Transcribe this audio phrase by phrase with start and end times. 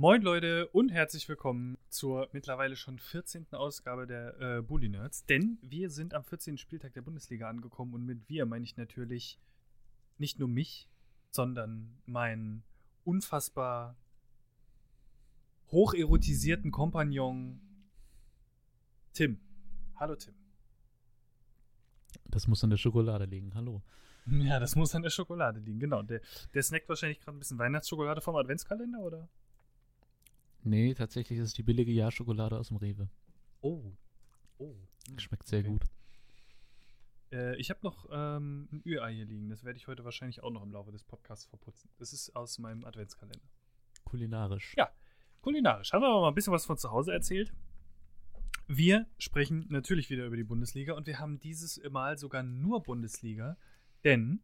[0.00, 3.48] Moin Leute und herzlich willkommen zur mittlerweile schon 14.
[3.50, 5.24] Ausgabe der äh, Bully Nerds.
[5.24, 6.56] Denn wir sind am 14.
[6.56, 9.40] Spieltag der Bundesliga angekommen und mit wir meine ich natürlich
[10.16, 10.88] nicht nur mich,
[11.30, 12.62] sondern meinen
[13.02, 13.96] unfassbar
[15.72, 17.60] hocherotisierten Kompagnon
[19.14, 19.40] Tim.
[19.96, 20.34] Hallo Tim.
[22.26, 23.52] Das muss an der Schokolade liegen.
[23.56, 23.82] Hallo.
[24.26, 26.02] Ja, das muss an der Schokolade liegen, genau.
[26.02, 26.20] Der,
[26.54, 29.28] der snackt wahrscheinlich gerade ein bisschen Weihnachtsschokolade vom Adventskalender, oder?
[30.68, 33.08] Nee, tatsächlich ist es die billige Jahrschokolade aus dem Rewe.
[33.62, 33.92] Oh.
[34.58, 34.74] Oh.
[35.16, 35.68] Schmeckt sehr Okay.
[35.68, 35.84] gut.
[37.32, 39.48] Äh, ich habe noch ähm, ein Ü-Ei hier liegen.
[39.48, 41.90] Das werde ich heute wahrscheinlich auch noch im Laufe des Podcasts verputzen.
[41.98, 43.48] Das ist aus meinem Adventskalender.
[44.04, 44.74] Kulinarisch.
[44.76, 44.90] Ja.
[45.40, 45.92] Kulinarisch.
[45.92, 47.52] Haben wir aber mal ein bisschen was von zu Hause erzählt.
[48.66, 53.56] Wir sprechen natürlich wieder über die Bundesliga und wir haben dieses Mal sogar nur Bundesliga,
[54.04, 54.42] denn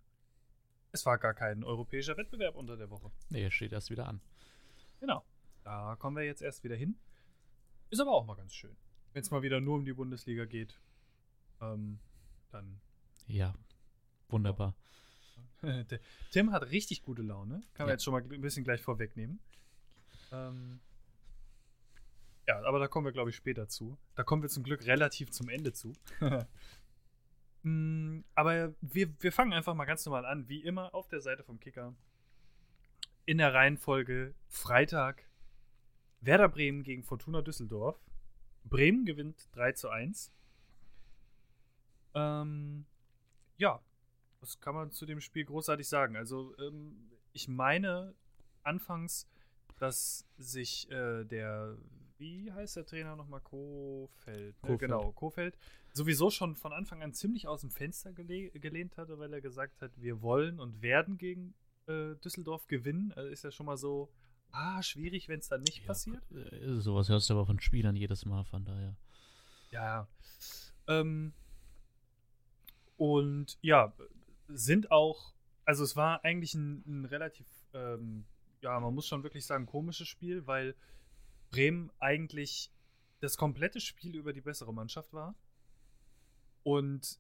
[0.93, 3.11] es war gar kein europäischer Wettbewerb unter der Woche.
[3.29, 4.23] Nee, er steht erst wieder an.
[5.01, 5.23] Genau.
[5.65, 6.97] Da kommen wir jetzt erst wieder hin.
[7.91, 8.77] Ist aber auch mal ganz schön.
[9.13, 10.79] Wenn es mal wieder nur um die Bundesliga geht,
[11.61, 11.98] ähm,
[12.51, 12.81] dann
[13.27, 13.55] Ja.
[14.29, 14.75] Wunderbar.
[15.62, 15.87] Der
[16.31, 17.62] Tim hat richtig gute Laune.
[17.75, 17.95] Kann man Ja.
[17.95, 19.39] jetzt schon mal ein bisschen gleich vorwegnehmen.
[20.33, 20.81] Ähm,
[22.47, 23.97] ja, aber da kommen wir, glaube ich, später zu.
[24.17, 25.93] Da kommen wir zum Glück relativ zum Ende zu.
[27.67, 31.43] Mm, aber wir, wir fangen einfach mal ganz normal an, wie immer auf der Seite
[31.45, 31.95] vom Kicker.
[33.25, 35.25] In der Reihenfolge Freitag
[36.25, 38.00] Werder Bremen gegen Fortuna Düsseldorf.
[38.64, 40.33] Bremen gewinnt 3 zu 1.
[42.14, 42.86] Ähm,
[43.58, 43.81] ja,
[44.41, 46.16] was kann man zu dem Spiel großartig sagen?
[46.16, 48.14] Also, ähm, ich meine
[48.62, 49.28] anfangs,
[49.78, 51.77] dass sich äh, der,
[52.19, 53.41] wie heißt der Trainer nochmal?
[53.41, 54.55] Kofeld.
[54.55, 54.61] Ne?
[54.61, 54.81] Kofeld.
[54.81, 55.59] Genau, Kofeld.
[55.92, 59.83] Sowieso schon von Anfang an ziemlich aus dem Fenster gele gelehnt hatte, weil er gesagt
[59.83, 61.55] hat, wir wollen und werden gegen
[61.86, 63.12] äh, Düsseldorf gewinnen.
[63.14, 64.11] Also ist ja schon mal so,
[64.55, 66.22] ah, schwierig, wenn es dann nicht Ja, passiert.
[66.33, 68.97] äh, Sowas hörst du aber von Spielern jedes Mal, von daher.
[69.70, 70.08] Ja.
[70.86, 71.33] Ähm,
[72.97, 73.93] und ja,
[74.48, 78.25] sind auch, also es war eigentlich ein, ein relativ, ähm,
[78.60, 80.75] ja, man muss schon wirklich sagen, komisches Spiel, weil
[81.50, 82.70] Bremen eigentlich
[83.20, 85.34] das komplette Spiel über die bessere Mannschaft war.
[86.62, 87.19] Und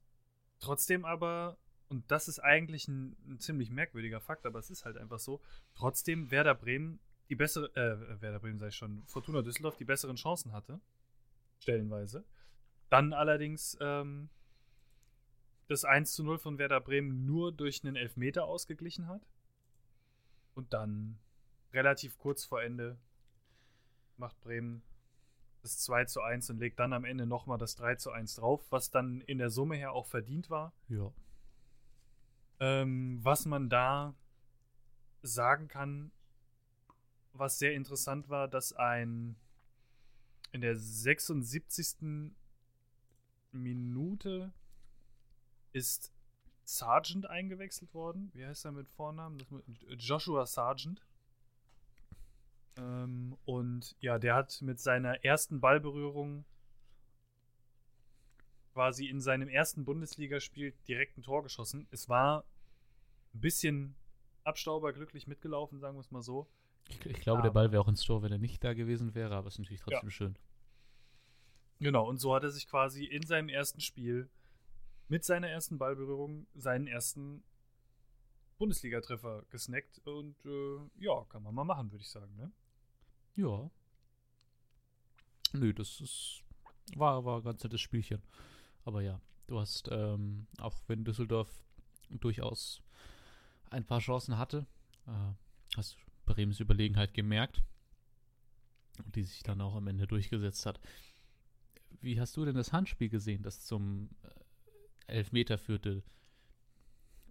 [0.60, 1.58] trotzdem aber,
[1.88, 5.40] und das ist eigentlich ein, ein ziemlich merkwürdiger Fakt, aber es ist halt einfach so,
[5.74, 10.52] trotzdem Werder Bremen die bessere, äh, Werder Bremen sei schon, Fortuna Düsseldorf die besseren Chancen
[10.52, 10.80] hatte.
[11.58, 12.24] Stellenweise.
[12.90, 14.28] Dann allerdings ähm,
[15.68, 19.26] das 1 zu 0 von Werder Bremen nur durch einen Elfmeter ausgeglichen hat.
[20.54, 21.18] Und dann
[21.72, 22.98] relativ kurz vor Ende
[24.16, 24.82] macht Bremen
[25.62, 28.64] das 2 zu 1 und legt dann am Ende nochmal das 3 zu 1 drauf,
[28.70, 30.74] was dann in der Summe her auch verdient war.
[30.88, 31.10] Ja.
[32.60, 34.14] Ähm, was man da
[35.22, 36.12] sagen kann,
[37.34, 39.36] was sehr interessant war, dass ein
[40.52, 42.32] in der 76.
[43.52, 44.52] Minute
[45.72, 46.12] ist
[46.64, 48.30] Sargent eingewechselt worden.
[48.34, 49.44] Wie heißt er mit Vornamen?
[49.98, 51.02] Joshua Sargent.
[52.76, 56.44] Ähm, und ja, der hat mit seiner ersten Ballberührung
[58.72, 61.86] quasi in seinem ersten Bundesligaspiel direkt ein Tor geschossen.
[61.90, 62.44] Es war
[63.34, 63.94] ein bisschen
[64.42, 66.48] abstauberglücklich mitgelaufen, sagen wir es mal so.
[66.88, 69.14] Ich, ich glaube, der Aber- Ball wäre auch ins Tor, wenn er nicht da gewesen
[69.14, 70.36] wäre, aber ist natürlich trotzdem schön.
[71.80, 74.30] Genau, und so hat er sich quasi in seinem ersten Spiel
[75.08, 77.42] mit seiner ersten Ballberührung seinen ersten
[78.58, 79.98] Bundesliga-Treffer gesnackt.
[80.06, 82.34] Und äh, ja, kann man mal machen, würde ich sagen.
[82.36, 82.52] Ne?
[83.36, 83.70] Ja.
[85.52, 86.42] Nö, das ist.
[86.96, 88.22] War, war ein ganz nettes Spielchen.
[88.84, 91.48] Aber ja, du hast, ähm, auch wenn Düsseldorf
[92.10, 92.82] durchaus
[93.70, 94.66] ein paar Chancen hatte,
[95.06, 95.32] äh,
[95.76, 97.62] hast Bremens Überlegenheit gemerkt.
[99.04, 100.80] Und die sich dann auch am Ende durchgesetzt hat.
[102.00, 106.02] Wie hast du denn das Handspiel gesehen, das zum äh, Elfmeter führte?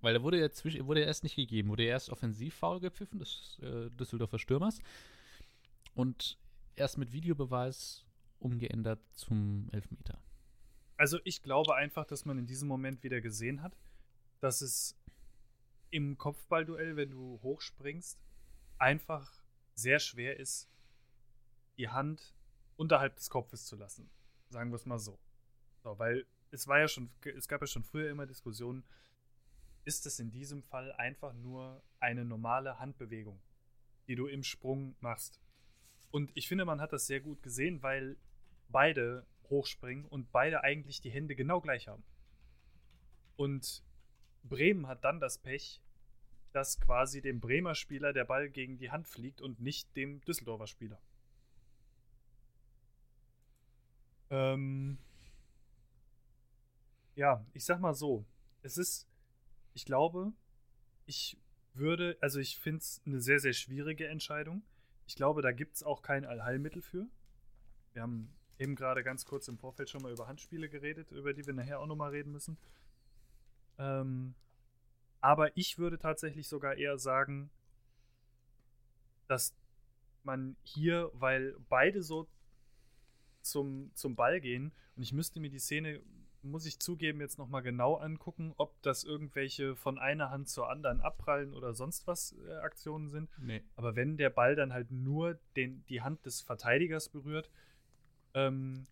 [0.02, 3.90] Weil er wurde ja zwischen, wurde erst nicht gegeben, wurde erst Offensivfoul gepfiffen des äh,
[3.92, 4.80] Düsseldorfer Stürmers
[5.96, 6.38] und
[6.75, 8.06] erst mit Videobeweis
[8.40, 10.19] umgeändert zum Elfmeter.
[10.98, 13.78] Also ich glaube einfach, dass man in diesem Moment wieder gesehen hat,
[14.42, 14.98] dass es
[15.90, 18.19] im Kopfballduell, wenn du hochspringst,
[18.78, 19.44] einfach
[19.75, 20.70] sehr schwer ist,
[21.78, 22.34] die Hand
[22.75, 24.10] unterhalb des Kopfes zu lassen.
[24.50, 25.20] Sagen wir es mal so.
[25.84, 25.98] so.
[25.98, 28.84] Weil es war ja schon, es gab ja schon früher immer Diskussionen,
[29.86, 33.42] ist es in diesem Fall einfach nur eine normale Handbewegung,
[34.08, 35.40] die du im Sprung machst.
[36.12, 38.18] Und ich finde, man hat das sehr gut gesehen, weil
[38.69, 42.04] beide hochspringen und beide eigentlich die Hände genau gleich haben.
[43.36, 43.84] Und
[44.44, 45.81] Bremen hat dann das Pech,
[46.54, 50.68] dass quasi dem Bremer Spieler der Ball gegen die Hand fliegt und nicht dem Düsseldorfer
[50.68, 51.00] Spieler.
[54.30, 54.98] Ähm,
[57.16, 58.26] ja, ich sag mal so,
[58.62, 59.08] es ist,
[59.74, 60.32] ich glaube,
[61.06, 61.38] ich
[61.74, 64.64] würde, also ich finde es eine sehr, sehr schwierige Entscheidung.
[65.06, 67.08] Ich glaube, da gibt es auch kein Allheilmittel für.
[67.94, 71.46] Wir haben eben gerade ganz kurz im Vorfeld schon mal über Handspiele geredet, über die
[71.46, 72.58] wir nachher auch nochmal reden müssen.
[73.78, 74.36] Ähm,
[75.24, 77.50] aber ich würde tatsächlich sogar eher sagen,
[79.28, 79.56] dass
[80.24, 82.28] man hier, weil beide so
[83.42, 86.02] zum, zum Ball gehen, und ich müsste mir die Szene,
[86.42, 91.00] muss ich zugeben, jetzt nochmal genau angucken, ob das irgendwelche von einer Hand zur anderen
[91.00, 93.30] abprallen oder sonst was äh, Aktionen sind.
[93.40, 93.64] Nee.
[93.78, 97.50] Aber wenn der Ball dann halt nur den, die Hand des Verteidigers berührt,
[98.34, 98.88] ähm,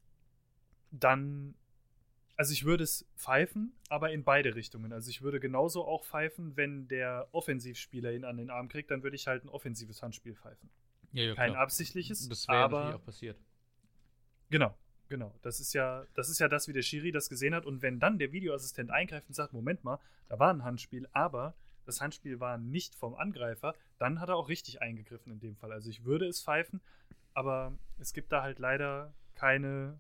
[0.91, 1.55] dann,
[2.41, 4.93] also ich würde es pfeifen, aber in beide Richtungen.
[4.93, 9.03] Also ich würde genauso auch pfeifen, wenn der Offensivspieler ihn an den Arm kriegt, dann
[9.03, 10.71] würde ich halt ein offensives Handspiel pfeifen.
[11.11, 11.61] Ja, ja, Kein klar.
[11.61, 13.37] absichtliches, Das wäre aber natürlich auch passiert.
[14.49, 14.75] Genau,
[15.07, 15.35] genau.
[15.43, 17.67] Das ist ja, das ist ja das, wie der Schiri das gesehen hat.
[17.67, 21.53] Und wenn dann der Videoassistent eingreift und sagt, Moment mal, da war ein Handspiel, aber
[21.85, 25.71] das Handspiel war nicht vom Angreifer, dann hat er auch richtig eingegriffen in dem Fall.
[25.71, 26.81] Also ich würde es pfeifen,
[27.35, 29.99] aber es gibt da halt leider keine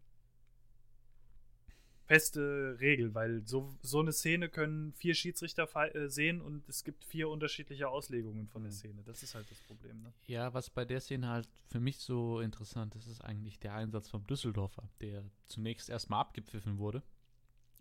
[2.11, 7.05] feste Regel, weil so, so eine Szene können vier Schiedsrichter äh, sehen und es gibt
[7.05, 8.73] vier unterschiedliche Auslegungen von der.
[8.73, 9.01] Szene.
[9.05, 10.01] Das ist halt das Problem.
[10.01, 10.11] Ne?
[10.27, 14.09] Ja, was bei der Szene halt für mich so interessant ist, ist eigentlich der Einsatz
[14.09, 17.01] vom Düsseldorfer, der zunächst erstmal abgepfiffen wurde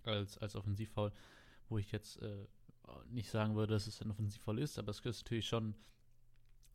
[0.05, 1.11] als, als Offensivfoul,
[1.69, 2.47] wo ich jetzt äh,
[3.09, 5.75] nicht sagen würde, dass es ein Offensivfoul ist, aber es ist natürlich schon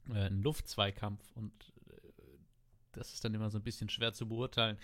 [0.10, 1.54] äh, ein Luftzweikampf und
[1.88, 2.12] äh,
[2.92, 4.78] das ist dann immer so ein bisschen schwer zu beurteilen.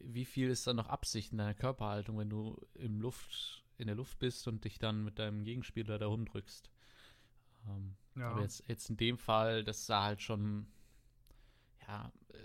[0.00, 3.96] Wie viel ist da noch Absicht in deiner Körperhaltung, wenn du im Luft, in der
[3.96, 6.70] Luft bist und dich dann mit deinem Gegenspieler da rumdrückst?
[7.68, 8.30] Ähm, Ja.
[8.30, 10.66] aber jetzt, jetzt in dem Fall, das sah halt schon,
[11.86, 12.36] ja, äh,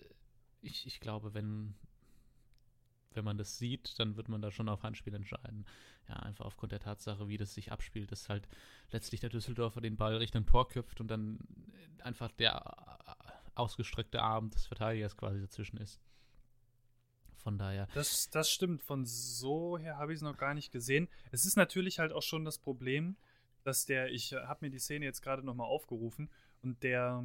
[0.61, 1.75] ich, ich glaube, wenn,
[3.13, 5.65] wenn man das sieht, dann wird man da schon auf Handspiel entscheiden.
[6.07, 8.47] Ja, einfach aufgrund der Tatsache, wie das sich abspielt, dass halt
[8.91, 11.39] letztlich der Düsseldorfer den Ball Richtung Tor köpft und dann
[12.03, 15.99] einfach der äh, ausgestreckte Arm des Verteidigers quasi dazwischen ist.
[17.41, 18.83] Von daher, Das, das stimmt.
[18.83, 21.07] Von so her habe ich es noch gar nicht gesehen.
[21.31, 23.15] Es ist natürlich halt auch schon das Problem,
[23.63, 26.29] dass der, ich habe mir die Szene jetzt gerade nochmal aufgerufen
[26.61, 27.23] und der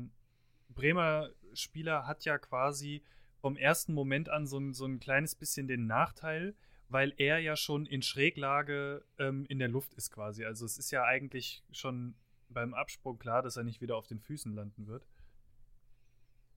[0.68, 3.02] Bremer Spieler hat ja quasi
[3.40, 6.54] vom ersten Moment an so ein, so ein kleines bisschen den Nachteil,
[6.88, 10.44] weil er ja schon in Schräglage ähm, in der Luft ist quasi.
[10.44, 12.14] Also es ist ja eigentlich schon
[12.48, 15.06] beim Absprung klar, dass er nicht wieder auf den Füßen landen wird.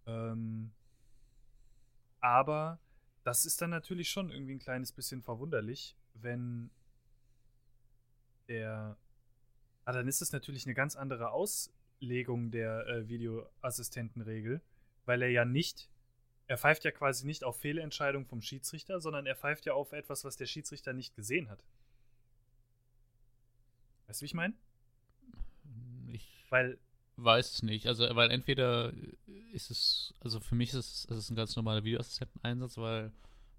[0.07, 0.71] Ähm,
[2.21, 2.79] aber
[3.23, 6.69] das ist dann natürlich schon irgendwie ein kleines bisschen verwunderlich, wenn
[8.47, 8.97] der.
[9.85, 14.61] Ah, dann ist es natürlich eine ganz andere Auslegung der äh, Videoassistentenregel,
[15.05, 15.89] weil er ja nicht.
[16.47, 20.23] Er pfeift ja quasi nicht auf Fehlentscheidung vom Schiedsrichter, sondern er pfeift ja auf etwas,
[20.23, 21.63] was der Schiedsrichter nicht gesehen hat.
[24.07, 24.55] Weißt du, wie ich meine?
[26.07, 26.79] ich Weil
[27.23, 27.87] weiß es nicht.
[27.87, 28.93] Also, weil entweder
[29.53, 33.11] ist es, also für mich ist es, ist es ein ganz normaler Videoassistenteneinsatz, weil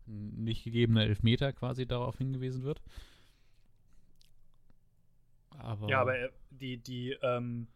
[0.07, 2.81] ein nicht gegebener Elfmeter quasi darauf hingewiesen wird.
[5.59, 7.67] Aber, Ja, aber er, die, die, ähm,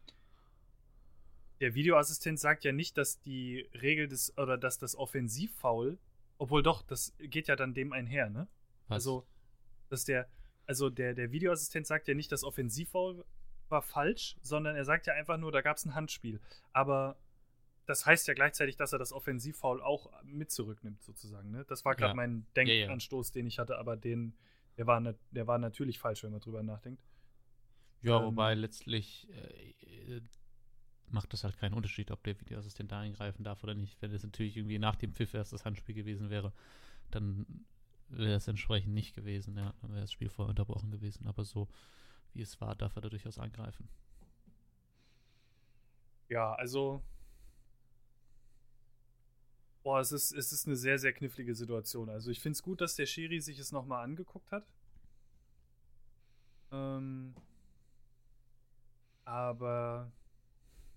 [1.60, 5.98] der Videoassistent sagt ja nicht, dass die Regel des, oder dass das Offensivfoul,
[6.38, 8.48] obwohl doch, das geht ja dann dem einher, ne?
[8.88, 8.96] was?
[8.96, 9.26] Also,
[9.88, 10.28] dass der,
[10.66, 13.24] also der, der Videoassistent sagt ja nicht, das Offensivfoul
[13.74, 16.40] war falsch, sondern er sagt ja einfach nur, da gab es ein Handspiel.
[16.72, 17.16] Aber
[17.86, 21.50] das heißt ja gleichzeitig, dass er das Offensivfoul auch mit zurücknimmt, sozusagen.
[21.50, 21.66] Ne?
[21.68, 22.14] Das war gerade Ja.
[22.14, 22.46] mein.
[22.56, 24.32] Denkanstoß, den ich hatte, aber den,
[24.78, 27.02] der war, ne, der war natürlich falsch, wenn man drüber nachdenkt.
[28.00, 30.20] ja, ähm, wobei letztlich äh,
[31.08, 34.00] macht das halt keinen Unterschied, ob der Videoassistent da eingreifen darf oder nicht.
[34.00, 36.52] Wenn es natürlich irgendwie nach dem Pfiff erst das Handspiel gewesen wäre,
[37.10, 37.44] dann
[38.08, 39.74] wäre es entsprechend nicht gewesen, ja.
[39.82, 41.26] Dann wäre das Spiel vorher unterbrochen gewesen.
[41.26, 41.68] Aber so
[42.34, 43.88] wie es war, darf er da durchaus eingreifen.
[46.28, 47.02] Ja, also.
[49.82, 52.08] Boah, es ist, es ist eine sehr, sehr knifflige Situation.
[52.08, 54.66] Also ich finde es gut, dass der Schiri sich es nochmal angeguckt hat.
[56.72, 57.34] Ähm,
[59.24, 60.10] aber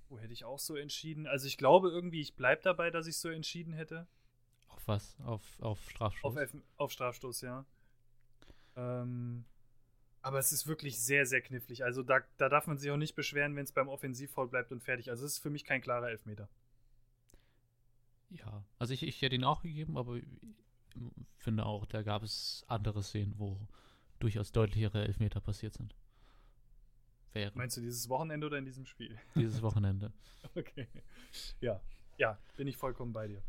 [0.09, 1.27] wo hätte ich auch so entschieden?
[1.27, 4.07] Also ich glaube irgendwie, ich bleibe dabei, dass ich so entschieden hätte.
[4.69, 5.19] Auf was?
[5.21, 6.23] Auf, auf Strafstoß?
[6.23, 7.65] Auf, Elf auf Strafstoß, ja.
[8.77, 9.43] Ähm,
[10.27, 11.85] aber es ist wirklich sehr, sehr knifflig.
[11.85, 14.83] Also da, da darf man sich auch nicht beschweren, wenn es beim Offensivfoul bleibt und
[14.83, 15.09] fertig.
[15.09, 16.49] Also es ist für mich kein klarer Elfmeter.
[18.29, 20.25] Ja, also ich, ich hätte ihn auch gegeben, aber ich
[21.37, 23.57] finde auch, da gab es andere Szenen, wo
[24.19, 25.95] durchaus deutlichere Elfmeter passiert sind.
[27.31, 27.53] wäre.
[27.55, 29.17] Meinst du dieses Wochenende oder in diesem Spiel?
[29.35, 30.11] Dieses Wochenende.
[30.55, 30.89] okay.
[31.61, 31.79] Ja,
[32.17, 33.41] ja, bin ich vollkommen bei dir.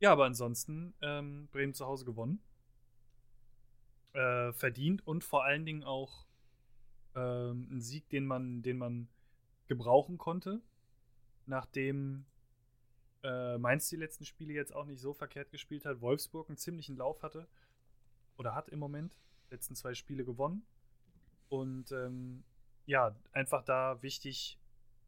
[0.00, 2.42] Ja, aber ansonsten ähm, Bremen zu Hause gewonnen.
[4.12, 6.26] Äh, verdient und vor allen Dingen auch
[7.14, 9.08] ähm, ein Sieg, den man, den man
[9.68, 10.60] gebrauchen konnte,
[11.46, 12.26] nachdem
[13.22, 16.96] äh, Mainz die letzten Spiele jetzt auch nicht so verkehrt gespielt hat, Wolfsburg einen ziemlichen
[16.96, 17.46] Lauf hatte
[18.36, 19.14] oder hat im Moment,
[19.50, 20.66] letzten zwei Spiele gewonnen.
[21.48, 22.42] Und ähm,
[22.86, 24.58] ja, einfach da wichtig,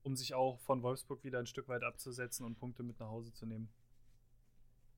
[0.03, 3.33] um sich auch von Wolfsburg wieder ein Stück weit abzusetzen und Punkte mit nach Hause
[3.33, 3.69] zu nehmen.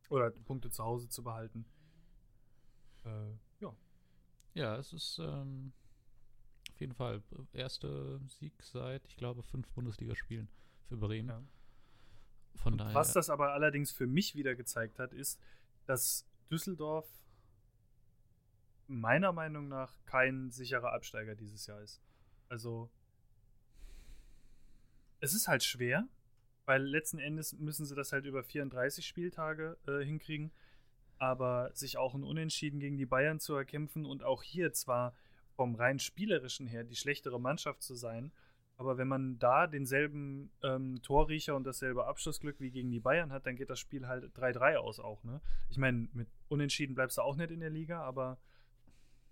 [0.09, 1.65] Oder Punkte zu Hause zu behalten.
[3.05, 3.33] Äh,
[4.55, 4.77] ja.
[4.77, 5.73] Es ist ähm,
[6.71, 10.49] auf jeden Fall erster Sieg seit, ich glaube, fünf Bundesligaspielen
[10.89, 11.29] für Bremen.
[11.29, 11.43] Ja.
[12.57, 12.95] Von daher.
[12.95, 15.41] Was das aber allerdings für mich wieder gezeigt hat, ist,
[15.87, 17.09] dass Düsseldorf
[18.87, 22.01] meiner Meinung nach kein sicherer Absteiger dieses Jahr ist.
[22.49, 22.91] Also
[25.21, 26.07] es ist halt schwer,
[26.67, 30.53] weil letzten Endes müssen sie das halt über 34 Spieltage äh, hinkriegen.
[31.19, 35.15] Aber sich auch ein Unentschieden gegen die Bayern zu erkämpfen und auch hier zwar
[35.55, 38.33] vom rein spielerischen her die schlechtere Mannschaft zu sein,
[38.77, 43.47] aber wenn man da denselben ähm, Torriecher und dasselbe Abschlussglück wie gegen die Bayern hat,
[43.47, 45.23] dann geht das Spiel halt 3-3 aus auch.
[45.23, 45.41] Ne?
[45.71, 48.37] Ich meine, mit Unentschieden bleibst du auch nicht in der Liga, aber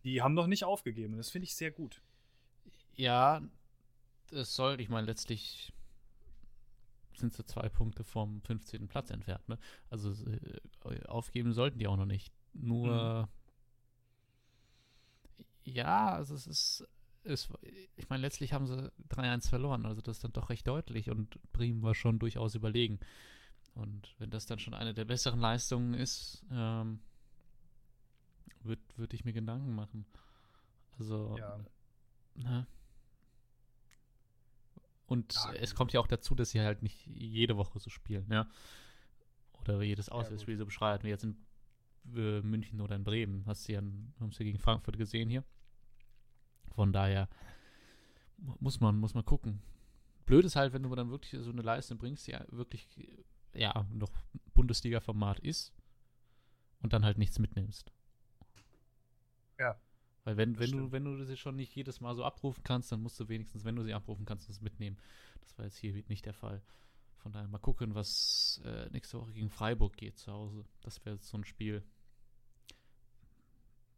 [0.05, 1.17] die haben noch nicht aufgegeben.
[1.17, 2.03] Das finde ich sehr gut.
[2.95, 3.43] Ja,
[4.31, 5.73] es soll, ich meine, letztlich
[7.23, 8.89] sind sie zwei Punkte vom 15.
[8.89, 9.49] Platz entfernt.
[9.49, 9.59] Ne?
[9.89, 12.33] Also äh, aufgeben sollten die auch noch nicht.
[12.53, 13.29] Nur,
[15.39, 15.43] mhm.
[15.65, 16.87] ja, also es ist
[17.25, 17.51] ist,
[17.97, 21.39] ich meine, letztlich haben sie 3-1 verloren, also das ist dann doch recht deutlich und
[21.53, 22.99] Bremen war schon durchaus überlegen.
[23.75, 27.01] Und wenn das dann schon eine der besseren Leistungen ist, ähm,
[28.63, 30.05] würde würd ich mir Gedanken machen.
[30.99, 31.59] Also, ja.
[32.35, 32.67] ne?
[35.13, 38.27] Und ja, es kommt ja auch dazu, dass sie halt nicht jede Woche so spielen,
[38.31, 38.49] ja.
[39.61, 41.37] Oder jedes Auswärtsspiel ja, so beschreiben, wie jetzt in
[42.17, 43.45] äh, München oder in Bremen.
[43.45, 45.45] Hast du ja, haben sie gegen Frankfurt gesehen hier.
[46.75, 47.29] Von daher
[48.39, 49.61] muss man, muss man gucken.
[50.25, 52.89] Blöd ist halt, wenn du dann wirklich so eine Leistung bringst, die ja wirklich
[53.53, 54.11] ja noch
[54.55, 55.75] Bundesliga-Format ist
[56.81, 57.93] und dann halt nichts mitnimmst.
[59.59, 59.79] Ja.
[60.25, 63.03] Weil wenn, wenn du, wenn du sie schon nicht jedes Mal so abrufen kannst, dann
[63.03, 64.97] musst du wenigstens, wenn du sie abrufen kannst, das mitnehmen.
[65.41, 66.63] Das war jetzt hier nicht der Fall.
[67.17, 70.65] Von daher mal gucken, was äh, nächste Woche gegen Freiburg geht zu Hause.
[70.81, 71.83] Das wäre so ein Spiel.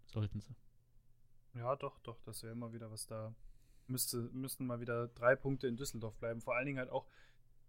[0.06, 0.54] Sollten sie.
[1.54, 3.34] Ja, doch, doch, das wäre immer wieder was da.
[3.86, 6.40] Müsste, müssten mal wieder drei Punkte in Düsseldorf bleiben.
[6.40, 7.06] Vor allen Dingen halt auch,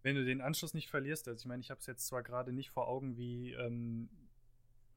[0.01, 1.27] wenn du den Anschluss nicht verlierst.
[1.27, 4.09] Also ich meine, ich habe es jetzt zwar gerade nicht vor Augen, wie ähm,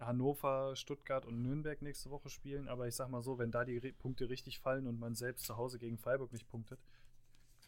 [0.00, 3.78] Hannover, Stuttgart und Nürnberg nächste Woche spielen, aber ich sag mal so, wenn da die
[3.78, 6.78] Re Punkte richtig fallen und man selbst zu Hause gegen Freiburg nicht punktet,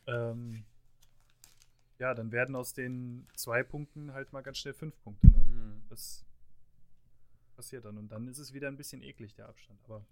[0.07, 0.65] ähm,
[1.99, 5.27] ja, dann werden aus den zwei Punkten halt mal ganz schnell fünf Punkte.
[5.29, 5.45] Ne?
[5.45, 5.83] Mhm.
[5.89, 6.25] Das
[7.55, 7.99] passiert dann.
[7.99, 9.79] Und dann ist es wieder ein bisschen eklig, der Abstand.
[9.85, 10.05] Aber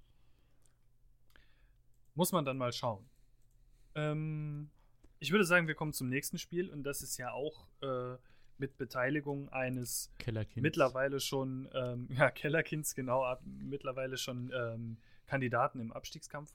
[2.15, 3.09] muss man dann mal schauen.
[3.95, 4.71] Ähm,
[5.19, 8.17] ich würde sagen, wir kommen zum nächsten Spiel und das ist ja auch äh,
[8.59, 10.11] mit Beteiligung eines
[10.63, 14.97] mittlerweile schon, ähm, ja, Kellerkinds, genau, ab, mittlerweile schon ähm,
[15.27, 16.55] Kandidaten im Abstiegskampf.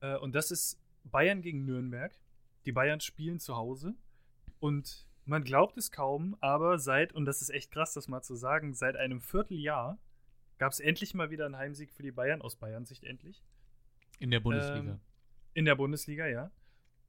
[0.00, 2.12] Äh, und das ist Bayern gegen Nürnberg.
[2.66, 3.94] Die Bayern spielen zu Hause
[4.60, 8.34] und man glaubt es kaum, aber seit, und das ist echt krass, das mal zu
[8.34, 9.98] sagen, seit einem Vierteljahr
[10.58, 13.42] gab es endlich mal wieder einen Heimsieg für die Bayern, aus Bayern Sicht endlich.
[14.18, 14.92] In der Bundesliga.
[14.92, 15.00] Ähm,
[15.54, 16.50] in der Bundesliga, ja.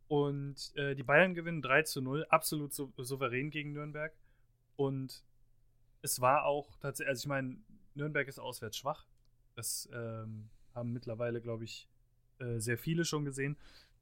[0.08, 4.14] Und äh, die Bayern gewinnen 3 zu 0, absolut sou souverän gegen Nürnberg.
[4.76, 5.24] Und
[6.02, 7.58] es war auch tatsächlich, also ich meine,
[7.96, 9.06] Nürnberg ist auswärts schwach.
[9.56, 11.88] Das ähm, haben mittlerweile, glaube ich,
[12.40, 13.58] äh, sehr viele schon gesehen.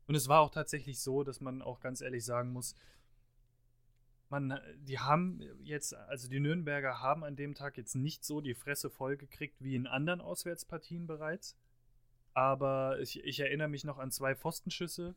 [0.08, 2.76] Und es war auch tatsächlich so, dass man auch ganz ehrlich sagen muss,
[4.30, 8.56] man, die haben jetzt, also die Nürnberger haben an dem Tag jetzt nicht so die
[8.56, 11.56] Fresse voll gekriegt wie in anderen Auswärtspartien bereits.
[12.34, 15.14] Aber ich, ich erinnere mich noch an zwei Pfostenschüsse,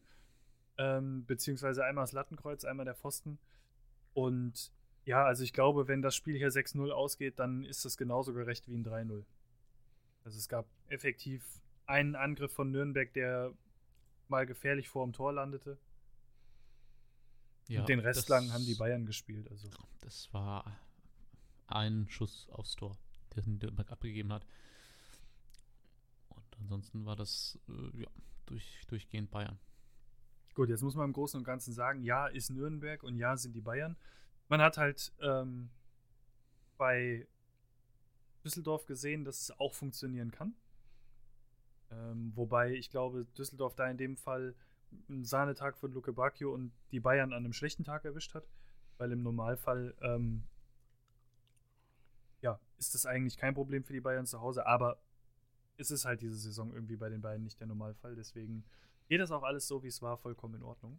[0.78, 3.38] ähm, beziehungsweise einmal das Lattenkreuz, einmal der Pfosten.
[4.14, 4.72] Und
[5.04, 8.68] ja, also ich glaube, wenn das Spiel hier 6-0 ausgeht, dann ist das genauso gerecht
[8.68, 9.24] wie ein 3-0.
[10.24, 11.44] Also es gab effektiv
[11.86, 13.52] einen Angriff von Nürnberg, der
[14.28, 15.78] mal gefährlich vor dem Tor landete.
[17.68, 19.48] Ja, Und den Rest lang haben die Bayern gespielt.
[19.50, 19.68] Also.
[20.00, 20.76] Das war
[21.66, 22.96] ein Schuss aufs Tor,
[23.36, 24.46] den Nürnberg abgegeben hat.
[26.60, 28.08] Ansonsten war das äh, ja,
[28.46, 29.58] durch, durchgehend Bayern.
[30.56, 33.52] Gut, jetzt muss man im Großen und Ganzen sagen, ja, ist Nürnberg und ja, sind
[33.52, 33.94] die Bayern.
[34.48, 35.68] Man hat halt ähm,
[36.78, 37.28] bei
[38.42, 40.54] Düsseldorf gesehen, dass es auch funktionieren kann.
[41.90, 44.54] Ähm, wobei ich glaube, Düsseldorf da in dem Fall
[45.10, 48.48] einen Sahnetag von Luke Bacchio und die Bayern an einem schlechten Tag erwischt hat,
[48.96, 50.44] weil im Normalfall ähm,
[52.40, 55.02] ja, ist das eigentlich kein Problem für die Bayern zu Hause, aber
[55.76, 58.64] es ist halt diese Saison irgendwie bei den beiden nicht der Normalfall, deswegen
[59.08, 60.98] geht das auch alles so, wie es war, vollkommen in Ordnung.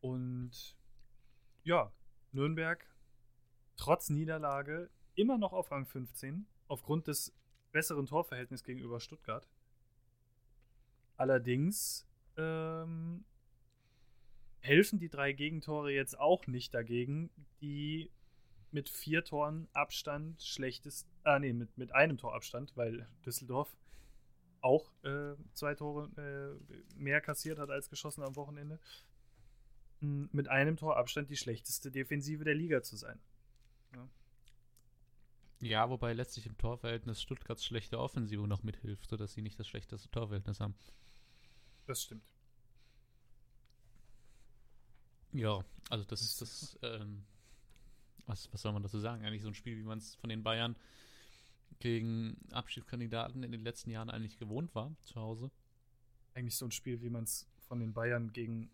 [0.00, 0.76] Und
[1.62, 1.92] ja,
[2.32, 2.86] Nürnberg
[3.76, 7.34] trotz Niederlage immer noch auf Rang 15, aufgrund des
[7.72, 9.48] besseren Torverhältnisses gegenüber Stuttgart.
[11.16, 13.24] Allerdings ähm,
[14.60, 18.10] helfen die drei Gegentore jetzt auch nicht dagegen, die
[18.70, 23.76] mit vier Toren Abstand schlechtest, ah nee, mit, mit einem Tor Abstand, weil Düsseldorf
[24.62, 28.78] auch äh, zwei Tore äh, mehr kassiert hat als geschossen am Wochenende,
[30.00, 33.20] mit einem Tor Abstand die schlechteste Defensive der Liga zu sein.
[33.94, 34.08] Ja.
[35.60, 40.10] Ja, wobei letztlich im Torverhältnis Stuttgarts schlechte Offensive noch mithilft, sodass sie nicht das schlechteste
[40.10, 40.74] Torverhältnis haben.
[41.86, 42.24] Das stimmt.
[45.32, 47.24] Ja, also das ist das, ähm,
[48.26, 49.24] was, was soll man dazu sagen?
[49.24, 50.76] Eigentlich so ein Spiel, wie man es von den Bayern
[51.80, 55.50] gegen Abschiedskandidaten in den letzten Jahren eigentlich gewohnt war, zu Hause.
[56.34, 58.70] Eigentlich so ein Spiel, wie man es von den Bayern gegen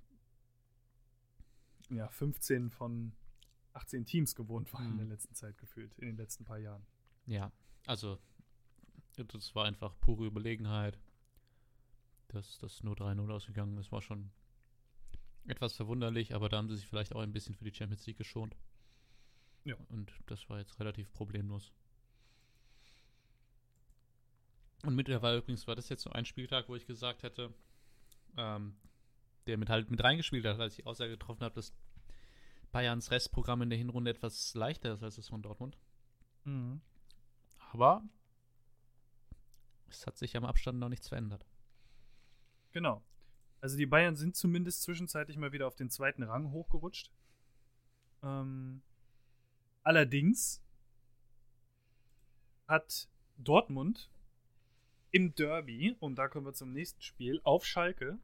[1.88, 3.12] ja, 15 von
[3.72, 4.92] 18 Teams gewohnt war mhm.
[4.92, 6.84] in der letzten Zeit gefühlt, in den letzten paar Jahren.
[7.26, 7.52] Ja,
[7.86, 8.18] also
[9.16, 10.98] das war einfach pure Überlegenheit.
[12.28, 14.32] Dass das nur 3-0 ausgegangen ist, war schon
[15.46, 18.18] etwas verwunderlich, aber da haben sie sich vielleicht auch ein bisschen für die Champions League
[18.18, 18.56] geschont.
[19.64, 19.76] Ja.
[19.88, 21.72] Und das war jetzt relativ problemlos.
[24.82, 27.52] Und mittlerweile übrigens war das jetzt so ein Spieltag, wo ich gesagt hätte,
[28.36, 28.76] ähm,
[29.46, 31.72] der mit halt mit reingespielt hat, als ich die Aussage getroffen habe, dass
[32.72, 35.78] Bayerns Restprogramm in der Hinrunde etwas leichter ist als das von Dortmund.
[36.44, 36.80] Mhm.
[37.72, 38.02] Aber
[39.88, 41.46] es hat sich am Abstand noch nichts verändert.
[42.72, 43.02] Genau.
[43.60, 47.10] Also die Bayern sind zumindest zwischenzeitlich mal wieder auf den zweiten Rang hochgerutscht.
[48.22, 48.82] Ähm,
[49.82, 50.62] allerdings
[52.66, 54.10] hat Dortmund
[55.16, 58.18] im Derby, und da kommen wir zum nächsten Spiel, auf Schalke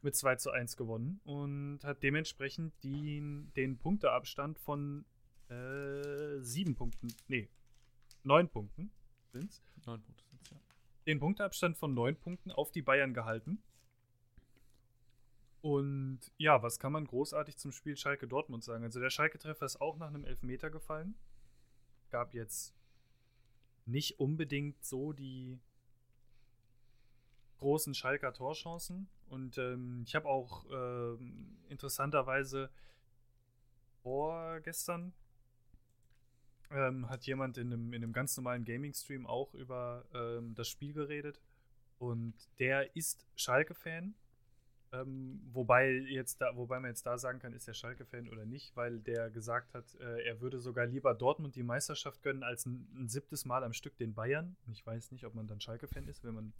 [0.00, 5.04] mit 2 zu 1 gewonnen und hat dementsprechend den, den Punkteabstand von
[5.50, 7.50] äh, sieben Punkten, nee,
[8.22, 8.90] neun Punkten
[9.32, 9.62] sind's.
[9.84, 10.56] Neun Punkte sind's, ja.
[11.06, 13.62] Den Punkteabstand von neun Punkten auf die Bayern gehalten.
[15.60, 18.84] Und ja, was kann man großartig zum Spiel Schalke Dortmund sagen?
[18.84, 21.16] Also der Schalke-Treffer ist auch nach einem Elfmeter gefallen.
[22.08, 22.74] Gab jetzt
[23.84, 25.60] nicht unbedingt so die
[27.58, 29.08] großen Schalker Torchancen.
[29.28, 31.16] Und ähm, ich habe auch äh,
[31.68, 32.70] interessanterweise
[34.02, 35.14] vorgestern
[36.70, 40.92] ähm, hat jemand in einem, in einem ganz normalen Gaming-Stream auch über ähm, das Spiel
[40.92, 41.40] geredet.
[41.98, 44.14] Und der ist Schalke-Fan.
[44.92, 48.76] Ähm, wobei, jetzt da, wobei man jetzt da sagen kann, ist er Schalke-Fan oder nicht,
[48.76, 52.86] weil der gesagt hat, äh, er würde sogar lieber Dortmund die Meisterschaft gönnen, als ein,
[52.94, 54.56] ein siebtes Mal am Stück den Bayern.
[54.70, 56.52] Ich weiß nicht, ob man dann Schalke-Fan ist, wenn man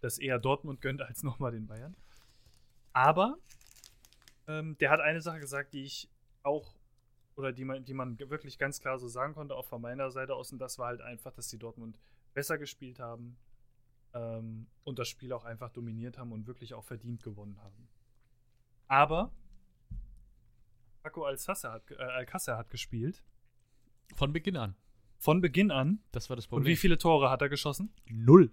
[0.00, 1.96] das eher Dortmund gönnt als nochmal den Bayern.
[2.92, 3.38] Aber
[4.46, 6.08] ähm, der hat eine Sache gesagt, die ich
[6.42, 6.74] auch,
[7.34, 10.34] oder die man, die man wirklich ganz klar so sagen konnte, auch von meiner Seite
[10.34, 11.98] aus, und das war halt einfach, dass die Dortmund
[12.32, 13.36] besser gespielt haben
[14.14, 17.88] ähm, und das Spiel auch einfach dominiert haben und wirklich auch verdient gewonnen haben.
[18.88, 19.32] Aber
[21.02, 23.22] Paco Alcácer hat, äh, Alcácer hat gespielt.
[24.14, 24.76] Von Beginn an.
[25.18, 26.00] Von Beginn an.
[26.12, 26.64] Das war das Problem.
[26.64, 27.92] Und wie viele Tore hat er geschossen?
[28.06, 28.52] Null.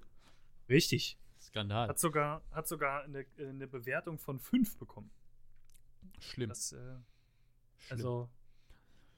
[0.69, 1.17] Richtig.
[1.54, 1.88] Skandal.
[1.88, 5.12] Hat sogar, hat sogar eine, eine Bewertung von 5 bekommen.
[6.18, 6.50] Schlimm.
[6.50, 7.04] Das, äh, Schlimm.
[7.89, 8.30] Also,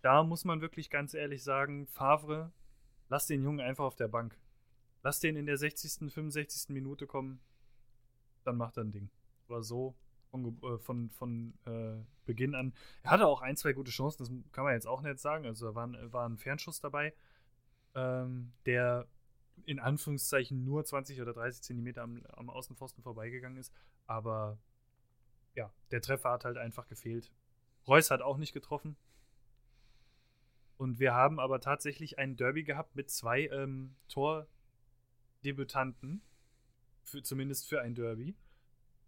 [0.02, 2.52] da muss man wirklich ganz ehrlich sagen, Favre,
[3.08, 4.38] lass den Jungen einfach auf der Bank.
[5.02, 6.74] Lass den in der 60., 65.
[6.74, 7.40] Minute kommen,
[8.44, 9.10] dann macht er ein Ding.
[9.48, 9.96] War so
[10.30, 12.74] von, äh, von, von äh, Beginn an.
[13.04, 15.46] Er hatte auch ein, zwei gute Chancen, das kann man jetzt auch nicht sagen.
[15.46, 17.14] Also, da war ein, war ein Fernschuss dabei,
[17.94, 19.08] ähm, der
[19.66, 23.74] in Anführungszeichen nur 20 oder 30 Zentimeter am, am Außenpfosten vorbeigegangen ist.
[24.06, 24.58] Aber
[25.56, 27.32] ja, der Treffer hat halt einfach gefehlt.
[27.88, 28.98] Reus hat auch nicht getroffen.
[30.78, 36.22] Und wir haben aber tatsächlich ein Derby gehabt mit zwei ähm, Tordebütanten.
[37.04, 38.36] Für, zumindest für ein Derby.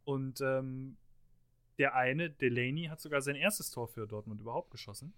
[0.06, 0.98] Und ähm,
[1.78, 5.14] der eine, Delaney, hat sogar sein erstes Tor für Dortmund überhaupt geschossen.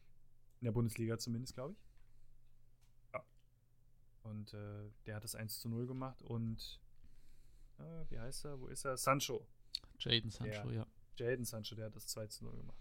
[0.62, 1.89] In der Bundesliga zumindest, glaube ich.
[4.30, 6.80] Und äh, der hat das 1 zu 0 gemacht und
[7.80, 8.60] äh, wie heißt er?
[8.60, 8.96] Wo ist er?
[8.96, 9.48] Sancho.
[10.00, 10.88] Jaden Sancho, der, ja.
[11.18, 12.78] Jaden Sancho, der hat das 2 zu 0 gemacht.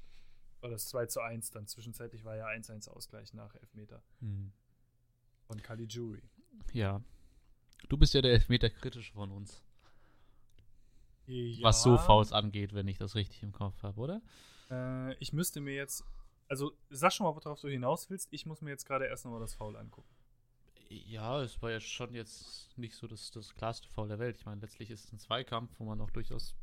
[0.61, 1.67] Oder das 2 zu 1 dann.
[1.67, 4.03] Zwischenzeitlich war ja 1-1 Ausgleich nach Elfmeter.
[4.21, 4.53] Hm.
[5.47, 6.23] Von Caligiuri.
[6.73, 7.01] Ja.
[7.89, 9.63] Du bist ja der Elfmeter-Kritische von uns.
[11.27, 11.63] ja.
[11.63, 14.23] was so Fouls angeht, wenn ich das richtig im Kopf habe, oder?
[14.71, 16.05] Äh, ich müsste mir jetzt,
[16.49, 18.29] also sag schon mal, worauf du hinaus willst.
[18.33, 20.18] Ich muss mir jetzt gerade erst nochmal das Foul angucken.
[20.91, 24.37] Ja, es war ja schon jetzt nicht so das, das klarste Foul der Welt.
[24.39, 26.55] Ich meine, letztlich ist es ein Zweikampf, wo man auch durchaus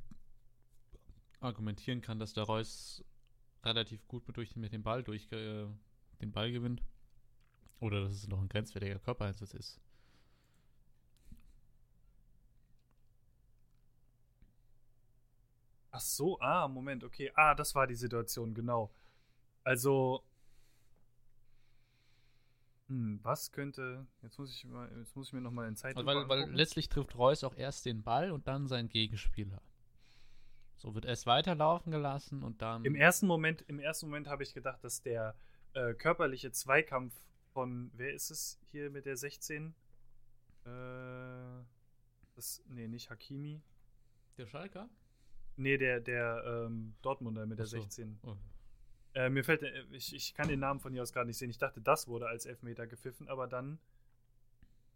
[1.42, 3.04] argumentieren kann, dass der Reus
[3.64, 5.68] relativ gut mit, durch, mit dem Ball durch äh,
[6.22, 6.82] den Ball gewinnt.
[7.80, 9.80] Oder dass es noch ein grenzwertiger Körpereinsatz ist.
[15.92, 17.32] Ach so, ah, Moment, okay.
[17.36, 18.92] Ah, das war die Situation, genau.
[19.64, 20.24] Also,
[22.88, 24.06] was könnte.
[24.22, 25.96] Jetzt muss ich, mal, jetzt muss ich mir nochmal in Zeit.
[25.96, 29.62] Also weil, weil letztlich trifft Reus auch erst den Ball und dann seinen Gegenspieler.
[30.78, 32.86] So wird erst weiterlaufen gelassen und dann.
[32.86, 35.36] Im ersten Moment, im ersten Moment habe ich gedacht, dass der
[35.74, 37.14] äh, körperliche Zweikampf
[37.54, 39.74] von, wer ist es hier mit der 16?
[40.66, 40.70] Äh,
[42.36, 43.62] das, nee, nicht Hakimi.
[44.38, 44.90] Der Schalker?
[45.56, 47.80] Nee, der, der ähm, Dortmunder mit der so.
[47.80, 48.20] 16.
[48.24, 48.36] Oh.
[49.16, 51.50] Äh, mir fällt, äh, ich, ich kann den Namen von hier aus gar nicht sehen.
[51.50, 53.80] Ich dachte, das wurde als Elfmeter gepfiffen, aber dann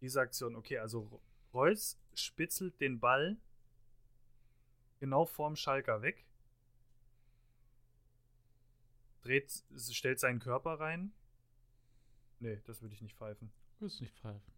[0.02, 0.56] diese Aktion.
[0.56, 1.22] Okay, also
[1.54, 3.38] Reus spitzelt den Ball
[5.00, 6.26] genau vorm Schalker weg.
[9.22, 11.14] Dreht, stellt seinen Körper rein.
[12.42, 13.52] Nee, das würde ich nicht pfeifen.
[13.80, 14.54] Würde ich nicht pfeifen.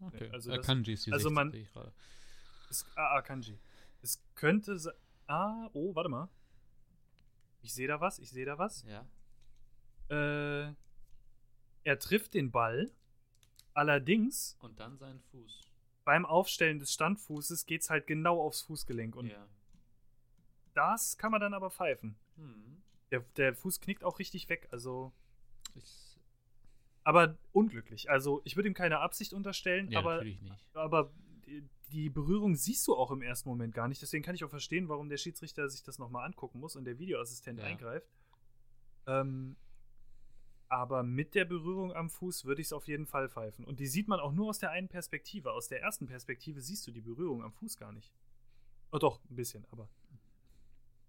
[0.00, 0.24] Okay.
[0.24, 1.92] Nee, also Akanji ist die also 16, man, ich gerade.
[2.70, 3.58] Es, ah, Akanji.
[4.02, 4.94] Es könnte sein.
[5.26, 6.28] Ah, oh, warte mal.
[7.62, 8.84] Ich sehe da was, ich sehe da was.
[8.84, 9.06] Ja.
[10.08, 10.74] Äh,
[11.84, 12.90] er trifft den Ball.
[13.74, 14.56] Allerdings.
[14.60, 15.70] Und dann seinen Fuß.
[16.04, 19.14] Beim Aufstellen des Standfußes geht es halt genau aufs Fußgelenk.
[19.14, 19.46] Und ja.
[20.74, 22.16] das kann man dann aber pfeifen.
[22.36, 22.82] Hm.
[23.10, 24.68] Der, der Fuß knickt auch richtig weg.
[24.70, 25.12] Also.
[25.74, 26.10] Ich
[27.04, 28.10] aber unglücklich.
[28.10, 30.76] Also, ich würde ihm keine Absicht unterstellen, ja, aber, natürlich nicht.
[30.76, 31.10] aber
[31.92, 34.00] die Berührung siehst du auch im ersten Moment gar nicht.
[34.00, 36.98] Deswegen kann ich auch verstehen, warum der Schiedsrichter sich das nochmal angucken muss und der
[36.98, 37.66] Videoassistent ja.
[37.66, 38.08] eingreift.
[39.06, 39.56] Ähm,
[40.68, 43.64] aber mit der Berührung am Fuß würde ich es auf jeden Fall pfeifen.
[43.64, 45.52] Und die sieht man auch nur aus der einen Perspektive.
[45.52, 48.12] Aus der ersten Perspektive siehst du die Berührung am Fuß gar nicht.
[48.92, 49.88] Oh, doch, ein bisschen, aber.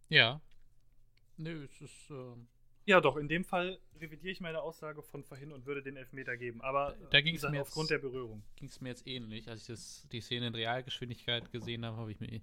[0.09, 0.41] Ja.
[1.37, 2.09] Nö, es ist.
[2.09, 2.35] Äh
[2.91, 6.35] ja, doch, in dem Fall revidiere ich meine Aussage von vorhin und würde den Elfmeter
[6.35, 6.59] geben.
[6.61, 8.43] Aber da ging es mir aufgrund jetzt, der Berührung.
[8.57, 9.47] Ging es mir jetzt ähnlich.
[9.47, 12.41] Als ich das, die Szene in Realgeschwindigkeit gesehen habe, habe ich mir.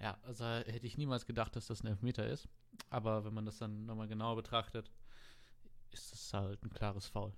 [0.00, 2.48] Ja, also hätte ich niemals gedacht, dass das ein Elfmeter ist.
[2.90, 4.90] Aber wenn man das dann nochmal genauer betrachtet,
[5.92, 7.32] ist es halt ein klares Foul.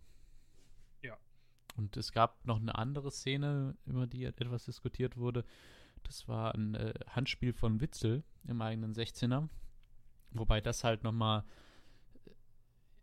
[1.02, 1.18] Ja.
[1.76, 5.44] Und es gab noch eine andere Szene, über die etwas diskutiert wurde.
[6.04, 9.50] Das war ein äh, Handspiel von Witzel im eigenen 16er.
[10.30, 11.44] Wobei das halt nochmal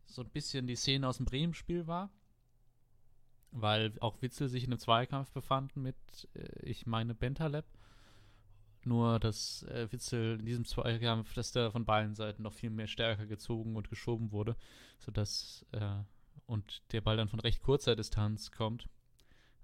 [0.07, 2.09] so ein bisschen die Szene aus dem Bremen-Spiel war.
[3.51, 5.95] Weil auch Witzel sich in einem Zweikampf befanden mit,
[6.33, 7.65] äh, ich meine, Bentaleb.
[8.83, 12.87] Nur, dass äh, Witzel in diesem Zweikampf, dass der von beiden Seiten noch viel mehr
[12.87, 14.55] stärker gezogen und geschoben wurde,
[14.99, 16.03] sodass äh,
[16.45, 18.87] und der Ball dann von recht kurzer Distanz kommt.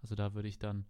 [0.02, 0.86] Also da würde ich dann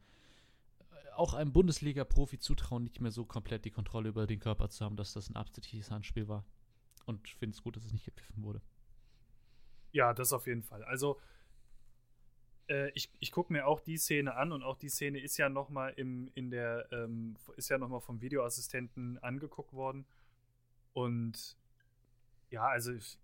[0.80, 4.84] äh, auch einem Bundesliga-Profi zutrauen, nicht mehr so komplett die Kontrolle über den Körper zu
[4.84, 6.44] haben, dass das ein absichtliches Handspiel war.
[7.06, 8.62] Und finde es gut, dass es nicht gepfiffen wurde.
[9.94, 10.84] Ja, das auf jeden Fall.
[10.84, 11.20] Also
[12.68, 15.50] äh, ich, ich gucke mir auch die Szene an und auch die Szene ist ja
[15.50, 20.06] noch mal im, in der, ähm, ist ja noch mal vom Videoassistenten angeguckt worden.
[20.94, 21.58] Und
[22.50, 23.20] ja, also ich,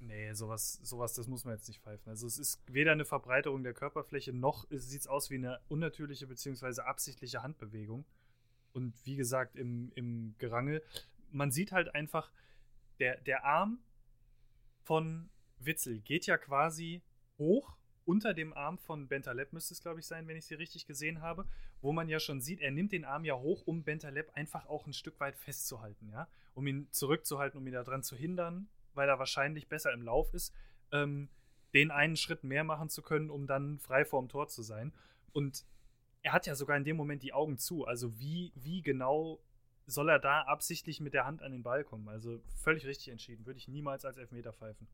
[0.00, 2.08] nee, sowas, sowas, das muss man jetzt nicht pfeifen.
[2.08, 6.26] Also es ist weder eine Verbreiterung der Körperfläche, noch sieht es aus wie eine unnatürliche
[6.26, 6.80] bzw.
[6.80, 8.06] absichtliche Handbewegung.
[8.72, 10.82] Und wie gesagt, im, im Gerangel,
[11.30, 12.30] man sieht halt einfach,
[13.00, 13.80] der, der Arm
[14.82, 15.30] von
[15.60, 17.02] Witzel geht ja quasi
[17.38, 17.76] hoch
[18.10, 21.22] unter dem Arm von Bentaleb müsste es, glaube ich, sein, wenn ich sie richtig gesehen
[21.22, 21.46] habe,
[21.80, 24.86] wo man ja schon sieht, er nimmt den Arm ja hoch, um Bentaleb einfach auch
[24.86, 29.20] ein Stück weit festzuhalten, ja, um ihn zurückzuhalten, um ihn daran zu hindern, weil er
[29.20, 30.52] wahrscheinlich besser im Lauf ist,
[30.90, 31.28] ähm,
[31.72, 34.92] den einen Schritt mehr machen zu können, um dann frei vorm Tor zu sein.
[35.32, 35.64] Und
[36.22, 37.86] er hat ja sogar in dem Moment die Augen zu.
[37.86, 39.40] Also wie, wie genau
[39.86, 42.08] soll er da absichtlich mit der Hand an den Ball kommen?
[42.08, 43.46] Also völlig richtig entschieden.
[43.46, 44.88] Würde ich niemals als Elfmeter pfeifen.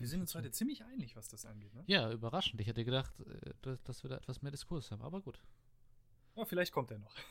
[0.00, 1.84] Wir sind uns heute ziemlich einig, was das angeht, ne?
[1.86, 2.60] Ja, überraschend.
[2.60, 5.40] Ich hätte gedacht, äh, dass wir da etwas mehr Diskurs haben, aber gut.
[6.36, 7.14] Ja, vielleicht kommt er noch.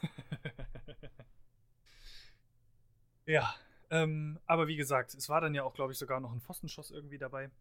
[3.26, 3.54] ja,
[3.90, 6.92] ähm, aber wie gesagt, es war dann ja auch, glaube ich, sogar noch ein Pfostenschuss
[6.92, 7.52] irgendwie dabei.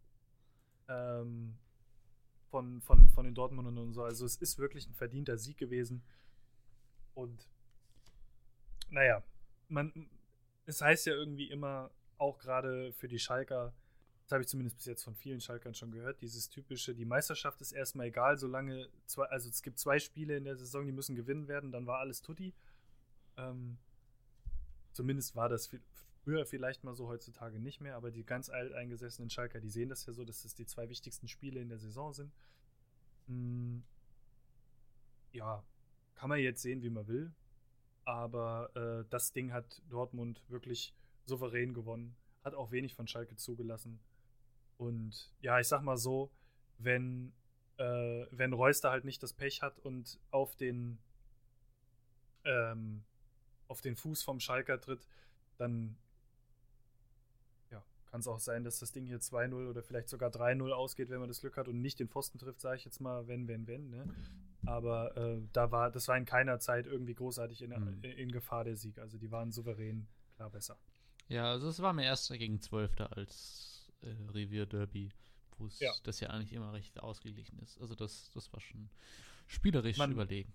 [0.87, 1.57] Ähm,
[2.53, 4.03] von, von, von den Dortmundern und so.
[4.03, 6.03] Also es ist wirklich ein verdienter Sieg gewesen.
[7.15, 7.47] Und
[8.89, 9.23] naja,
[9.69, 10.09] man,
[10.65, 11.89] es heißt ja irgendwie immer,
[12.19, 13.73] auch gerade für die Schalker,
[14.23, 17.59] das habe ich zumindest bis jetzt von vielen Schalkern schon gehört, dieses typische, die Meisterschaft
[17.61, 21.15] ist erstmal egal, solange zwei, also es gibt zwei Spiele in der Saison, die müssen
[21.15, 22.53] gewinnen werden, dann war alles tutti.
[23.35, 23.77] Ähm,
[24.93, 25.69] zumindest war das
[26.23, 30.05] früher vielleicht mal so, heutzutage nicht mehr, aber die ganz alteingesessenen Schalker, die sehen das
[30.05, 32.31] ja so, dass es die zwei wichtigsten Spiele in der Saison sind.
[33.27, 33.83] Hm,
[35.33, 35.63] ja,
[36.15, 37.33] kann man jetzt sehen, wie man will,
[38.05, 40.93] aber äh, das Ding hat Dortmund wirklich
[41.25, 43.99] souverän gewonnen, hat auch wenig von Schalke zugelassen.
[44.77, 46.31] Und ja, ich sag mal so,
[46.77, 47.33] wenn,
[47.77, 50.99] äh, wenn Reus da halt nicht das Pech hat und auf den,
[52.43, 53.03] ähm,
[53.67, 55.07] auf den Fuß vom Schalker tritt,
[55.57, 55.95] dann
[57.71, 61.09] ja, kann es auch sein, dass das Ding hier 2-0 oder vielleicht sogar 3-0 ausgeht,
[61.09, 63.47] wenn man das Glück hat und nicht den Pfosten trifft, sage ich jetzt mal, wenn,
[63.47, 63.89] wenn, wenn.
[63.89, 64.05] Ne?
[64.65, 68.03] Aber äh, da war, das war in keiner Zeit irgendwie großartig in, mhm.
[68.03, 68.97] in Gefahr der Sieg.
[68.97, 70.77] Also die waren souverän klar besser.
[71.27, 75.09] Ja, also es war mir erst gegen Zwölfter als äh, Revier-Derby,
[75.57, 75.91] wo es ja.
[76.03, 77.79] das ja eigentlich immer recht ausgeglichen ist.
[77.81, 78.89] Also das, das war schon
[79.47, 80.53] spielerisch man, überlegen.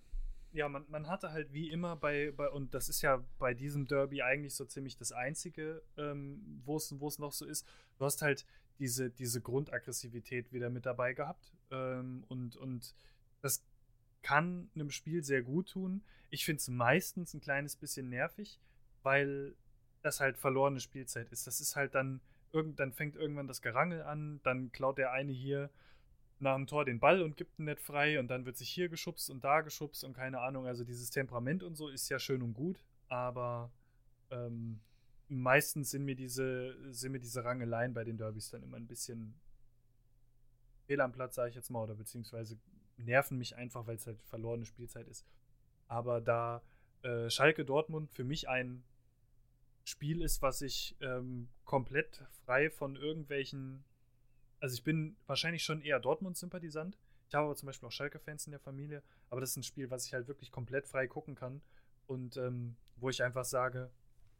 [0.52, 3.86] Ja, man, man hatte halt wie immer bei, bei, und das ist ja bei diesem
[3.86, 7.66] Derby eigentlich so ziemlich das Einzige, ähm, wo es noch so ist.
[7.98, 8.46] Du hast halt
[8.78, 11.52] diese, diese Grundaggressivität wieder mit dabei gehabt.
[11.70, 12.94] Ähm, und, und
[13.40, 13.64] das
[14.22, 16.02] kann einem Spiel sehr gut tun.
[16.30, 18.60] Ich finde es meistens ein kleines bisschen nervig,
[19.02, 19.54] weil
[20.02, 21.46] das halt verlorene Spielzeit ist.
[21.46, 22.20] Das ist halt dann,
[22.52, 25.70] irgend, dann fängt irgendwann das Gerangel an, dann klaut der eine hier
[26.40, 28.88] nach dem Tor den Ball und gibt ihn nicht frei und dann wird sich hier
[28.88, 30.66] geschubst und da geschubst und keine Ahnung.
[30.66, 33.70] Also dieses Temperament und so ist ja schön und gut, aber
[34.30, 34.80] ähm,
[35.28, 39.34] meistens sind mir diese, sind mir diese Rangeleien bei den Derbys dann immer ein bisschen
[40.86, 42.58] fehl am Platz, sage ich jetzt mal, oder beziehungsweise
[42.96, 45.26] nerven mich einfach, weil es halt verlorene Spielzeit ist.
[45.86, 46.62] Aber da
[47.02, 48.82] äh, Schalke Dortmund für mich ein
[49.88, 53.84] Spiel ist, was ich ähm, komplett frei von irgendwelchen.
[54.60, 56.98] Also ich bin wahrscheinlich schon eher Dortmund-Sympathisant.
[57.28, 59.02] Ich habe aber zum Beispiel auch Schalke-Fans in der Familie.
[59.30, 61.62] Aber das ist ein Spiel, was ich halt wirklich komplett frei gucken kann.
[62.06, 63.90] Und ähm, wo ich einfach sage,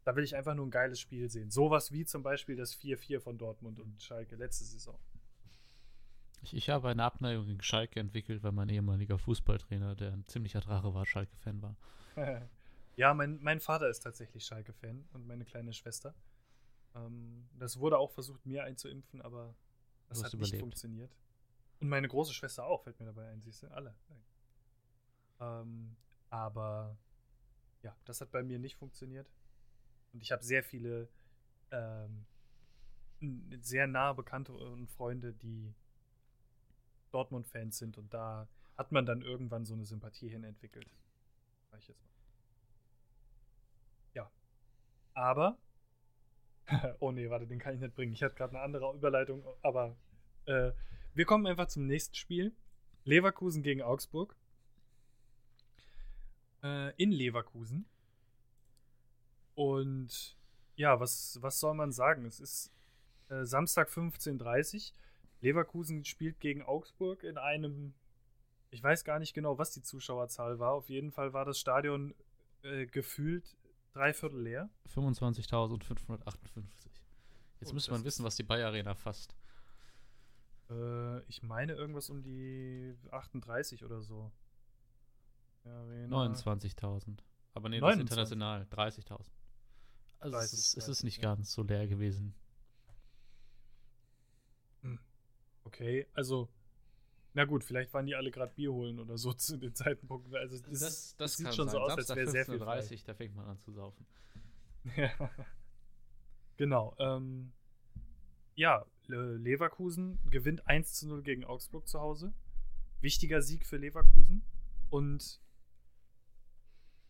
[0.03, 1.51] da will ich einfach nur ein geiles Spiel sehen.
[1.51, 4.97] Sowas wie zum Beispiel das 4-4 von Dortmund und Schalke letzte Saison.
[6.41, 10.61] Ich, ich habe eine Abneigung gegen Schalke entwickelt, weil mein ehemaliger Fußballtrainer, der ein ziemlicher
[10.61, 11.75] Drache war, Schalke-Fan war.
[12.99, 16.13] Ja, mein, mein Vater ist tatsächlich Schalke-Fan und meine kleine Schwester.
[16.93, 19.55] Ähm, das wurde auch versucht, mir einzuimpfen, aber
[20.09, 20.51] das hat überlebt.
[20.51, 21.15] nicht funktioniert.
[21.79, 23.95] Und meine große Schwester auch, fällt mir dabei ein, siehst du, alle.
[25.39, 25.95] Ähm,
[26.29, 26.97] aber
[27.83, 29.31] ja, das hat bei mir nicht funktioniert.
[30.11, 31.07] Und ich habe sehr viele
[31.71, 32.25] ähm,
[33.61, 35.73] sehr nahe Bekannte und Freunde, die
[37.11, 40.91] Dortmund-Fans sind und da hat man dann irgendwann so eine Sympathie hin entwickelt.
[41.71, 42.09] Sag ich jetzt mal.
[45.13, 45.57] Aber.
[46.99, 48.13] oh nee, warte, den kann ich nicht bringen.
[48.13, 49.95] Ich hatte gerade eine andere Überleitung, aber
[50.45, 50.71] äh,
[51.13, 52.53] wir kommen einfach zum nächsten Spiel.
[53.03, 54.35] Leverkusen gegen Augsburg.
[56.63, 57.85] Äh, in Leverkusen.
[59.55, 60.37] Und
[60.75, 62.25] ja, was, was soll man sagen?
[62.25, 62.71] Es ist
[63.29, 64.97] äh, Samstag 15.30 Uhr.
[65.41, 67.93] Leverkusen spielt gegen Augsburg in einem,
[68.71, 70.73] ich weiß gar nicht genau, was die Zuschauerzahl war.
[70.73, 72.13] Auf jeden Fall war das Stadion
[72.63, 73.55] äh, gefühlt
[73.93, 74.69] Dreiviertel leer.
[74.93, 76.63] 25.558.
[77.59, 79.35] Jetzt oh, müsste man wissen, was die Bayer Arena fasst.
[80.69, 84.31] Äh, ich meine irgendwas um die 38 oder so.
[85.65, 87.17] 29.000.
[87.53, 87.99] Aber nee, das 29.
[87.99, 88.67] ist international.
[88.71, 89.25] 30.000.
[90.19, 91.23] Also 30, es, ist, es ist nicht ja.
[91.23, 92.33] ganz so leer gewesen.
[94.81, 94.99] Hm.
[95.63, 96.49] Okay, also
[97.33, 100.35] na gut, vielleicht waren die alle gerade Bier holen oder so zu den Zeitpunkten.
[100.35, 101.73] Also das, das, das, das sieht schon sein.
[101.73, 104.05] so aus, Samstag als wäre sehr viel 30, da fängt man an zu saufen.
[104.95, 105.11] ja.
[106.57, 106.93] Genau.
[106.99, 107.53] Ähm,
[108.55, 112.33] ja, Leverkusen gewinnt 1 zu 0 gegen Augsburg zu Hause.
[112.99, 114.43] Wichtiger Sieg für Leverkusen.
[114.89, 115.39] Und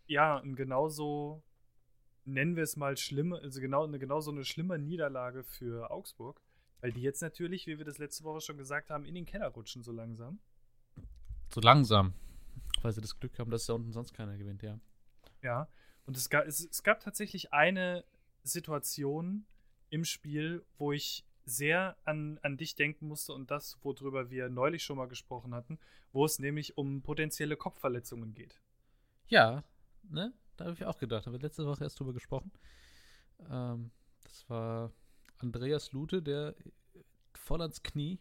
[0.05, 1.41] ja, genauso
[2.25, 6.41] nennen wir es mal schlimme, also genau, eine, genauso eine schlimme Niederlage für Augsburg.
[6.81, 9.47] Weil die jetzt natürlich, wie wir das letzte Woche schon gesagt haben, in den Keller
[9.47, 10.39] rutschen so langsam.
[11.53, 12.13] So langsam.
[12.81, 14.79] Weil sie das Glück haben, dass da unten sonst keiner gewinnt, ja.
[15.41, 15.67] Ja.
[16.05, 18.05] Und es gab, es, es gab tatsächlich eine
[18.43, 19.45] Situation
[19.89, 24.83] im Spiel, wo ich sehr an, an dich denken musste und das, worüber wir neulich
[24.83, 25.79] schon mal gesprochen hatten,
[26.13, 28.59] wo es nämlich um potenzielle Kopfverletzungen geht.
[29.27, 29.63] Ja,
[30.03, 30.33] ne?
[30.57, 31.23] Da habe ich auch gedacht.
[31.23, 32.51] Da haben wir letzte Woche erst drüber gesprochen.
[33.49, 33.91] Ähm,
[34.23, 34.91] das war
[35.39, 36.55] Andreas Lute, der
[37.33, 38.19] voll ans Knie,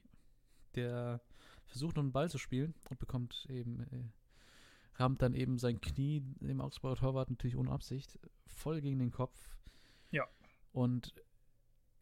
[0.75, 1.21] der
[1.67, 6.23] versucht noch einen Ball zu spielen und bekommt eben, äh, rammt dann eben sein Knie
[6.41, 9.57] im Augsburger Torwart natürlich ohne Absicht voll gegen den Kopf.
[10.11, 10.27] Ja.
[10.73, 11.15] Und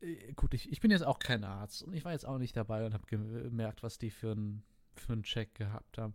[0.01, 2.57] äh, gut, ich, ich bin jetzt auch kein Arzt und ich war jetzt auch nicht
[2.57, 4.63] dabei und habe gemerkt, was die für einen
[4.99, 6.15] für einen Check gehabt haben.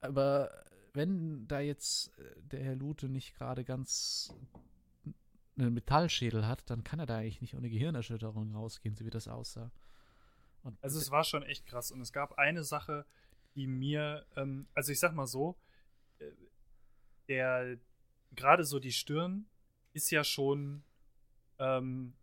[0.00, 0.50] Aber
[0.94, 4.34] wenn da jetzt äh, der Herr Lute nicht gerade ganz
[5.58, 9.28] einen Metallschädel hat, dann kann er da eigentlich nicht ohne Gehirnerschütterung rausgehen, so wie das
[9.28, 9.70] aussah.
[10.62, 11.90] Und also es war schon echt krass.
[11.90, 13.06] Und es gab eine Sache,
[13.54, 15.58] die mir, ähm, also ich sag mal so,
[16.18, 16.30] äh,
[17.28, 17.78] der
[18.32, 19.46] gerade so die Stirn
[19.92, 20.84] ist ja schon
[21.58, 22.14] ähm,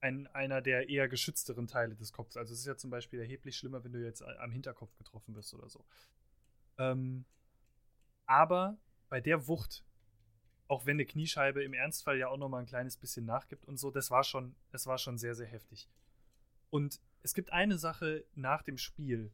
[0.00, 2.36] ein, einer der eher geschützteren Teile des Kopfes.
[2.36, 5.52] Also es ist ja zum Beispiel erheblich schlimmer, wenn du jetzt am Hinterkopf getroffen wirst
[5.54, 5.84] oder so.
[6.78, 7.24] Ähm,
[8.26, 9.84] aber bei der Wucht,
[10.70, 13.76] auch wenn eine Kniescheibe im Ernstfall ja auch noch mal ein kleines bisschen nachgibt und
[13.76, 15.88] so, das war schon, das war schon sehr, sehr heftig.
[16.70, 19.32] Und es gibt eine Sache nach dem Spiel,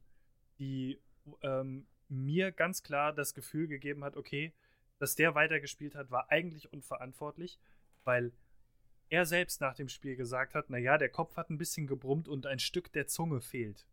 [0.58, 0.98] die
[1.42, 4.54] ähm, mir ganz klar das Gefühl gegeben hat, okay,
[4.98, 7.58] dass der weitergespielt hat, war eigentlich unverantwortlich,
[8.04, 8.32] weil
[9.10, 12.46] er selbst nach dem Spiel gesagt hat, naja, der Kopf hat ein bisschen gebrummt und
[12.46, 13.86] ein Stück der Zunge fehlt.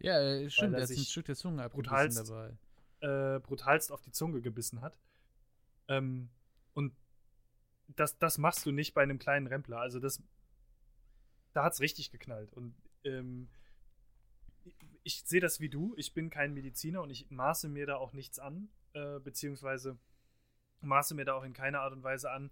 [0.00, 3.36] Ja, äh, stimmt, er hat ein Stück der Zunge brutalst, dabei.
[3.36, 4.98] Äh, brutalst auf die Zunge gebissen hat.
[5.86, 6.30] Ähm,
[6.74, 6.94] und
[7.88, 9.78] das, das machst du nicht bei einem kleinen Rempler.
[9.78, 10.22] Also das,
[11.52, 12.52] da hat es richtig geknallt.
[12.52, 13.48] Und ähm,
[15.02, 15.94] ich sehe das wie du.
[15.96, 19.98] Ich bin kein Mediziner und ich maße mir da auch nichts an, äh, beziehungsweise
[20.82, 22.50] maße mir da auch in keiner Art und Weise an,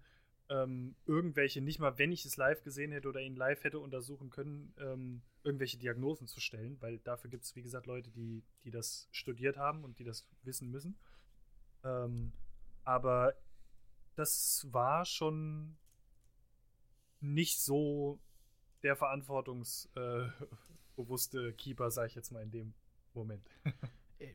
[0.51, 4.31] ähm, irgendwelche, nicht mal wenn ich es live gesehen hätte oder ihn live hätte untersuchen
[4.31, 8.71] können, ähm, irgendwelche Diagnosen zu stellen, weil dafür gibt es, wie gesagt, Leute, die, die
[8.71, 10.99] das studiert haben und die das wissen müssen.
[11.85, 12.33] Ähm,
[12.85, 13.35] aber
[14.19, 15.77] das war schon
[17.21, 18.19] nicht so
[18.83, 22.75] der verantwortungsbewusste äh, Keeper, sag ich jetzt mal in dem
[23.15, 23.49] Moment.
[24.21, 24.35] Äh,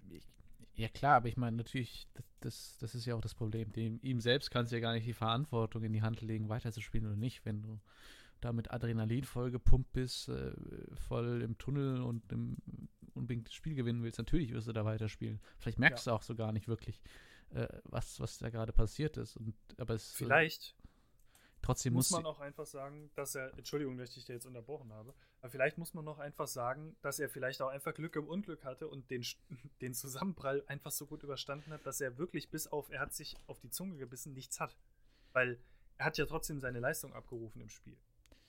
[0.76, 2.08] ja klar, aber ich meine natürlich,
[2.40, 3.74] das, das ist ja auch das Problem.
[3.74, 7.06] Dem, ihm selbst kannst du ja gar nicht die Verantwortung in die Hand legen, weiterzuspielen
[7.06, 7.82] oder nicht, wenn du
[8.40, 10.54] da mit Adrenalin voll gepumpt bist, äh,
[10.96, 12.56] voll im Tunnel und im,
[13.14, 14.20] unbedingt das Spiel gewinnen willst.
[14.20, 15.42] Natürlich wirst du da weiterspielen.
[15.58, 16.14] Vielleicht merkst ja.
[16.14, 17.02] du auch so gar nicht wirklich,
[17.54, 19.38] äh, was, was da gerade passiert ist.
[19.38, 20.76] Und, aber es, äh, Vielleicht.
[21.62, 25.14] Trotzdem muss man auch einfach sagen, dass er, Entschuldigung, dass ich dich jetzt unterbrochen habe,
[25.40, 28.66] aber vielleicht muss man noch einfach sagen, dass er vielleicht auch einfach Glück im Unglück
[28.66, 29.26] hatte und den,
[29.82, 33.38] den Zusammenprall einfach so gut überstanden hat, dass er wirklich bis auf, er hat sich
[33.48, 34.76] auf die Zunge gebissen, nichts hat.
[35.32, 35.58] Weil
[35.98, 37.98] er hat ja trotzdem seine Leistung abgerufen im Spiel.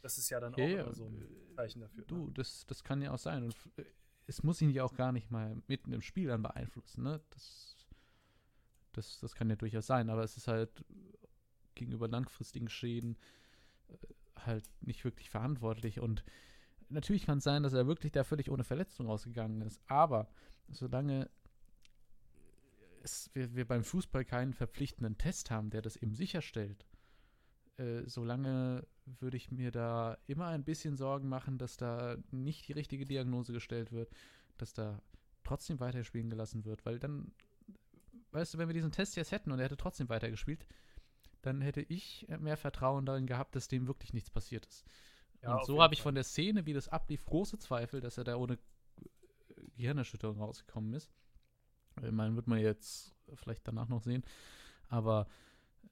[0.02, 2.04] Das ist ja dann auch ja, immer so ein Zeichen dafür.
[2.06, 2.32] Du, ne?
[2.34, 3.44] das, das kann ja auch sein.
[3.44, 3.84] Und äh,
[4.26, 7.20] es muss ihn ja auch gar nicht mal mitten im Spiel dann beeinflussen, ne?
[7.30, 7.73] Das,
[8.96, 10.84] das, das kann ja durchaus sein, aber es ist halt
[11.74, 13.16] gegenüber langfristigen Schäden
[13.88, 13.96] äh,
[14.46, 16.00] halt nicht wirklich verantwortlich.
[16.00, 16.24] Und
[16.88, 19.80] natürlich kann es sein, dass er wirklich da völlig ohne Verletzung rausgegangen ist.
[19.86, 20.28] Aber
[20.68, 21.28] solange
[23.02, 26.86] es, wir, wir, beim Fußball keinen verpflichtenden Test haben, der das eben sicherstellt,
[27.76, 28.86] äh, solange
[29.20, 33.52] würde ich mir da immer ein bisschen Sorgen machen, dass da nicht die richtige Diagnose
[33.52, 34.10] gestellt wird,
[34.56, 35.02] dass da
[35.42, 37.32] trotzdem weiterspielen gelassen wird, weil dann,
[38.34, 40.66] weißt du, wenn wir diesen Test jetzt hätten und er hätte trotzdem weitergespielt,
[41.42, 44.84] dann hätte ich mehr Vertrauen darin gehabt, dass dem wirklich nichts passiert ist.
[45.42, 48.24] Ja, und so habe ich von der Szene, wie das ablief, große Zweifel, dass er
[48.24, 48.58] da ohne
[49.76, 51.10] Gehirnerschütterung rausgekommen ist.
[52.02, 54.24] Ich meine, wird man jetzt vielleicht danach noch sehen.
[54.88, 55.28] Aber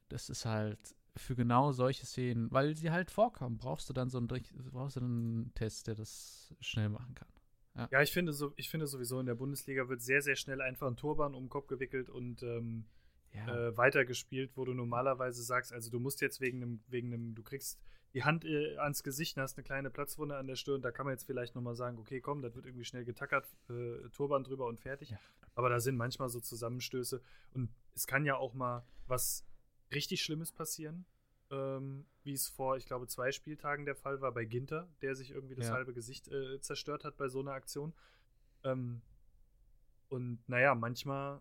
[0.09, 4.19] das ist halt für genau solche Szenen, weil sie halt vorkommen, brauchst du dann so
[4.19, 4.29] einen,
[4.71, 7.29] brauchst du einen Test, der das schnell machen kann.
[7.75, 7.89] Ja.
[7.91, 10.87] ja, ich finde so, ich finde sowieso in der Bundesliga wird sehr, sehr schnell einfach
[10.87, 12.85] ein Turban um den Kopf gewickelt und ähm,
[13.33, 13.69] ja.
[13.69, 17.43] äh, weitergespielt, wo du normalerweise sagst, also du musst jetzt wegen einem, wegen einem, du
[17.43, 17.81] kriegst
[18.15, 21.07] die Hand äh, ans Gesicht und hast eine kleine Platzwunde an der Stirn, da kann
[21.07, 24.67] man jetzt vielleicht nochmal sagen, okay, komm, das wird irgendwie schnell getackert, äh, Turban drüber
[24.67, 25.11] und fertig.
[25.11, 25.19] Ja.
[25.55, 27.23] Aber da sind manchmal so Zusammenstöße
[27.55, 29.47] und es kann ja auch mal was
[29.93, 31.07] richtig Schlimmes passieren,
[31.53, 35.31] ähm, wie es vor, ich glaube, zwei Spieltagen der Fall war bei Ginter, der sich
[35.31, 35.75] irgendwie das ja.
[35.75, 37.93] halbe Gesicht äh, zerstört hat bei so einer Aktion.
[38.65, 39.03] Ähm,
[40.09, 41.41] und naja, manchmal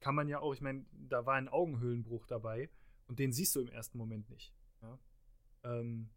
[0.00, 2.68] kann man ja auch, ich meine, da war ein Augenhöhlenbruch dabei
[3.08, 4.54] und den siehst du im ersten Moment nicht.
[4.82, 4.98] Ja?
[5.64, 6.10] Ähm,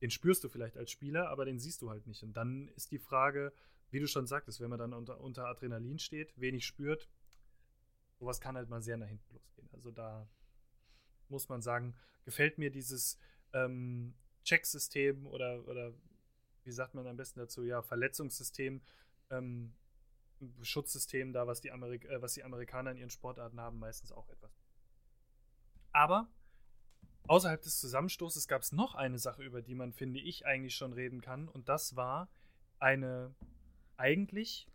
[0.00, 2.22] den spürst du vielleicht als Spieler, aber den siehst du halt nicht.
[2.22, 3.52] Und dann ist die Frage,
[3.90, 7.08] wie du schon sagtest, wenn man dann unter, unter Adrenalin steht, wenig spürt,
[8.18, 9.68] sowas kann halt mal sehr nach hinten losgehen.
[9.72, 10.28] Also da
[11.34, 13.18] muss man sagen, gefällt mir dieses
[13.52, 14.14] ähm,
[14.44, 15.92] Checksystem oder, oder
[16.64, 18.80] wie sagt man am besten dazu, ja, Verletzungssystem
[19.30, 19.74] ähm,
[20.62, 24.28] Schutzsystem da, was die, Amerik äh, was die Amerikaner in ihren Sportarten haben, meistens auch
[24.28, 24.52] etwas.
[25.92, 26.28] Aber
[27.26, 30.92] außerhalb des Zusammenstoßes gab es noch eine Sache, über die man, finde ich, eigentlich schon
[30.92, 31.48] reden kann.
[31.48, 32.28] Und das war
[32.78, 33.34] eine
[33.96, 34.68] eigentlich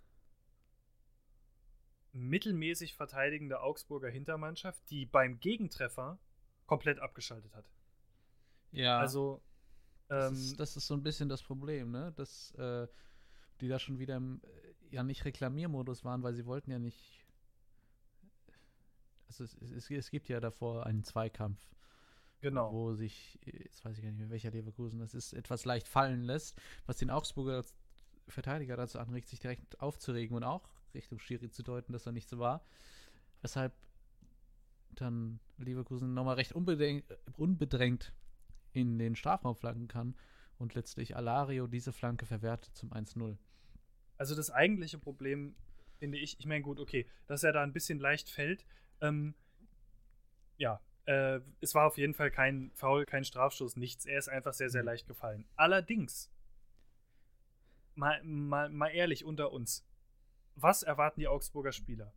[2.13, 6.19] mittelmäßig verteidigende Augsburger Hintermannschaft, die beim Gegentreffer
[6.69, 7.65] komplett abgeschaltet hat.
[8.71, 8.99] Ja.
[8.99, 9.41] Also
[10.07, 12.13] Das, ist, ähm, das ist so ein bisschen das Problem, ne?
[12.15, 12.87] Dass äh,
[13.59, 17.25] die da schon wieder im, äh, ja nicht Reklamiermodus waren, weil sie wollten ja nicht.
[19.27, 21.59] Also es, es, es gibt ja davor einen Zweikampf.
[22.41, 22.71] Genau.
[22.71, 26.23] Wo sich, jetzt weiß ich gar nicht mehr, welcher Leverkusen das ist, etwas leicht fallen
[26.23, 26.55] lässt,
[26.85, 27.65] was den Augsburger
[28.27, 32.29] Verteidiger dazu anregt, sich direkt aufzuregen und auch Richtung Schiri zu deuten, dass er nicht
[32.29, 32.63] so war.
[33.41, 33.73] Weshalb
[34.91, 38.13] dann Leverkusen nochmal recht unbedrängt
[38.73, 40.15] in den Strafraum flanken kann
[40.57, 43.37] und letztlich Alario diese Flanke verwertet zum 1-0.
[44.17, 45.55] Also das eigentliche Problem
[45.97, 48.65] finde ich, ich meine, gut, okay, dass er da ein bisschen leicht fällt.
[49.01, 49.33] Ähm,
[50.57, 54.05] ja, äh, es war auf jeden Fall kein Foul, kein Strafstoß, nichts.
[54.05, 54.87] Er ist einfach sehr, sehr mhm.
[54.87, 55.45] leicht gefallen.
[55.55, 56.29] Allerdings,
[57.95, 59.85] mal, mal, mal ehrlich unter uns,
[60.55, 62.13] was erwarten die Augsburger Spieler?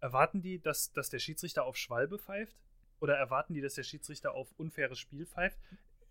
[0.00, 2.56] Erwarten die, dass, dass der Schiedsrichter auf Schwalbe pfeift?
[3.00, 5.58] Oder erwarten die, dass der Schiedsrichter auf unfaires Spiel pfeift?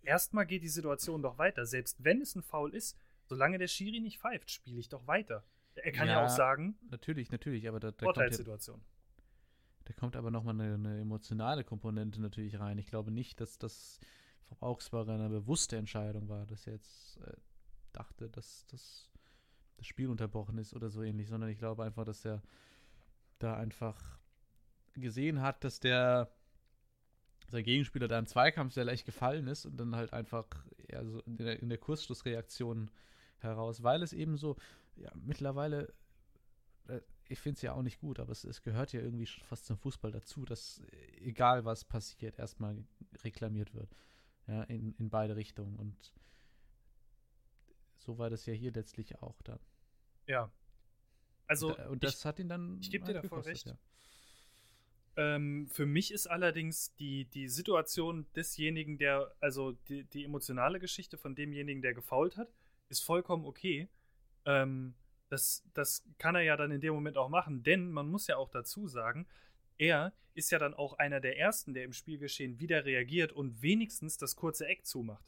[0.02, 1.66] Erstmal geht die Situation doch weiter.
[1.66, 5.44] Selbst wenn es ein Foul ist, solange der Schiri nicht pfeift, spiele ich doch weiter.
[5.74, 6.78] Er kann ja, ja auch sagen.
[6.90, 8.76] Natürlich, natürlich, aber da, da Vorteilssituation.
[8.76, 12.78] Kommt ja, da kommt aber nochmal eine, eine emotionale Komponente natürlich rein.
[12.78, 14.00] Ich glaube nicht, dass das
[14.42, 17.32] vom Augsburger eine bewusste Entscheidung war, dass er jetzt äh,
[17.92, 19.10] dachte, dass, dass
[19.76, 22.42] das Spiel unterbrochen ist oder so ähnlich, sondern ich glaube einfach, dass er
[23.38, 24.18] da einfach
[24.94, 26.30] gesehen hat, dass der
[27.48, 30.46] sein Gegenspieler da im Zweikampf sehr leicht gefallen ist und dann halt einfach
[30.90, 32.90] ja, so in, der, in der Kurzschlussreaktion
[33.38, 34.56] heraus, weil es eben so,
[34.96, 35.92] ja, mittlerweile,
[36.88, 39.66] äh, ich finde es ja auch nicht gut, aber es, es gehört ja irgendwie fast
[39.66, 42.84] zum Fußball dazu, dass äh, egal was passiert, erstmal
[43.22, 43.94] reklamiert wird.
[44.48, 45.76] Ja, in, in beide Richtungen.
[45.76, 46.12] Und
[47.96, 49.58] so war das ja hier letztlich auch dann.
[50.26, 50.50] Ja.
[51.46, 51.76] Also.
[51.76, 52.78] Und, und das ich, hat ihn dann.
[52.80, 53.66] Ich gebe dir davor recht.
[53.66, 53.76] Ja.
[55.18, 61.16] Ähm, für mich ist allerdings die, die Situation desjenigen, der, also die, die emotionale Geschichte
[61.16, 62.52] von demjenigen, der gefault hat,
[62.90, 63.88] ist vollkommen okay.
[64.44, 64.94] Ähm,
[65.28, 68.36] das, das kann er ja dann in dem Moment auch machen, denn man muss ja
[68.36, 69.26] auch dazu sagen,
[69.78, 74.18] er ist ja dann auch einer der ersten, der im Spielgeschehen wieder reagiert und wenigstens
[74.18, 75.24] das kurze Eck zumacht.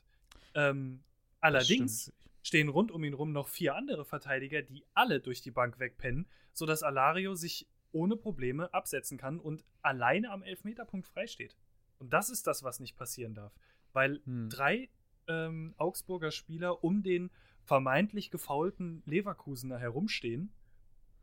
[0.55, 1.03] Ähm,
[1.41, 2.13] allerdings
[2.49, 6.27] stehen rund um ihn rum noch vier andere Verteidiger, die alle durch die Bank wegpennen,
[6.53, 11.57] sodass Alario sich ohne Probleme absetzen kann und alleine am Elfmeterpunkt freisteht.
[11.99, 13.53] Und das ist das, was nicht passieren darf.
[13.93, 14.49] Weil hm.
[14.49, 14.89] drei
[15.27, 17.31] ähm, Augsburger Spieler um den
[17.65, 20.51] vermeintlich gefaulten Leverkusener herumstehen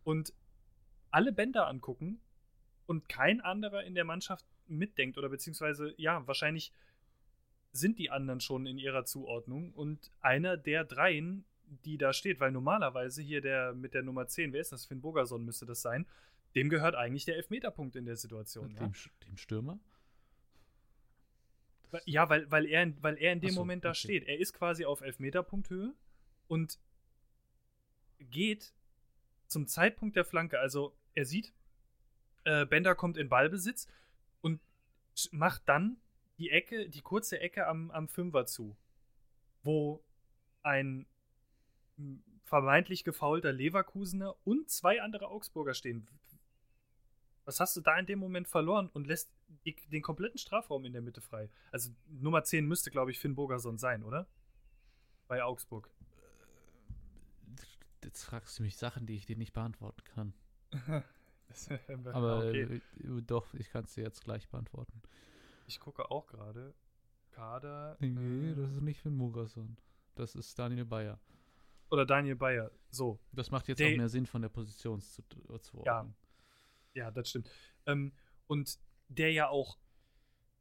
[0.04, 0.32] und
[1.10, 2.22] alle Bänder angucken
[2.86, 6.72] und kein anderer in der Mannschaft mitdenkt oder beziehungsweise, ja, wahrscheinlich
[7.76, 11.46] sind die anderen schon in ihrer Zuordnung und einer der dreien,
[11.84, 14.86] die da steht, weil normalerweise hier der mit der Nummer 10, wer ist das?
[14.86, 16.06] Finn Bogerson müsste das sein,
[16.56, 18.70] dem gehört eigentlich der Elfmeterpunkt in der Situation.
[18.76, 19.28] Dem, ja?
[19.28, 19.80] dem Stürmer?
[22.06, 24.00] Ja, weil, weil, er, weil er in dem so, Moment da okay.
[24.00, 24.28] steht.
[24.28, 25.94] Er ist quasi auf Elfmeterpunkthöhe
[26.48, 26.80] und
[28.20, 28.74] geht
[29.48, 30.60] zum Zeitpunkt der Flanke.
[30.60, 31.54] Also er sieht,
[32.44, 33.88] äh, Bender kommt in Ballbesitz
[34.42, 34.62] und
[35.32, 35.98] macht dann
[36.38, 38.76] die Ecke, die kurze Ecke am, am Fünfer zu,
[39.64, 40.04] wo
[40.64, 41.06] ein
[42.44, 46.08] vermeintlich gefaulter Leverkusener und zwei andere Augsburger stehen.
[47.46, 49.32] Was hast du da in dem Moment verloren und lässt
[49.66, 51.50] den kompletten Strafraum in der Mitte frei?
[51.72, 54.28] Also Nummer 10 müsste, glaube ich, Finn Bogerson sein, oder?
[55.28, 55.90] Bei Augsburg.
[58.04, 60.34] Jetzt fragst du mich Sachen, die ich dir nicht beantworten kann.
[62.14, 62.82] Aber okay.
[63.00, 65.02] äh, doch, ich kann es dir jetzt gleich beantworten.
[65.66, 66.74] Ich gucke auch gerade.
[67.32, 67.98] Kader.
[68.00, 69.78] Nee, äh, das ist nicht Finn Bogerson.
[70.16, 71.20] Das ist Daniel Bayer.
[71.90, 72.72] Oder Daniel Bayer.
[72.90, 73.20] So.
[73.32, 75.22] Das macht jetzt der, auch mehr Sinn von der Position zu,
[75.60, 76.10] zu Ja,
[76.94, 77.50] ja, das stimmt.
[77.86, 78.14] Ähm,
[78.48, 79.78] und der ja auch,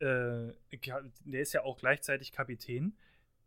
[0.01, 2.97] äh, der ist ja auch gleichzeitig Kapitän.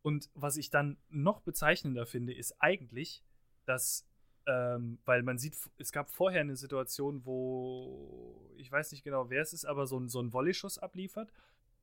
[0.02, 3.24] Und was ich dann noch bezeichnender finde, ist eigentlich,
[3.66, 4.08] dass,
[4.48, 9.42] ähm, weil man sieht, es gab vorher eine Situation, wo, ich weiß nicht genau, wer
[9.42, 11.32] es ist, aber so ein, so ein Volley-Schuss abliefert.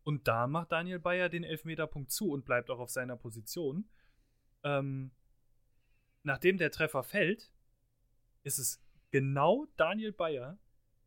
[0.03, 3.89] Und da macht Daniel Bayer den Elfmeterpunkt zu und bleibt auch auf seiner Position.
[4.62, 5.11] Ähm,
[6.23, 7.53] nachdem der Treffer fällt,
[8.45, 10.59] ist es genau Daniel Bayer,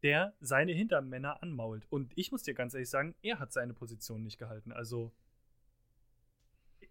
[0.03, 1.88] der seine Hintermänner anmault.
[1.89, 4.72] Und ich muss dir ganz ehrlich sagen, er hat seine Position nicht gehalten.
[4.72, 5.12] Also,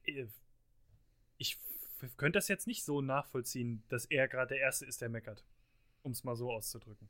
[0.05, 0.27] äh,
[1.39, 1.57] ich
[2.17, 5.45] könnte das jetzt nicht so nachvollziehen, dass er gerade der Erste ist, der meckert.
[6.03, 7.09] Um es mal so auszudrücken.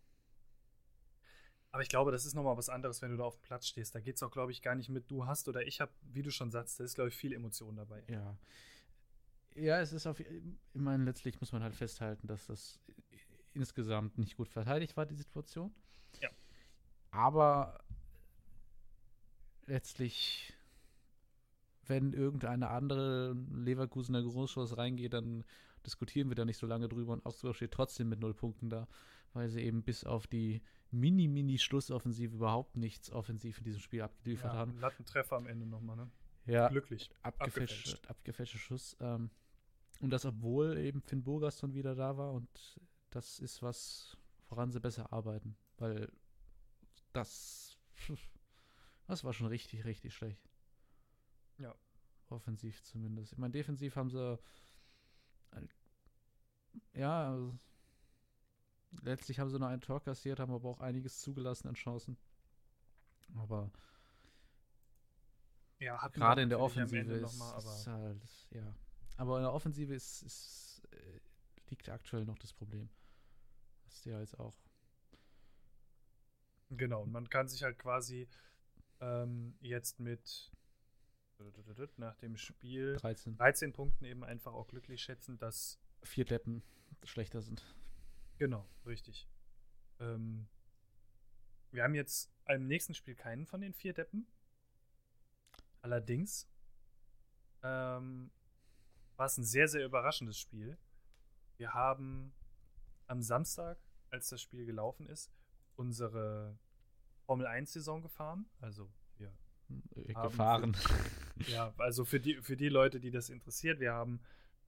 [1.71, 3.95] Aber ich glaube, das ist nochmal was anderes, wenn du da auf dem Platz stehst.
[3.95, 6.23] Da geht es auch, glaube ich, gar nicht mit du hast oder ich habe, wie
[6.23, 8.03] du schon sagst, da ist, glaube ich, viel Emotion dabei.
[8.09, 8.39] Ja.
[9.55, 10.27] Ja, es ist auf, ich
[10.73, 12.79] meine, letztlich muss man halt festhalten, dass das
[13.53, 15.75] insgesamt nicht gut verteidigt war, die Situation.
[16.21, 16.31] Ja.
[17.11, 17.85] Aber
[19.67, 20.56] letztlich
[21.89, 25.45] wenn irgendeine andere Leverkusener Großchance reingeht, dann
[25.85, 28.89] diskutieren wir da nicht so lange drüber und Augsburg steht trotzdem mit null Punkten da,
[29.33, 34.59] weil sie eben bis auf die Mini-Mini-Schlussoffensive überhaupt nichts offensiv in diesem Spiel abgeliefert Ja,
[34.59, 34.73] haben.
[34.73, 36.11] einen Lattentreffer am Ende nochmal, ne?
[36.47, 37.11] Ja, Glücklich.
[37.23, 38.07] abgefälscht.
[38.09, 38.97] abgefälschter Schuss.
[39.01, 39.31] Ähm,
[40.01, 42.49] und das, obwohl eben Finn Burgaston wieder da war und
[43.11, 44.17] das ist was,
[44.49, 46.09] woran sie besser arbeiten, weil
[47.13, 47.79] das,
[49.07, 50.46] das war schon richtig, richtig schlecht.
[51.59, 51.75] Ja.
[52.29, 53.33] Offensiv zumindest.
[53.33, 54.39] Ich meine, defensiv haben sie,
[55.53, 55.67] äh,
[56.95, 57.57] ja, also,
[59.03, 62.17] letztlich haben sie nur ein Tor kassiert, haben aber auch einiges zugelassen an Chancen.
[63.37, 63.71] Aber
[65.79, 68.75] Ja, hatten Gerade in der Offensive ist, noch mal, aber ist halt, ja.
[69.19, 71.21] Aber in der Offensive ist, ist, äh,
[71.69, 72.89] liegt aktuell noch das Problem.
[73.85, 74.55] Das ist ja jetzt auch.
[76.71, 78.29] Genau, und man kann sich halt quasi
[79.01, 80.51] ähm, jetzt mit
[81.99, 83.37] nach dem Spiel 13.
[83.37, 86.63] 13 Punkten eben einfach auch glücklich schätzen, dass Vier Deppen
[87.03, 87.65] schlechter sind.
[88.39, 89.29] Genau, richtig.
[89.99, 90.47] Ähm,
[91.71, 94.27] wir haben jetzt im nächsten Spiel keinen von den vier Deppen.
[95.83, 96.49] Allerdings
[97.63, 98.31] ähm,
[99.17, 100.79] war es ein sehr, sehr überraschendes Spiel.
[101.57, 102.33] Wir haben
[103.07, 103.79] am Samstag,
[104.11, 105.33] als das Spiel gelaufen ist,
[105.77, 106.59] unsere
[107.25, 108.49] Formel 1-Saison gefahren.
[108.61, 109.33] Also wir
[109.95, 110.77] Äh, Gefahren.
[111.49, 114.21] Ja, also für die, für die Leute, die das interessiert, wir haben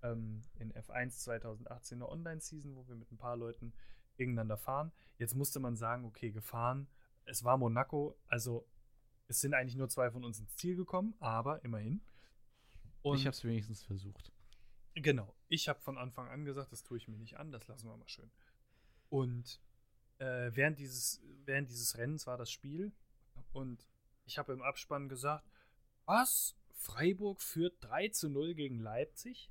[0.03, 3.73] ähm, in F1 2018 eine Online-Season, wo wir mit ein paar Leuten
[4.17, 4.93] gegeneinander fahren.
[5.17, 6.89] Jetzt musste man sagen, okay, gefahren.
[7.25, 8.67] Es war Monaco, also
[9.29, 12.01] es sind eigentlich nur zwei von uns ins Ziel gekommen, aber immerhin.
[13.03, 14.33] Und ich habe es wenigstens versucht.
[14.95, 15.35] Genau.
[15.49, 17.97] Ich habe von Anfang an gesagt, das tue ich mir nicht an, das lassen wir
[17.97, 18.31] mal schön.
[19.09, 19.61] Und
[20.19, 22.93] äh, während, dieses, während dieses Rennens war das Spiel
[23.53, 23.87] und
[24.25, 25.47] ich habe im Abspann gesagt,
[26.09, 26.57] was?
[26.73, 29.51] Freiburg führt 3 zu 0 gegen Leipzig?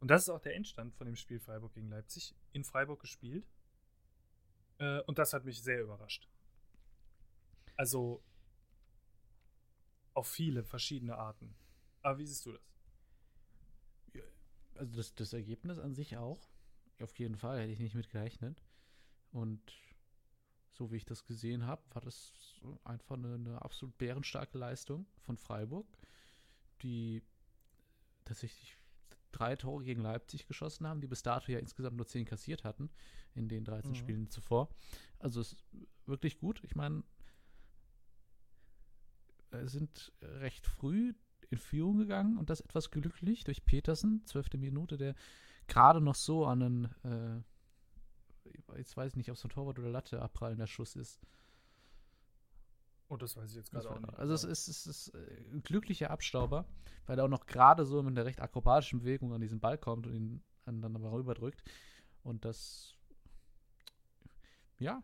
[0.00, 2.34] Und das ist auch der Endstand von dem Spiel Freiburg gegen Leipzig.
[2.52, 3.46] In Freiburg gespielt.
[4.78, 6.28] Äh, und das hat mich sehr überrascht.
[7.76, 8.22] Also
[10.14, 11.54] auf viele verschiedene Arten.
[12.02, 12.62] Aber wie siehst du das?
[14.74, 16.48] Also das, das Ergebnis an sich auch.
[17.02, 18.62] Auf jeden Fall hätte ich nicht mit gerechnet.
[19.32, 19.60] Und
[20.80, 22.32] so wie ich das gesehen habe, war das
[22.84, 25.86] einfach eine, eine absolut bärenstarke Leistung von Freiburg,
[26.80, 27.22] die
[28.24, 28.78] tatsächlich
[29.30, 32.88] drei Tore gegen Leipzig geschossen haben, die bis dato ja insgesamt nur zehn kassiert hatten
[33.34, 33.94] in den 13 Mhm.
[33.94, 34.70] Spielen zuvor.
[35.18, 35.64] Also es ist
[36.06, 36.64] wirklich gut.
[36.64, 37.04] Ich meine,
[39.50, 41.12] äh, sind recht früh
[41.50, 45.14] in Führung gegangen und das etwas glücklich durch Petersen, zwölfte Minute, der
[45.66, 47.42] gerade noch so an einen, äh,
[48.76, 51.20] jetzt weiß ich nicht, ob es ein Torwart oder Latte abprallender Schuss ist.
[53.08, 54.18] Oh, das weiß ich jetzt gerade auch nicht.
[54.18, 56.64] Also es ist, es ist äh, ein glücklicher Abstauber,
[57.06, 60.06] weil er auch noch gerade so mit einer recht akrobatischen Bewegung an diesen Ball kommt
[60.06, 61.62] und ihn an- dann aber rüberdrückt.
[62.22, 62.94] Und das,
[64.78, 65.02] ja,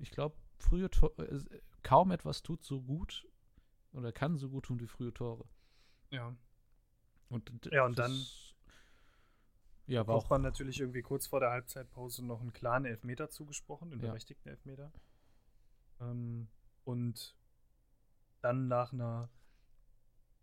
[0.00, 1.40] ich glaube, frühe Tor äh,
[1.82, 3.26] kaum etwas tut so gut
[3.92, 5.46] oder kann so gut tun wie frühe Tore.
[6.10, 6.34] ja.
[7.28, 8.12] Und Ja, und dann
[9.86, 13.92] ja, war auch man natürlich irgendwie kurz vor der Halbzeitpause noch einen klaren Elfmeter zugesprochen,
[13.92, 14.08] einen Ja.
[14.08, 14.92] berechtigten Elfmeter.
[16.00, 16.48] Ähm,
[16.84, 17.36] und
[18.42, 19.28] dann nach einer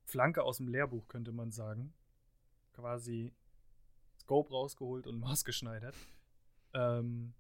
[0.06, 1.94] Flanke aus dem Lehrbuch, könnte man sagen,
[2.74, 3.34] quasi
[4.20, 5.96] Scope rausgeholt und maßgeschneidert,
[6.74, 7.34] ähm,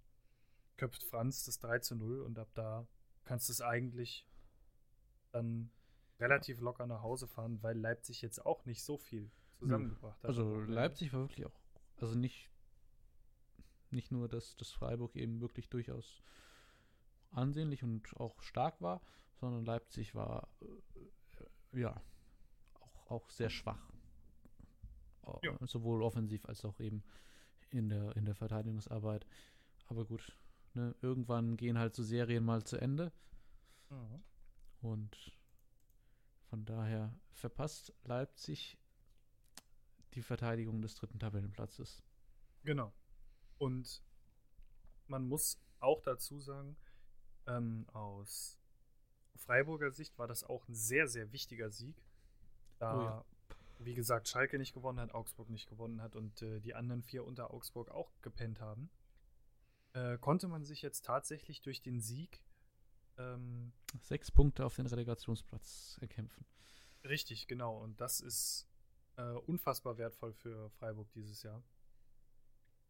[0.77, 2.85] köpft Franz das 3 zu 0 und ab da
[3.25, 4.27] kannst du es eigentlich
[5.31, 5.71] dann
[6.19, 10.29] relativ locker nach Hause fahren, weil Leipzig jetzt auch nicht so viel zusammengebracht hat.
[10.29, 10.59] Also.
[10.61, 11.59] Leipzig war wirklich auch,
[12.03, 12.49] also nicht,
[13.89, 16.21] nicht nur, dass das Freiburg eben wirklich durchaus
[17.31, 19.01] ansehnlich und auch stark war,
[19.39, 22.01] sondern Leipzig war äh, ja
[22.75, 23.91] auch, auch sehr schwach.
[25.41, 25.57] Ja.
[25.65, 27.03] Sowohl offensiv als auch eben
[27.69, 29.25] in der, in der Verteidigungsarbeit.
[29.87, 30.37] Aber gut,
[30.73, 33.13] ne, irgendwann gehen halt so Serien mal zu Ende.
[33.89, 34.23] Mhm.
[34.81, 35.31] Und
[36.49, 38.77] von daher verpasst Leipzig
[40.15, 42.03] die Verteidigung des dritten Tabellenplatzes.
[42.63, 42.93] Genau.
[43.57, 44.01] Und
[45.07, 46.75] man muss auch dazu sagen,
[47.47, 48.59] ähm, aus
[49.35, 51.95] Freiburger Sicht war das auch ein sehr, sehr wichtiger Sieg.
[52.79, 53.25] Da, Oh ja.
[53.79, 57.25] wie gesagt, Schalke nicht gewonnen hat, Augsburg nicht gewonnen hat und äh, die anderen vier
[57.25, 58.89] unter Augsburg auch gepennt haben.
[59.93, 62.41] Äh, konnte man sich jetzt tatsächlich durch den Sieg
[63.17, 66.45] ähm, Sechs Punkte auf den Relegationsplatz erkämpfen.
[67.03, 67.77] Richtig, genau.
[67.77, 68.67] Und das ist
[69.17, 71.63] äh, unfassbar wertvoll für Freiburg dieses Jahr.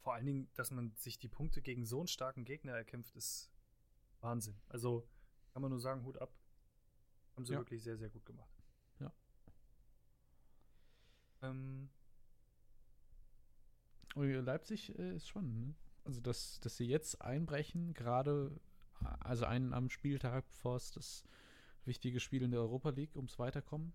[0.00, 3.50] Vor allen Dingen, dass man sich die Punkte gegen so einen starken Gegner erkämpft, ist
[4.20, 4.60] Wahnsinn.
[4.68, 5.08] Also
[5.52, 6.34] kann man nur sagen, Hut ab.
[7.36, 7.60] Haben sie Ja.
[7.60, 8.50] wirklich sehr, sehr gut gemacht.
[11.44, 11.90] Ähm,
[14.14, 15.74] Leipzig äh, ist spannend, ne?
[16.04, 18.60] Also, dass, dass sie jetzt einbrechen, gerade,
[19.20, 21.24] also einen am Spieltag, bevor es das
[21.84, 23.92] wichtige Spiel in der Europa League ums Weiterkommen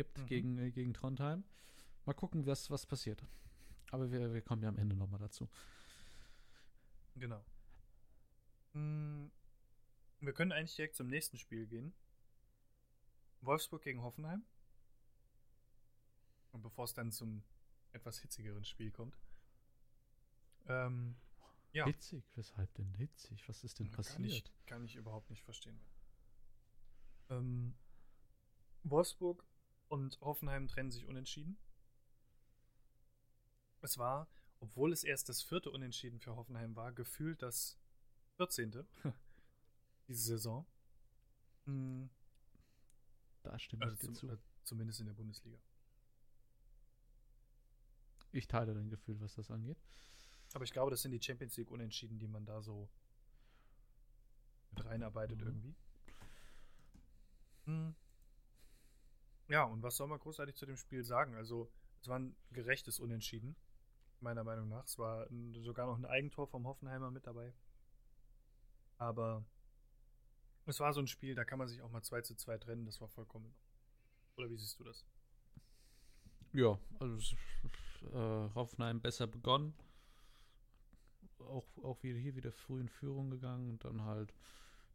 [0.00, 0.26] kippt mhm.
[0.26, 1.44] gegen, äh, gegen Trondheim.
[2.06, 3.22] Mal gucken, was, was passiert.
[3.90, 5.46] Aber wir, wir kommen ja am Ende nochmal dazu.
[7.16, 7.44] Genau.
[8.72, 9.30] Hm,
[10.20, 11.92] wir können eigentlich direkt zum nächsten Spiel gehen.
[13.42, 14.42] Wolfsburg gegen Hoffenheim.
[16.52, 17.42] Und bevor es dann zum
[17.92, 19.18] etwas hitzigeren Spiel kommt.
[20.66, 21.16] Ähm,
[21.72, 21.84] ja.
[21.84, 22.24] Hitzig?
[22.36, 23.46] Weshalb denn hitzig?
[23.48, 24.30] Was ist denn kann passiert?
[24.30, 25.78] Ich, kann ich überhaupt nicht verstehen.
[27.28, 27.74] Ähm,
[28.84, 29.44] Wolfsburg
[29.90, 31.58] und Hoffenheim trennen sich unentschieden.
[33.82, 34.28] Es war,
[34.60, 37.78] obwohl es erst das vierte Unentschieden für Hoffenheim war, gefühlt das
[38.36, 38.86] 14.
[40.08, 40.66] diese Saison.
[41.64, 42.08] Hm.
[43.42, 44.28] Da stimmt also zum, zu.
[44.28, 45.58] Äh, zumindest in der Bundesliga.
[48.32, 49.78] Ich teile dein Gefühl, was das angeht.
[50.52, 52.88] Aber ich glaube, das sind die Champions League Unentschieden, die man da so
[54.70, 55.46] mit reinarbeitet mhm.
[55.46, 55.74] irgendwie.
[57.64, 57.96] Hm.
[59.50, 61.34] Ja, und was soll man großartig zu dem Spiel sagen?
[61.34, 61.68] Also,
[62.00, 63.56] es war ein gerechtes Unentschieden,
[64.20, 64.84] meiner Meinung nach.
[64.84, 65.26] Es war
[65.60, 67.52] sogar noch ein Eigentor vom Hoffenheimer mit dabei.
[68.96, 69.44] Aber
[70.66, 72.86] es war so ein Spiel, da kann man sich auch mal 2 zu 2 trennen,
[72.86, 73.52] das war vollkommen.
[74.36, 75.04] Oder wie siehst du das?
[76.52, 77.36] Ja, also
[78.06, 79.74] äh, Hoffenheim besser begonnen.
[81.38, 84.32] Auch, auch wieder hier wieder früh in Führung gegangen und dann halt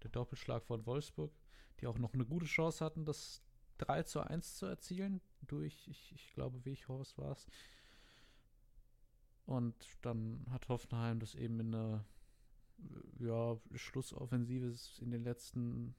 [0.04, 1.34] der Doppelschlag von Wolfsburg,
[1.82, 3.45] die auch noch eine gute Chance hatten, das
[3.78, 5.22] 3 zu 1 zu erzielen.
[5.42, 7.48] Durch, ich, ich glaube, Weghorst war es.
[9.46, 12.06] Und dann hat Hoffenheim das eben in einer
[13.20, 15.96] ja, Schlussoffensive in den letzten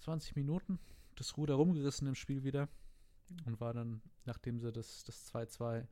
[0.00, 0.78] 20 Minuten
[1.16, 2.68] das Ruder rumgerissen im Spiel wieder
[3.44, 5.86] und war dann, nachdem sie das 2-2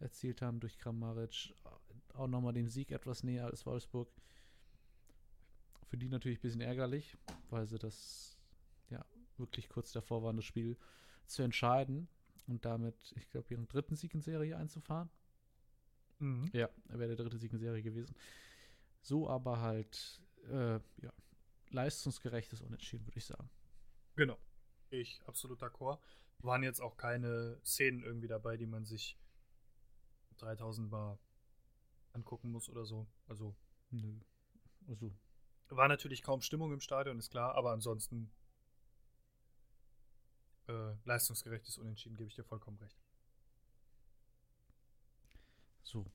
[0.00, 1.54] erzielt haben durch Kramaric,
[2.14, 4.12] auch nochmal dem Sieg etwas näher als Wolfsburg.
[5.86, 7.16] Für die natürlich ein bisschen ärgerlich,
[7.50, 8.31] weil sie das
[9.42, 10.78] wirklich kurz davor waren, das Spiel
[11.26, 12.08] zu entscheiden
[12.46, 15.10] und damit, ich glaube, ihren dritten Sieg in Serie einzufahren.
[16.18, 16.48] Mhm.
[16.52, 18.16] Ja, wäre der dritte Sieg in Serie gewesen.
[19.02, 21.12] So aber halt, äh, ja,
[21.70, 23.50] leistungsgerechtes Unentschieden, würde ich sagen.
[24.16, 24.38] Genau.
[24.90, 25.98] Ich absolut d'accord.
[26.38, 29.18] Waren jetzt auch keine Szenen irgendwie dabei, die man sich
[30.38, 31.18] 3000 Mal
[32.12, 33.06] angucken muss oder so.
[33.26, 33.54] Also.
[33.90, 34.20] Nö.
[34.88, 35.12] Also.
[35.68, 38.30] War natürlich kaum Stimmung im Stadion, ist klar, aber ansonsten
[40.68, 42.98] äh, leistungsgerechtes Unentschieden, gebe ich dir vollkommen recht.
[45.82, 46.10] So.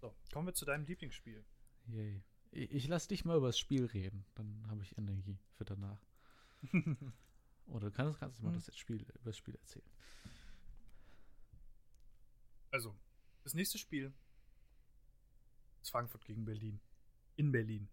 [0.00, 1.44] So, kommen wir zu deinem Lieblingsspiel.
[1.86, 2.22] Yay.
[2.50, 6.04] Ich lass dich mal über das Spiel reden, dann habe ich Energie für danach.
[7.66, 8.62] Oder du kannst, kannst du mal hm.
[8.62, 9.90] das Spiel, über das Spiel erzählen.
[12.70, 12.94] Also,
[13.42, 14.12] das nächste Spiel
[15.80, 16.80] ist Frankfurt gegen Berlin.
[17.36, 17.88] In Berlin.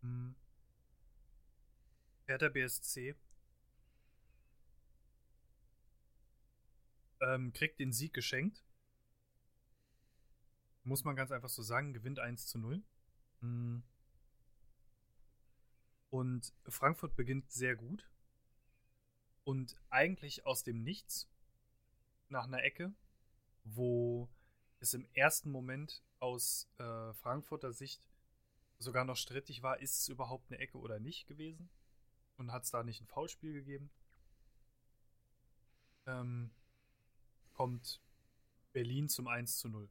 [0.00, 0.34] Hm.
[2.26, 3.14] Hertha BSC
[7.20, 8.64] ähm, kriegt den Sieg geschenkt.
[10.82, 12.82] Muss man ganz einfach so sagen, gewinnt 1 zu 0.
[13.40, 13.82] Hm.
[16.10, 18.08] Und Frankfurt beginnt sehr gut.
[19.44, 21.28] Und eigentlich aus dem Nichts,
[22.28, 22.94] nach einer Ecke,
[23.64, 24.28] wo
[24.80, 28.06] es im ersten Moment aus äh, Frankfurter Sicht
[28.78, 31.70] sogar noch strittig war, ist es überhaupt eine Ecke oder nicht gewesen?
[32.36, 33.90] Und hat es da nicht ein Foulspiel gegeben?
[36.06, 36.50] Ähm,
[37.54, 38.00] kommt
[38.72, 39.88] Berlin zum 1 zu 0.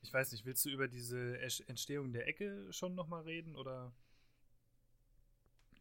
[0.00, 3.92] Ich weiß nicht, willst du über diese Entstehung der Ecke schon nochmal reden oder?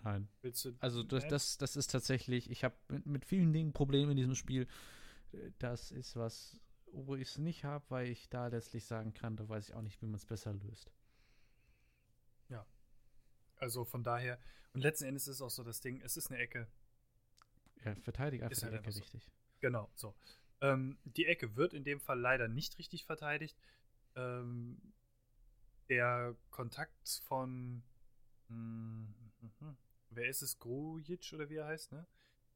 [0.04, 0.28] Nein.
[0.80, 4.36] also das, das, das ist tatsächlich, ich habe mit, mit, vielen Dingen Probleme in diesem
[4.36, 4.68] Spiel.
[5.60, 6.58] Das ist was,
[6.92, 9.82] wo ich es nicht habe, weil ich da letztlich sagen kann, da weiß ich auch
[9.82, 10.92] nicht, wie man es besser löst.
[12.50, 12.66] Ja.
[13.58, 14.40] Also von daher,
[14.74, 16.68] und letzten Endes ist es auch so das Ding, es ist eine Ecke.
[17.84, 19.00] Ja, verteidige einfach halt die Ecke so.
[19.00, 19.28] richtig.
[19.60, 20.16] Genau, so.
[20.62, 23.58] Ähm, die Ecke wird in dem Fall leider nicht richtig verteidigt.
[24.16, 24.82] Ähm,
[25.90, 27.84] der Kontakt von
[28.50, 29.08] mh,
[29.60, 29.78] hm,
[30.10, 32.06] wer ist es, Grujic oder wie er heißt, ne?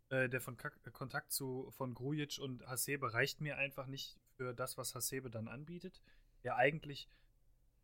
[0.10, 4.54] Äh, der von K Kontakt zu von Grujic und Hasebe reicht mir einfach nicht für
[4.54, 6.02] das, was Hasebe dann anbietet.
[6.43, 7.08] Der eigentlich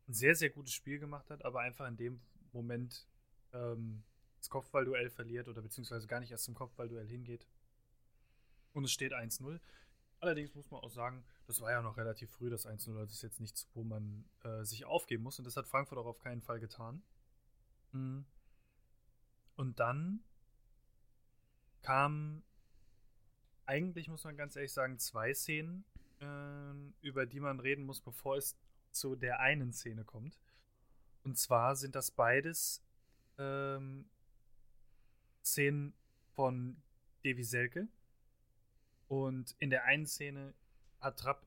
[0.08, 2.20] ein sehr, sehr gutes Spiel gemacht hat, aber einfach in dem
[2.52, 3.06] Moment
[3.52, 4.02] ähm,
[4.38, 7.46] das Kopfballduell verliert oder beziehungsweise gar nicht erst zum Kopfballduell hingeht.
[8.72, 9.60] Und es steht 1-0.
[10.20, 12.70] Allerdings muss man auch sagen, das war ja noch relativ früh, das 1-0.
[12.70, 15.38] Also das ist jetzt nichts, wo man äh, sich aufgeben muss.
[15.38, 17.02] Und das hat Frankfurt auch auf keinen Fall getan.
[17.92, 18.26] Mhm.
[19.56, 20.24] Und dann
[21.82, 22.42] kam
[23.66, 25.84] eigentlich, muss man ganz ehrlich sagen, zwei Szenen,
[26.20, 28.56] äh, über die man reden muss, bevor es
[28.90, 30.38] zu der einen Szene kommt.
[31.22, 32.82] Und zwar sind das beides
[33.36, 34.08] ähm,
[35.44, 35.94] Szenen
[36.34, 36.82] von
[37.24, 37.88] Devi Selke.
[39.08, 40.54] Und in der einen Szene
[41.00, 41.46] hat Trapp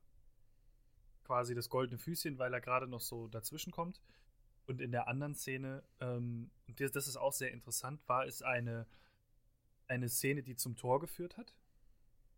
[1.24, 4.02] quasi das goldene Füßchen, weil er gerade noch so dazwischen kommt.
[4.68, 8.88] Und in der anderen Szene, ähm, und das ist auch sehr interessant, war es eine,
[9.88, 11.56] eine Szene, die zum Tor geführt hat,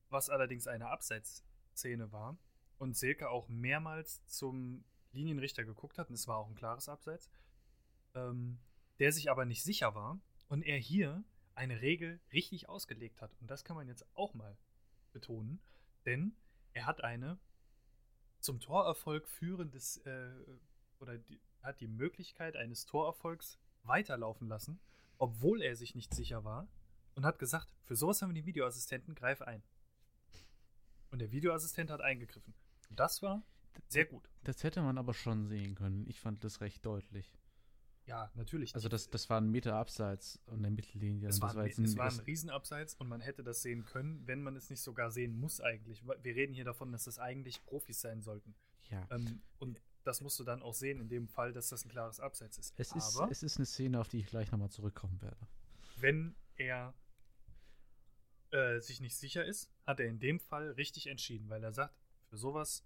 [0.09, 2.37] was allerdings eine Abseitsszene war.
[2.77, 7.29] Und Silke auch mehrmals zum Linienrichter geguckt hat, und es war auch ein klares Abseits,
[8.15, 8.59] ähm,
[8.99, 10.19] der sich aber nicht sicher war
[10.49, 11.23] und er hier
[11.55, 13.31] eine Regel richtig ausgelegt hat.
[13.39, 14.57] Und das kann man jetzt auch mal
[15.13, 15.61] betonen,
[16.05, 16.35] denn
[16.73, 17.39] er hat eine
[18.39, 20.31] zum Torerfolg führendes äh,
[20.99, 24.79] oder die, hat die Möglichkeit eines Torerfolgs weiterlaufen lassen,
[25.17, 26.67] obwohl er sich nicht sicher war
[27.15, 29.63] und hat gesagt, für sowas haben wir die Videoassistenten, greife ein.
[31.11, 32.53] Und der Videoassistent hat eingegriffen.
[32.89, 33.43] Und das war
[33.87, 34.29] sehr gut.
[34.43, 36.07] Das hätte man aber schon sehen können.
[36.07, 37.37] Ich fand das recht deutlich.
[38.05, 38.75] Ja, natürlich.
[38.75, 41.29] Also das, das war ein Meter abseits und der Mittellinie.
[41.29, 44.21] Es war, das war, jetzt es war ein Riesenabseits und man hätte das sehen können,
[44.27, 46.03] wenn man es nicht sogar sehen muss eigentlich.
[46.05, 48.55] Wir reden hier davon, dass das eigentlich Profis sein sollten.
[48.89, 49.07] Ja.
[49.09, 52.19] Ähm, und das musst du dann auch sehen, in dem Fall, dass das ein klares
[52.19, 52.73] Abseits ist.
[52.77, 55.47] Es, ist, Aber es ist eine Szene, auf die ich gleich nochmal zurückkommen werde.
[55.95, 56.93] wenn er
[58.51, 61.95] äh, sich nicht sicher ist, hat er in dem Fall richtig entschieden, weil er sagt,
[62.29, 62.85] für sowas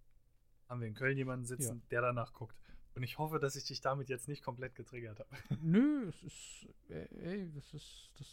[0.69, 2.55] haben wir in Köln jemanden sitzen, der danach guckt.
[2.97, 5.29] Und ich hoffe, dass ich dich damit jetzt nicht komplett getriggert habe.
[5.61, 8.27] Nö, es ist, ey, das ist, das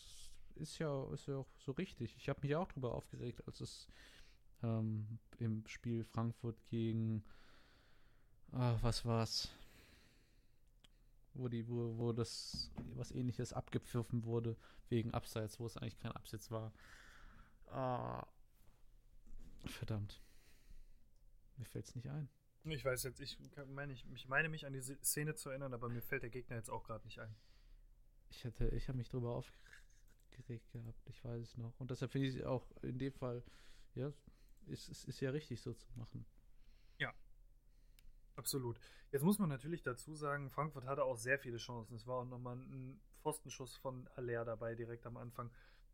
[0.55, 2.17] ist ja, ist ja auch so richtig.
[2.17, 3.87] Ich habe mich auch drüber aufgeregt, als es
[4.63, 7.23] ähm, im Spiel Frankfurt gegen,
[8.53, 9.53] ah, was war's?
[11.35, 14.57] Wo die, wo, wo das was ähnliches abgepfiffen wurde
[14.89, 16.73] wegen Abseits, wo es eigentlich kein Abseits war.
[17.67, 18.27] Ah,
[19.67, 20.23] verdammt.
[21.59, 22.31] Mir fällt's nicht ein.
[22.65, 25.89] Ich weiß jetzt, ich meine, ich, ich meine mich an die Szene zu erinnern, aber
[25.89, 27.35] mir fällt der Gegner jetzt auch gerade nicht ein.
[28.31, 31.79] Ich hätte, ich habe mich drüber aufgeregt gehabt, ich weiß es noch.
[31.79, 33.45] Und deshalb finde ich es auch in dem Fall,
[33.95, 34.13] ja,
[34.67, 36.25] ist, ist, ist ja richtig so zu machen.
[38.37, 38.81] Absolut.
[39.13, 41.95] Jetzt muss man natürlich dazu sagen, Frankfurt hatte auch sehr viele Chancen.
[41.95, 45.51] Es war auch nochmal ein Pfostenschuss von Aller dabei, direkt am Anfang.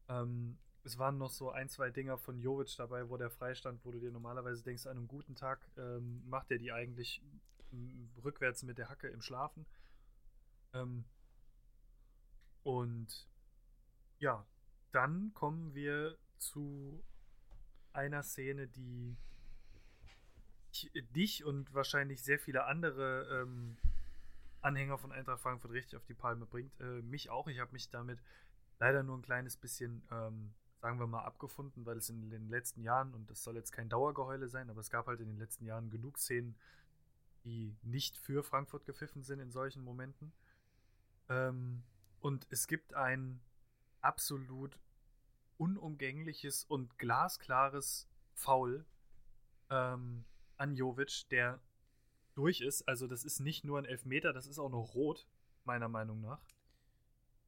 [0.09, 3.93] Ähm, es waren noch so ein, zwei Dinger von Jovic dabei, wo der Freistand, wo
[3.93, 7.23] du dir normalerweise denkst, an einem guten Tag ähm, macht er die eigentlich
[8.25, 9.67] rückwärts mit der Hacke im Schlafen.
[10.73, 11.05] Ähm,
[12.63, 13.29] und
[14.19, 14.45] ja,
[14.93, 17.03] dann kommen wir zu
[17.93, 19.17] einer Szene, die
[20.73, 23.77] ich- dich und wahrscheinlich sehr viele andere ähm,
[24.63, 26.79] Anhänger von Eintracht Frankfurt richtig auf die Palme bringt.
[26.81, 27.49] Äh, mich auch.
[27.49, 28.21] Ich habe mich damit
[28.79, 32.83] leider nur ein kleines bisschen, ähm, sagen wir mal, abgefunden, weil es in den letzten
[32.83, 35.67] Jahren, und das soll jetzt kein Dauergeheule sein, aber es gab halt in den letzten
[35.67, 36.57] Jahren genug Szenen,
[37.45, 40.33] die nicht für Frankfurt gepfiffen sind in solchen Momenten.
[41.29, 41.83] Ähm,
[42.21, 43.41] und es gibt ein
[44.01, 44.79] absolut
[45.59, 48.87] unumgängliches und glasklares Foul
[49.69, 50.25] ähm,
[50.57, 51.61] an Jovic, der
[52.35, 52.89] durch ist.
[52.89, 55.27] Also das ist nicht nur ein Elfmeter, das ist auch noch rot,
[55.65, 56.41] meiner Meinung nach.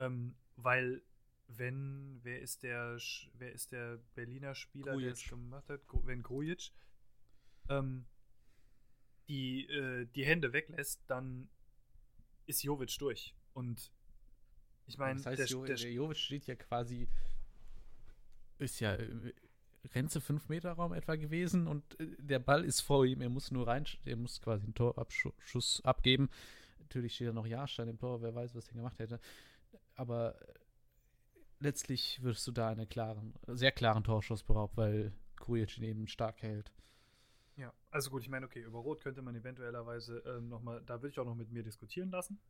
[0.00, 1.02] Ähm, weil
[1.48, 2.98] wenn, wer ist der,
[3.34, 5.30] wer ist der Berliner Spieler, der es Grujic.
[5.30, 5.80] gemacht hat?
[6.04, 6.72] Wenn Grujic
[7.68, 8.06] ähm,
[9.28, 11.48] die, äh, die Hände weglässt, dann
[12.46, 13.34] ist Jovic durch.
[13.54, 13.92] Und
[14.86, 17.08] ich meine, das heißt, der, jo der, Jovic steht ja quasi,
[18.58, 19.32] ist ja äh,
[19.90, 23.50] Grenze 5 Meter Raum etwa gewesen und äh, der Ball ist vor ihm, er muss
[23.50, 26.30] nur rein, er muss quasi einen Torabschuss abgeben.
[26.80, 29.20] Natürlich steht da noch Jahrstein im Tor, wer weiß, was er gemacht hätte.
[29.94, 30.54] Aber äh,
[31.62, 36.42] letztlich wirst du da einen klaren, sehr klaren Torschuss beraubt, weil Grujic ihn eben stark
[36.42, 36.72] hält.
[37.56, 41.08] Ja, also gut, ich meine, okay, über Rot könnte man eventuellerweise ähm, nochmal, da würde
[41.08, 42.40] ich auch noch mit mir diskutieren lassen.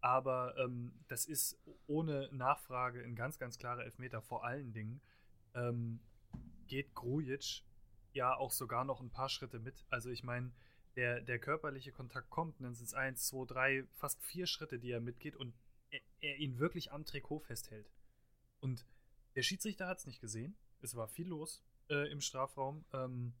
[0.00, 4.22] Aber ähm, das ist ohne Nachfrage ein ganz, ganz klarer Elfmeter.
[4.22, 5.00] Vor allen Dingen
[5.54, 6.00] ähm,
[6.66, 7.62] geht Grujic
[8.12, 9.84] ja auch sogar noch ein paar Schritte mit.
[9.90, 10.52] Also ich meine,
[10.96, 14.90] der, der körperliche Kontakt kommt, dann sind es eins, zwei, drei, fast vier Schritte, die
[14.90, 15.54] er mitgeht und
[15.90, 17.90] er, er ihn wirklich am Trikot festhält.
[18.60, 18.86] Und
[19.34, 20.56] der Schiedsrichter hat es nicht gesehen.
[20.82, 22.84] Es war viel los äh, im Strafraum.
[22.92, 23.32] Ähm,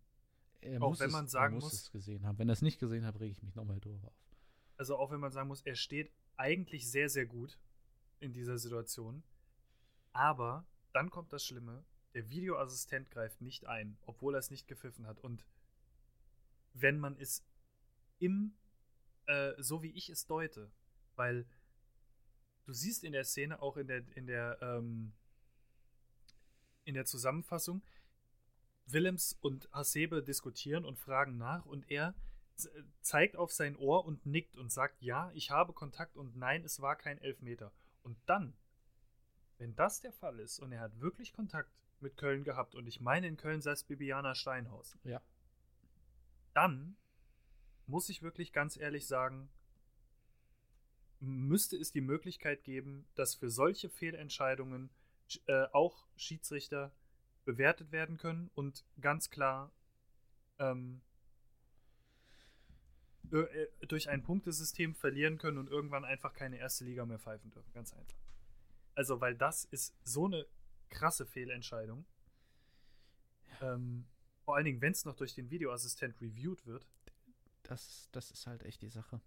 [0.60, 2.38] Er Auch muss wenn es, man sagen er muss, muss- es gesehen haben.
[2.38, 4.14] Wenn er es nicht gesehen hat, rege ich mich nochmal drüber auf.
[4.76, 7.58] Also auch wenn man sagen muss, er steht eigentlich sehr, sehr gut
[8.20, 9.22] in dieser Situation.
[10.12, 15.06] Aber dann kommt das Schlimme, der Videoassistent greift nicht ein, obwohl er es nicht gepfiffen
[15.06, 15.20] hat.
[15.20, 15.44] Und
[16.72, 17.44] wenn man es
[18.18, 18.54] im,
[19.26, 20.70] äh, so wie ich es deute,
[21.16, 21.46] weil
[22.70, 25.12] du siehst in der Szene, auch in der, in der, ähm,
[26.84, 27.82] in der Zusammenfassung,
[28.86, 32.14] Willems und Hasebe diskutieren und fragen nach und er
[33.00, 36.80] zeigt auf sein Ohr und nickt und sagt, ja, ich habe Kontakt und nein, es
[36.80, 37.72] war kein Elfmeter.
[38.04, 38.56] Und dann,
[39.58, 43.00] wenn das der Fall ist und er hat wirklich Kontakt mit Köln gehabt und ich
[43.00, 44.96] meine, in Köln saß Bibiana Steinhaus.
[45.02, 45.20] Ja.
[46.54, 46.96] Dann
[47.86, 49.50] muss ich wirklich ganz ehrlich sagen,
[51.20, 54.90] müsste es die Möglichkeit geben, dass für solche Fehlentscheidungen
[55.46, 56.92] äh, auch Schiedsrichter
[57.44, 59.72] bewertet werden können und ganz klar
[60.58, 61.00] ähm,
[63.30, 67.72] äh, durch ein Punktesystem verlieren können und irgendwann einfach keine erste Liga mehr pfeifen dürfen.
[67.72, 68.18] Ganz einfach.
[68.94, 70.46] Also, weil das ist so eine
[70.88, 72.04] krasse Fehlentscheidung.
[73.60, 74.06] Ähm,
[74.44, 76.86] vor allen Dingen, wenn es noch durch den Videoassistent reviewed wird.
[77.62, 79.20] Das, das ist halt echt die Sache.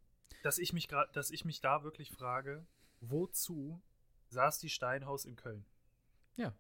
[0.44, 2.68] Dass ich mich gerade, dass ich mich da wirklich frage,
[3.00, 3.82] wozu
[4.28, 5.66] saß die Steinhaus in Köln?
[6.36, 6.54] Ja.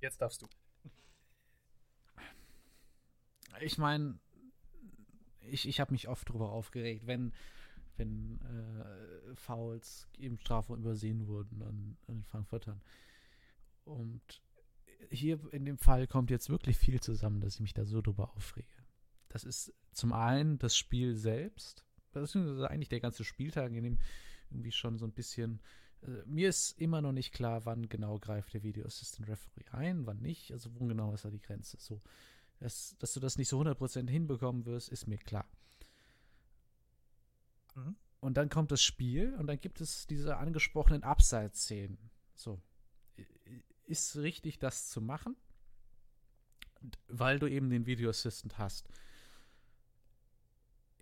[0.00, 0.48] Jetzt darfst du.
[3.60, 4.18] Ich meine,
[5.40, 7.32] ich, ich habe mich oft darüber aufgeregt, wenn,
[7.96, 12.82] wenn äh, Fouls im Strafraum übersehen wurden an, an den Frankfurtern.
[13.84, 14.42] Und
[15.10, 18.30] hier in dem Fall kommt jetzt wirklich viel zusammen, dass ich mich da so drüber
[18.36, 18.68] aufrege.
[19.28, 23.98] Das ist zum einen das Spiel selbst, das ist eigentlich der ganze Spieltag, in dem
[24.50, 25.60] irgendwie schon so ein bisschen.
[26.02, 30.06] Äh, mir ist immer noch nicht klar, wann genau greift der Video Assistant Referee ein,
[30.06, 30.52] wann nicht.
[30.52, 31.78] Also, wo genau ist da die Grenze?
[31.80, 32.02] So,
[32.58, 35.46] dass, dass du das nicht so 100% hinbekommen wirst, ist mir klar.
[37.74, 37.96] Mhm.
[38.20, 41.98] Und dann kommt das Spiel und dann gibt es diese angesprochenen Abseits-Szenen.
[42.34, 42.60] So.
[43.84, 45.36] Ist richtig, das zu machen?
[47.08, 48.88] Weil du eben den Video Assistant hast.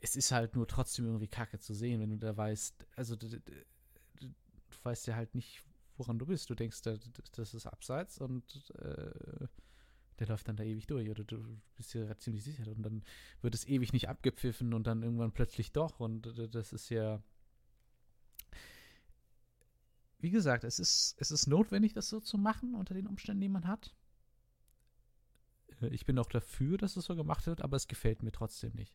[0.00, 3.28] Es ist halt nur trotzdem irgendwie kacke zu sehen, wenn du da weißt, also du,
[3.28, 3.40] du,
[4.18, 4.28] du
[4.82, 5.62] weißt ja halt nicht,
[5.96, 6.48] woran du bist.
[6.48, 9.46] Du denkst, das ist Abseits und äh,
[10.18, 13.02] der läuft dann da ewig durch oder du bist dir ziemlich sicher und dann
[13.40, 17.22] wird es ewig nicht abgepfiffen und dann irgendwann plötzlich doch und das ist ja
[20.20, 23.48] wie gesagt, es ist, es ist notwendig, das so zu machen unter den Umständen, die
[23.48, 23.94] man hat.
[25.80, 28.74] Äh, ich bin auch dafür, dass es so gemacht wird, aber es gefällt mir trotzdem
[28.74, 28.94] nicht.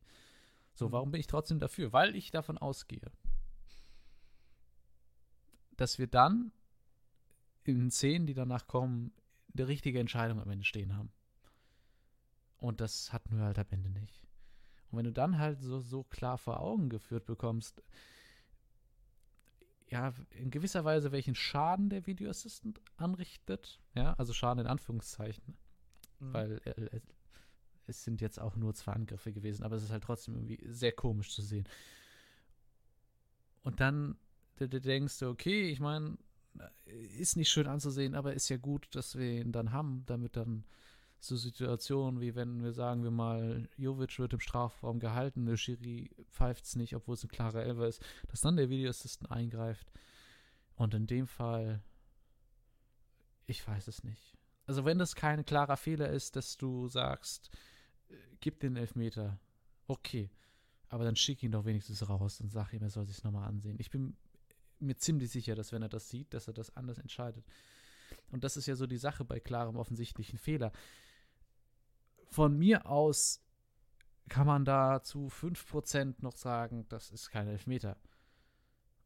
[0.75, 0.91] So, mhm.
[0.91, 1.91] warum bin ich trotzdem dafür?
[1.93, 3.11] Weil ich davon ausgehe,
[5.77, 6.51] dass wir dann
[7.63, 9.11] in Szenen, die danach kommen,
[9.53, 11.11] eine richtige Entscheidung am Ende stehen haben.
[12.57, 14.25] Und das hatten wir halt am Ende nicht.
[14.91, 17.81] Und wenn du dann halt so, so klar vor Augen geführt bekommst,
[19.89, 25.57] ja, in gewisser Weise, welchen Schaden der Video Assistant anrichtet, ja, also Schaden in Anführungszeichen,
[26.19, 26.33] mhm.
[26.33, 26.99] weil äh,
[27.87, 30.91] es sind jetzt auch nur zwei Angriffe gewesen, aber es ist halt trotzdem irgendwie sehr
[30.91, 31.67] komisch zu sehen.
[33.63, 34.17] Und dann
[34.59, 36.17] denkst du, okay, ich meine,
[37.17, 40.63] ist nicht schön anzusehen, aber ist ja gut, dass wir ihn dann haben, damit dann
[41.19, 46.11] so Situationen wie wenn wir sagen wir mal, Jovic wird im Strafraum gehalten, der Schiri
[46.29, 49.91] pfeift es nicht, obwohl es ein klarer Elfer ist, dass dann der Videoassistent eingreift.
[50.75, 51.81] Und in dem Fall,
[53.47, 54.37] ich weiß es nicht.
[54.67, 57.49] Also wenn das kein klarer Fehler ist, dass du sagst,
[58.39, 59.39] gib den Elfmeter,
[59.87, 60.29] okay.
[60.89, 63.77] Aber dann schick ihn doch wenigstens raus und sag ihm, er soll sich nochmal ansehen.
[63.79, 64.15] Ich bin
[64.79, 67.45] mir ziemlich sicher, dass wenn er das sieht, dass er das anders entscheidet.
[68.31, 70.71] Und das ist ja so die Sache bei klarem offensichtlichen Fehler.
[72.29, 73.41] Von mir aus
[74.29, 77.97] kann man da zu 5% noch sagen, das ist kein Elfmeter.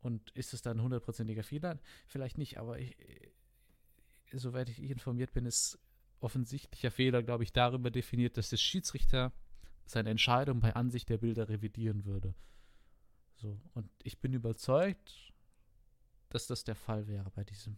[0.02, 1.80] Und ist es dann ein hundertprozentiger Fehler?
[2.08, 2.96] Vielleicht nicht, aber ich,
[4.32, 5.78] soweit ich informiert bin, ist
[6.22, 9.32] offensichtlicher Fehler, glaube ich, darüber definiert, dass der Schiedsrichter
[9.86, 12.36] seine Entscheidung bei Ansicht der Bilder revidieren würde.
[13.36, 15.34] So, und ich bin überzeugt,
[16.30, 17.78] dass das der Fall wäre bei diesem.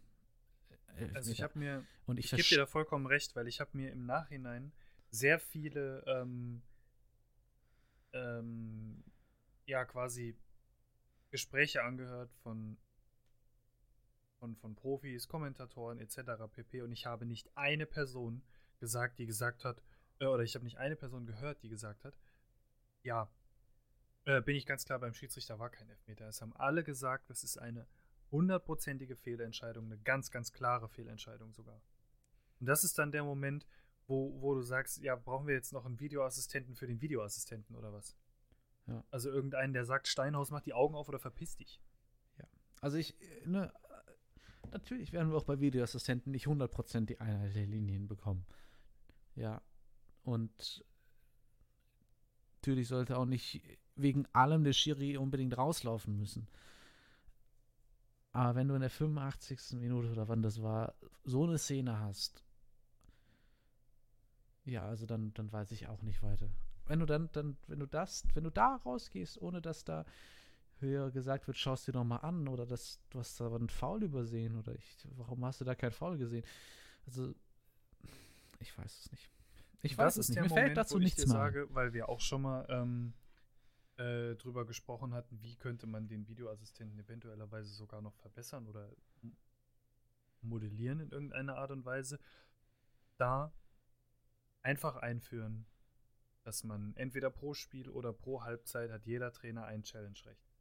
[0.88, 1.16] Elfmeter.
[1.16, 3.70] Also ich habe mir, und ich, ich gebe dir da vollkommen recht, weil ich habe
[3.74, 4.72] mir im Nachhinein
[5.10, 6.62] sehr viele, ähm,
[8.12, 9.04] ähm,
[9.66, 10.36] ja quasi
[11.30, 12.76] Gespräche angehört von
[14.42, 16.16] von, von Profis, Kommentatoren etc.
[16.52, 16.82] pp.
[16.82, 18.42] Und ich habe nicht eine Person
[18.80, 19.80] gesagt, die gesagt hat,
[20.18, 22.18] äh, oder ich habe nicht eine Person gehört, die gesagt hat,
[23.04, 23.30] ja,
[24.24, 26.26] äh, bin ich ganz klar beim Schiedsrichter war kein Elfmeter.
[26.26, 27.86] Es haben alle gesagt, das ist eine
[28.32, 31.80] hundertprozentige Fehlentscheidung, eine ganz, ganz klare Fehlentscheidung sogar.
[32.58, 33.64] Und das ist dann der Moment,
[34.08, 37.92] wo, wo du sagst, ja, brauchen wir jetzt noch einen Videoassistenten für den Videoassistenten oder
[37.92, 38.16] was?
[38.86, 39.04] Ja.
[39.12, 41.80] Also irgendeinen, der sagt, Steinhaus macht die Augen auf oder verpiss dich.
[42.38, 42.44] Ja.
[42.80, 43.72] Also ich, ne,
[44.72, 48.44] natürlich werden wir auch bei Videoassistenten nicht 100% die Einheit der Linien bekommen.
[49.36, 49.62] Ja.
[50.24, 50.84] Und
[52.56, 53.62] natürlich sollte auch nicht
[53.96, 56.48] wegen allem der Schiri unbedingt rauslaufen müssen.
[58.32, 59.78] Aber wenn du in der 85.
[59.80, 60.94] Minute oder wann das war,
[61.24, 62.42] so eine Szene hast,
[64.64, 66.48] Ja, also dann, dann weiß ich auch nicht weiter.
[66.86, 70.04] Wenn du dann, dann, wenn du das, wenn du da rausgehst, ohne dass da
[70.82, 74.02] höher gesagt wird, schaust dir doch mal an oder dass du hast da einen Foul
[74.02, 76.44] übersehen oder ich, warum hast du da kein Foul gesehen?
[77.06, 77.34] Also,
[78.58, 79.30] ich weiß es nicht.
[79.82, 80.40] Ich weiß es nicht.
[80.40, 81.34] Mir Moment, fällt dazu nichts mehr.
[81.34, 83.14] sage, weil wir auch schon mal ähm,
[83.96, 88.90] äh, drüber gesprochen hatten, wie könnte man den Videoassistenten eventuellerweise sogar noch verbessern oder
[90.40, 92.18] modellieren in irgendeiner Art und Weise.
[93.16, 93.52] Da
[94.62, 95.66] einfach einführen,
[96.42, 100.51] dass man entweder pro Spiel oder pro Halbzeit hat jeder Trainer ein Challenge-Recht.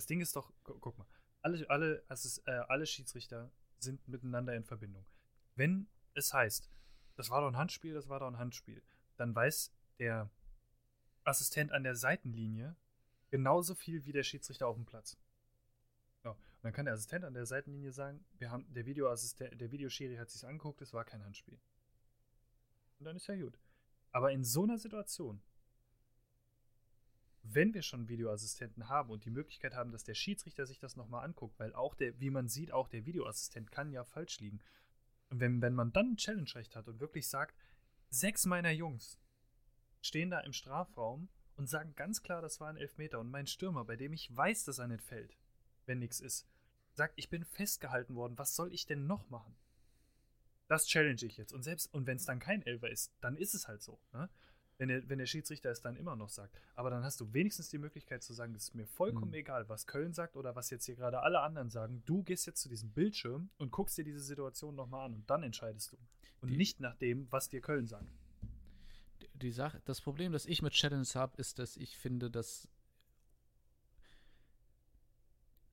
[0.00, 1.06] Das Ding ist doch, gu guck mal,
[1.42, 5.04] alle, alle, also äh, alle Schiedsrichter sind miteinander in Verbindung.
[5.56, 6.70] Wenn es heißt,
[7.16, 8.82] das war doch ein Handspiel, das war doch ein Handspiel,
[9.18, 10.30] dann weiß der
[11.24, 12.76] Assistent an der Seitenlinie
[13.28, 15.18] genauso viel wie der Schiedsrichter auf dem Platz.
[16.24, 19.70] Ja, und dann kann der Assistent an der Seitenlinie sagen, wir haben, der Videoassistent, der
[19.70, 21.60] Videoschiri hat sich angeguckt, es war kein Handspiel.
[23.00, 23.58] Und dann ist ja gut.
[24.12, 25.42] Aber in so einer Situation,
[27.42, 31.24] wenn wir schon Videoassistenten haben und die Möglichkeit haben, dass der Schiedsrichter sich das nochmal
[31.24, 34.60] anguckt, weil auch der, wie man sieht, auch der Videoassistent kann ja falsch liegen.
[35.30, 37.56] Und wenn, wenn man dann ein Challenge-Recht hat und wirklich sagt,
[38.10, 39.18] sechs meiner Jungs
[40.02, 43.84] stehen da im Strafraum und sagen ganz klar, das war ein Elfmeter und mein Stürmer,
[43.84, 45.36] bei dem ich weiß, dass er nicht fällt,
[45.86, 46.46] wenn nichts ist,
[46.92, 49.56] sagt, ich bin festgehalten worden, was soll ich denn noch machen?
[50.66, 51.52] Das challenge ich jetzt.
[51.52, 54.00] Und selbst, und wenn es dann kein Elfer ist, dann ist es halt so.
[54.12, 54.28] Ne?
[54.80, 56.58] Wenn der, wenn der Schiedsrichter es dann immer noch sagt.
[56.74, 59.34] Aber dann hast du wenigstens die Möglichkeit zu sagen, es ist mir vollkommen mhm.
[59.34, 62.02] egal, was Köln sagt oder was jetzt hier gerade alle anderen sagen.
[62.06, 65.42] Du gehst jetzt zu diesem Bildschirm und guckst dir diese Situation nochmal an und dann
[65.42, 65.98] entscheidest du.
[66.40, 68.10] Und die, nicht nach dem, was dir Köln sagt.
[69.34, 72.66] Die Sache, das Problem, das ich mit Challenge habe, ist, dass ich finde, dass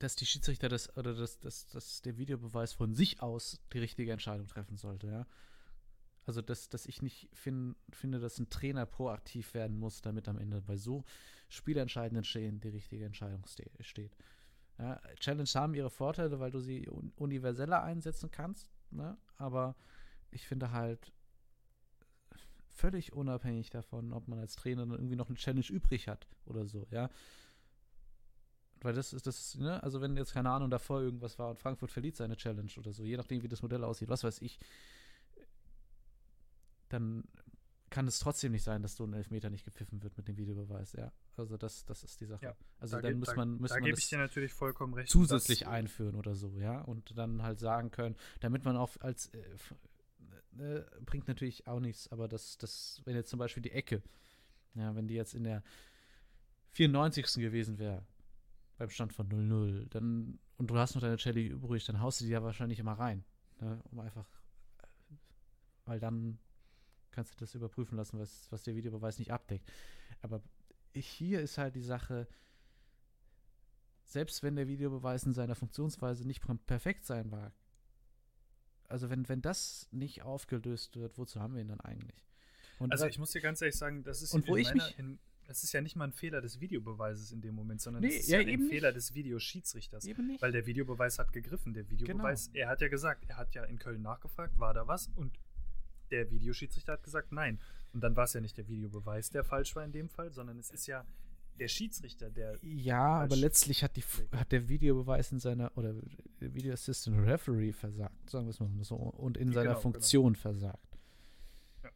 [0.00, 4.12] dass die Schiedsrichter das oder dass, dass, dass der Videobeweis von sich aus die richtige
[4.12, 5.26] Entscheidung treffen sollte, ja.
[6.28, 10.36] Also, dass, dass ich nicht fin finde, dass ein Trainer proaktiv werden muss, damit am
[10.36, 11.06] Ende bei so
[11.48, 14.14] spielentscheidenden Stehen die richtige Entscheidung ste steht.
[14.78, 19.16] Ja, Challenge haben ihre Vorteile, weil du sie un universeller einsetzen kannst, ne?
[19.38, 19.74] aber
[20.30, 21.14] ich finde halt
[22.68, 26.66] völlig unabhängig davon, ob man als Trainer dann irgendwie noch eine Challenge übrig hat oder
[26.66, 27.08] so, ja.
[28.82, 31.90] Weil das ist das, ne, also wenn jetzt keine Ahnung davor irgendwas war und Frankfurt
[31.90, 34.58] verliert seine Challenge oder so, je nachdem wie das Modell aussieht, was weiß ich,
[36.88, 37.24] dann
[37.90, 40.92] kann es trotzdem nicht sein, dass so ein Elfmeter nicht gepfiffen wird mit dem Videobeweis,
[40.92, 41.10] ja.
[41.36, 42.44] Also das, das ist die Sache.
[42.44, 45.68] Ja, also da dann muss man, muss da man das natürlich vollkommen recht, zusätzlich das,
[45.68, 46.80] einführen oder so, ja.
[46.82, 49.38] Und dann halt sagen können, damit man auch als äh,
[50.58, 54.02] äh, bringt natürlich auch nichts, aber das, das, wenn jetzt zum Beispiel die Ecke,
[54.74, 55.62] ja, wenn die jetzt in der
[56.72, 57.24] 94.
[57.34, 58.04] gewesen wäre,
[58.76, 62.24] beim Stand von 0-0, dann, und du hast noch deine Jelly übrig, dann haust du
[62.24, 63.24] die ja wahrscheinlich immer rein,
[63.60, 64.28] ne, um einfach,
[65.84, 66.38] weil dann
[67.18, 69.68] kannst du das überprüfen lassen, was, was der Videobeweis nicht abdeckt.
[70.22, 70.40] Aber
[70.94, 72.28] hier ist halt die Sache,
[74.04, 77.52] selbst wenn der Videobeweis in seiner Funktionsweise nicht perfekt sein mag,
[78.86, 82.24] also wenn, wenn das nicht aufgelöst wird, wozu haben wir ihn dann eigentlich?
[82.78, 85.72] Und also ich muss dir ganz ehrlich sagen, das ist, ich mich, in, das ist
[85.72, 88.38] ja nicht mal ein Fehler des Videobeweises in dem Moment, sondern nee, das ist ja,
[88.38, 90.06] ja ein Fehler des Videoschiedsrichters.
[90.38, 91.74] Weil der Videobeweis hat gegriffen.
[91.74, 92.64] Der Videobeweis, genau.
[92.64, 95.08] er hat ja gesagt, er hat ja in Köln nachgefragt, war da was?
[95.16, 95.36] Und
[96.10, 97.60] der Videoschiedsrichter hat gesagt nein.
[97.92, 100.58] Und dann war es ja nicht der Videobeweis, der falsch war in dem Fall, sondern
[100.58, 101.04] es ist ja
[101.58, 102.56] der Schiedsrichter, der.
[102.62, 104.04] Ja, aber letztlich hat, die,
[104.36, 105.94] hat der Videobeweis in seiner, oder
[106.38, 110.42] Video Assistant Referee versagt, sagen wir es mal so, und in seiner genau, Funktion genau.
[110.42, 110.98] versagt.
[111.82, 111.90] Ja.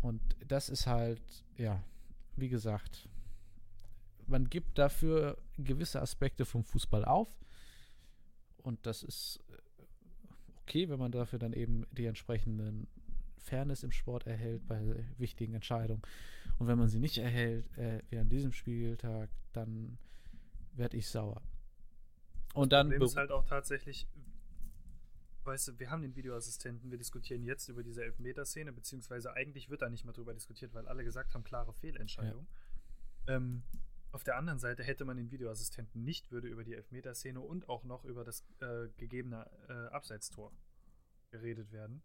[0.00, 1.22] Und das ist halt,
[1.56, 1.82] ja,
[2.36, 3.08] wie gesagt,
[4.26, 7.28] man gibt dafür gewisse Aspekte vom Fußball auf.
[8.62, 9.40] Und das ist
[10.62, 12.86] okay, wenn man dafür dann eben die entsprechenden
[13.48, 16.02] Fairness im Sport erhält bei wichtigen Entscheidungen.
[16.58, 19.98] Und wenn man sie nicht erhält, äh, wie an diesem Spieltag, dann
[20.74, 21.42] werde ich sauer.
[22.54, 22.88] Und das dann.
[22.88, 24.08] Problem ist halt auch tatsächlich,
[25.44, 29.82] weißt du, wir haben den Videoassistenten, wir diskutieren jetzt über diese Elfmeterszene, beziehungsweise eigentlich wird
[29.82, 32.46] da nicht mehr drüber diskutiert, weil alle gesagt haben, klare Fehlentscheidung.
[33.26, 33.36] Ja.
[33.36, 33.62] Ähm,
[34.10, 37.84] auf der anderen Seite hätte man den Videoassistenten nicht, würde über die Elfmeterszene und auch
[37.84, 40.52] noch über das äh, gegebene äh, Abseitstor
[41.30, 42.02] geredet werden.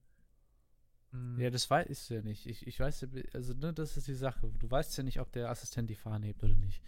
[1.14, 1.40] Mhm.
[1.40, 2.46] Ja, das weiß ich ja nicht.
[2.48, 4.52] Ich, ich weiß, also ne, das ist die Sache.
[4.60, 6.82] Du weißt ja nicht, ob der Assistent die Fahne hebt oder nicht.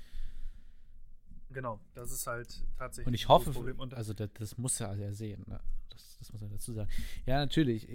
[1.51, 3.07] Genau, das ist halt tatsächlich.
[3.07, 3.53] Und ich hoffe,
[3.91, 5.43] also das, das, muss er ja sehen.
[5.47, 5.59] Ne?
[5.89, 6.89] Das, das, muss man dazu sagen.
[7.25, 7.87] Ja, natürlich.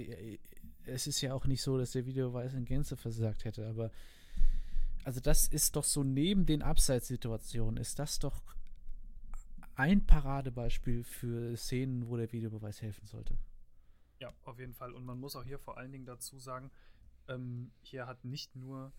[0.87, 3.91] Es ist ja auch nicht so, dass der Videoweis in Gänze versagt hätte, aber
[5.05, 8.43] also das ist doch so neben den Abseitssituationen, ist das doch
[9.75, 13.37] ein Paradebeispiel für Szenen, wo der Videobeweis helfen sollte.
[14.21, 14.93] Ja, auf jeden Fall.
[14.93, 16.71] Und man muss auch hier vor allen Dingen dazu sagen,
[17.29, 18.93] ähm, hier hat nicht nur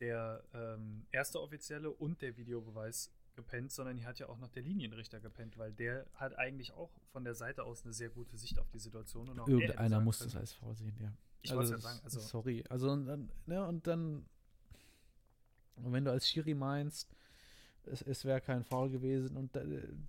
[0.00, 4.62] der ähm, erste Offizielle und der Videobeweis gepennt, sondern hier hat ja auch noch der
[4.62, 8.58] Linienrichter gepennt, weil der hat eigentlich auch von der Seite aus eine sehr gute Sicht
[8.58, 9.28] auf die Situation.
[9.28, 11.12] Und auch Irgendeiner muss das als V sehen, ja.
[11.42, 12.20] Ich also, wollte ja sagen, also.
[12.20, 12.64] Sorry.
[12.68, 14.26] Also, und dann, ne, und dann,
[15.76, 17.08] wenn du als Schiri meinst,
[17.84, 19.62] es, es wäre kein Foul gewesen und da,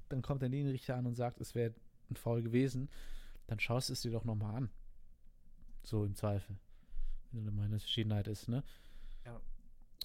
[0.09, 1.73] dann kommt der Linienrichter an und sagt, es wäre
[2.09, 2.89] ein Foul gewesen,
[3.47, 4.71] dann schaust du es dir doch nochmal an.
[5.83, 6.57] So im Zweifel.
[7.31, 8.63] Wenn du meine Verschiedenheit ist, ne?
[9.25, 9.41] Ja.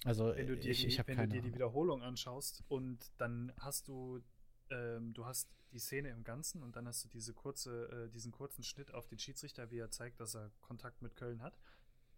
[0.03, 3.51] Also, wenn du dir, ich, ich die, wenn du dir die Wiederholung anschaust und dann
[3.57, 4.21] hast du,
[4.69, 8.31] ähm, du hast die Szene im Ganzen und dann hast du diese kurze, äh, diesen
[8.31, 11.57] kurzen Schnitt auf den Schiedsrichter, wie er zeigt, dass er Kontakt mit Köln hat.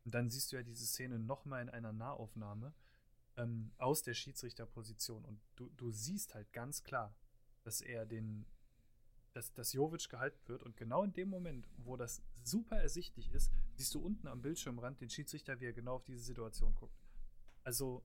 [0.06, 2.74] Und dann siehst du ja diese Szene nochmal in einer Nahaufnahme
[3.38, 5.26] ähm, aus der Schiedsrichterposition.
[5.26, 7.16] Und du, du siehst halt ganz klar,
[7.64, 8.46] dass er den,
[9.34, 10.64] dass, dass Jovic gehalten wird.
[10.64, 15.02] Und genau in dem Moment, wo das super ersichtlich ist, siehst du unten am Bildschirmrand
[15.02, 16.98] den Schiedsrichter, wie er genau auf diese Situation guckt.
[17.64, 18.04] Also,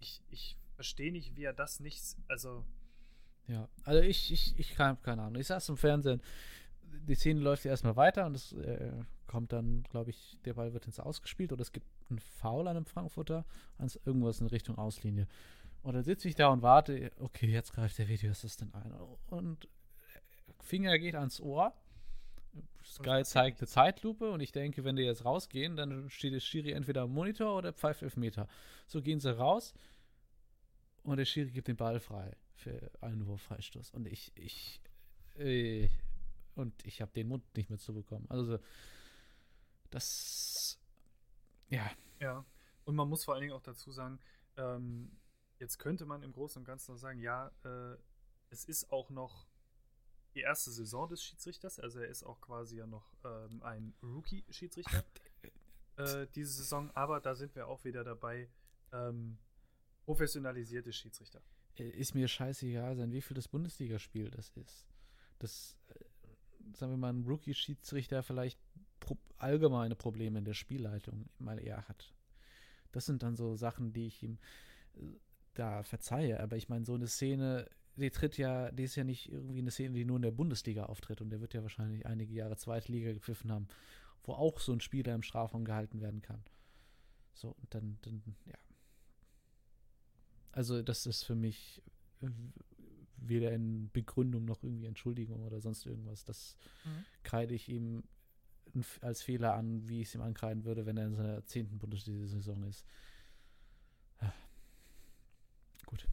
[0.00, 2.64] ich, ich verstehe nicht, wie er das nicht, also.
[3.46, 5.40] Ja, also ich, ich, ich kann, keine Ahnung.
[5.40, 6.20] Ich saß im Fernsehen,
[6.82, 8.92] die Szene läuft ja erstmal weiter und es äh,
[9.26, 12.76] kommt dann, glaube ich, der Ball wird ins Ausgespielt oder es gibt einen Foul an
[12.76, 13.44] einem Frankfurter,
[13.78, 15.26] ans irgendwas in Richtung Auslinie.
[15.86, 18.92] Und dann sitze ich da und warte, okay, jetzt greift der Videoassistent ein.
[19.28, 19.68] Und
[20.58, 21.72] Finger geht ans Ohr.
[22.82, 26.72] Sky zeigt eine Zeitlupe und ich denke, wenn die jetzt rausgehen, dann steht der Schiri
[26.72, 28.48] entweder am Monitor oder pfeift Elfmeter.
[28.88, 29.74] So gehen sie raus
[31.04, 33.92] und der Schiri gibt den Ball frei für einen Wurf-Freistoß.
[33.92, 34.80] Und ich, ich,
[35.38, 35.88] äh,
[36.56, 38.26] und ich habe den Mund nicht mehr zu bekommen.
[38.28, 38.58] Also,
[39.90, 40.80] das,
[41.68, 41.88] ja.
[42.18, 42.44] Ja,
[42.86, 44.18] und man muss vor allen Dingen auch dazu sagen,
[44.56, 45.12] ähm,
[45.58, 47.96] jetzt könnte man im Großen und Ganzen noch sagen, ja, äh,
[48.50, 49.46] es ist auch noch
[50.34, 55.04] die erste Saison des Schiedsrichters, also er ist auch quasi ja noch ähm, ein Rookie-Schiedsrichter
[55.96, 58.48] äh, diese Saison, aber da sind wir auch wieder dabei,
[58.92, 59.38] ähm,
[60.04, 61.40] professionalisierte Schiedsrichter.
[61.76, 64.86] Äh, ist mir scheißegal sein, wie viel das Bundesligaspiel das ist.
[65.38, 68.58] Das, äh, sagen wir mal, ein Rookie-Schiedsrichter vielleicht
[69.00, 72.14] pro allgemeine Probleme in der Spielleitung mal eher hat.
[72.92, 74.38] Das sind dann so Sachen, die ich ihm
[74.94, 75.00] äh,
[75.58, 76.40] da verzeihe.
[76.40, 79.70] Aber ich meine, so eine Szene die tritt ja, die ist ja nicht irgendwie eine
[79.70, 82.92] Szene, die nur in der Bundesliga auftritt und der wird ja wahrscheinlich einige Jahre zweite
[82.92, 83.68] Liga gepfiffen haben,
[84.24, 86.42] wo auch so ein Spieler im Strafraum gehalten werden kann.
[87.32, 88.54] So, und dann, dann, ja.
[90.52, 91.82] Also, das ist für mich
[93.16, 96.24] weder in Begründung noch irgendwie Entschuldigung oder sonst irgendwas.
[96.24, 97.04] Das mhm.
[97.22, 98.04] kreide ich ihm
[99.00, 102.62] als Fehler an, wie ich es ihm ankreiden würde, wenn er in seiner zehnten Bundesliga-Saison
[102.64, 102.86] ist.
[105.86, 106.08] Gut.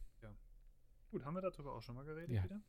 [1.14, 2.42] Gut, haben wir darüber auch schon mal geredet ja.
[2.42, 2.60] wieder?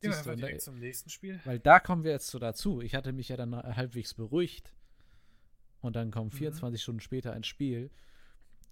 [0.00, 1.40] Gehen wir einfach direkt zum nächsten Spiel.
[1.44, 2.80] Weil da kommen wir jetzt so dazu.
[2.80, 4.72] Ich hatte mich ja dann halbwegs beruhigt.
[5.80, 6.80] Und dann kommen 24 mhm.
[6.80, 7.90] Stunden später ein Spiel,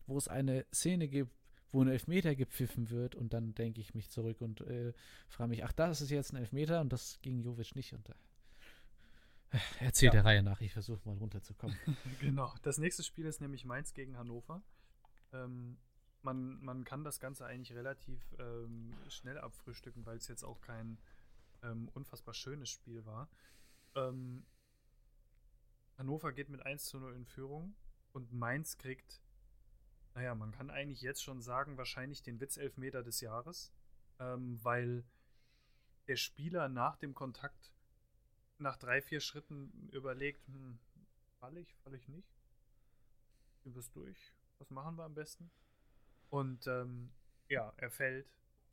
[0.07, 1.33] wo es eine Szene gibt,
[1.73, 3.17] wo ein Elfmeter gepfiffen wird.
[3.17, 4.93] Und dann denke ich mich zurück und äh,
[5.27, 7.93] frage mich, ach, das ist jetzt ein Elfmeter und das ging Jovic nicht.
[7.93, 10.13] Und äh, erzähl ja.
[10.13, 11.77] der Reihe nach, ich versuche mal runterzukommen.
[12.21, 12.55] genau.
[12.63, 14.63] Das nächste Spiel ist nämlich Mainz gegen Hannover.
[15.33, 15.77] Ähm,
[16.25, 20.99] man, man kann das Ganze eigentlich relativ ähm, schnell abfrühstücken, weil es jetzt auch kein
[21.63, 23.29] ähm, unfassbar schönes Spiel war.
[23.95, 24.45] Ähm,
[25.99, 27.75] Hannover geht mit 1 zu 0 in Führung
[28.13, 29.21] und Mainz kriegt,
[30.15, 33.73] naja, man kann eigentlich jetzt schon sagen, wahrscheinlich den Witzelfmeter des Jahres,
[34.19, 35.05] ähm, weil
[36.07, 37.73] der Spieler nach dem Kontakt
[38.59, 40.79] nach drei, vier Schritten überlegt, hm,
[41.41, 42.29] falle ich, falle ich nicht?
[43.65, 44.33] Übers durch?
[44.59, 45.51] Was machen wir am besten?
[46.35, 47.11] Und ähm,
[47.49, 48.29] ja, er fällt.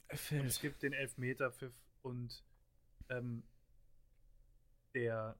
[0.07, 0.41] Er fällt.
[0.41, 2.43] Und es gibt den Elfmeter-Pfiff und
[3.09, 3.43] ähm,
[4.95, 5.37] der.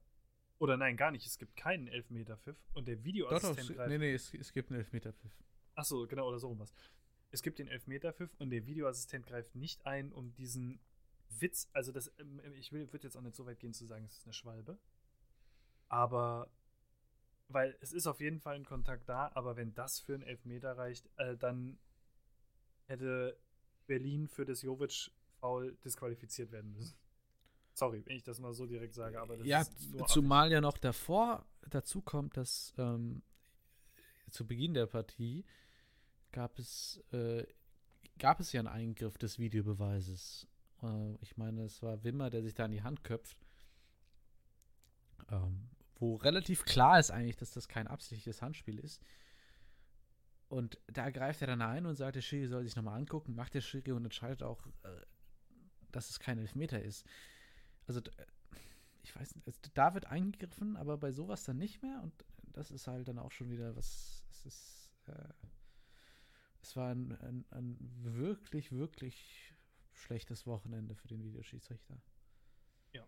[0.60, 1.26] Oder nein, gar nicht.
[1.26, 3.90] Es gibt keinen Elfmeter-Pfiff und der Videoassistent doch, doch, greift.
[3.90, 5.32] Nee, nee, es, es gibt einen Elfmeter-Pfiff.
[5.74, 6.72] Achso, genau, oder so was.
[7.32, 10.80] Es gibt den Elfmeter-Pfiff und der Videoassistent greift nicht ein, um diesen
[11.40, 14.20] Witz, also das, ähm, ich würde jetzt auch nicht so weit gehen zu sagen, es
[14.20, 14.78] ist eine Schwalbe.
[15.88, 16.52] Aber,
[17.48, 20.78] weil es ist auf jeden Fall ein Kontakt da, aber wenn das für einen Elfmeter
[20.78, 21.80] reicht, äh, dann
[22.92, 23.38] hätte
[23.88, 26.96] Berlin für das Jovic-Foul disqualifiziert werden müssen.
[27.74, 29.64] Sorry, wenn ich das mal so direkt sage, aber das ja,
[30.08, 30.54] zumal abhängig.
[30.54, 33.24] ja noch davor dazu kommt, dass ähm,
[34.30, 35.46] zu Beginn der Partie
[36.32, 37.46] gab es äh,
[38.20, 40.48] gab es ja einen Eingriff des Videobeweises.
[40.84, 43.38] Äh, ich meine, es war Wimmer, der sich da in die Hand köpft.
[45.30, 49.02] Ähm, wo relativ klar ist eigentlich, dass das kein absichtliches Handspiel ist.
[50.52, 53.54] Und da greift er dann ein und sagt, der Schiri soll sich nochmal angucken, macht
[53.54, 55.02] der Schiri und entscheidet auch, äh,
[55.94, 57.06] dass es kein Elfmeter ist.
[57.88, 58.02] Also,
[59.02, 62.14] ich weiß nicht, da wird eingegriffen, aber bei sowas dann nicht mehr und
[62.52, 65.34] das ist halt dann auch schon wieder was, es ist, äh,
[66.62, 69.56] es war ein, ein, ein, wirklich, wirklich
[69.94, 71.98] schlechtes Wochenende für den Videoschiedsrichter.
[72.92, 73.08] Ja.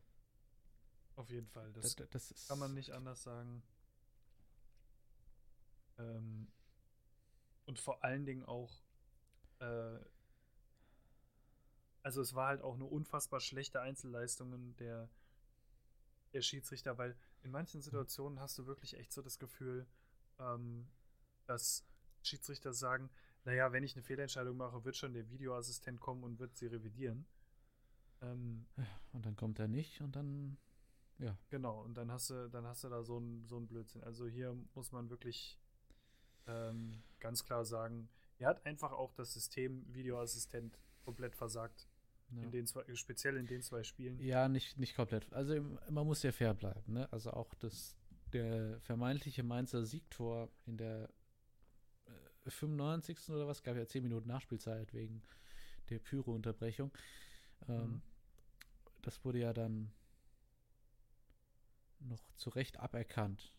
[1.18, 1.74] Auf jeden Fall.
[1.74, 3.62] Das, das, das kann man nicht anders sagen.
[5.98, 6.48] Ähm,
[7.66, 8.82] und vor allen Dingen auch,
[9.60, 10.00] äh,
[12.02, 15.10] also es war halt auch eine unfassbar schlechte Einzelleistungen der,
[16.34, 19.88] der Schiedsrichter, weil in manchen Situationen hast du wirklich echt so das Gefühl,
[20.40, 20.88] ähm,
[21.46, 21.86] dass
[22.24, 23.10] Schiedsrichter sagen,
[23.46, 27.26] naja, wenn ich eine Fehlentscheidung mache, wird schon der Videoassistent kommen und wird sie revidieren.
[28.22, 28.66] Ähm,
[29.12, 30.58] und dann kommt er nicht und dann,
[31.20, 31.38] ja.
[31.50, 34.04] Genau, und dann hast du, dann hast du da so einen so Blödsinn.
[34.04, 35.60] Also hier muss man wirklich
[36.48, 41.88] ähm, ganz klar sagen, er hat einfach auch das System Videoassistent komplett versagt.
[42.30, 42.44] Ja.
[42.44, 44.20] In den zwei, speziell in den zwei Spielen.
[44.20, 45.32] Ja, nicht, nicht komplett.
[45.34, 47.12] Also man muss ja fair bleiben, ne?
[47.12, 47.96] Also auch das,
[48.32, 51.10] der vermeintliche Mainzer Siegtor in der
[52.46, 53.30] äh, 95.
[53.30, 55.22] oder was, gab ja 10 Minuten Nachspielzeit wegen
[55.90, 56.92] der Pyro-Unterbrechung.
[57.68, 58.02] Ähm, mhm.
[59.04, 59.94] Das wurde ja dann
[62.00, 63.54] noch zu Recht aberkannt.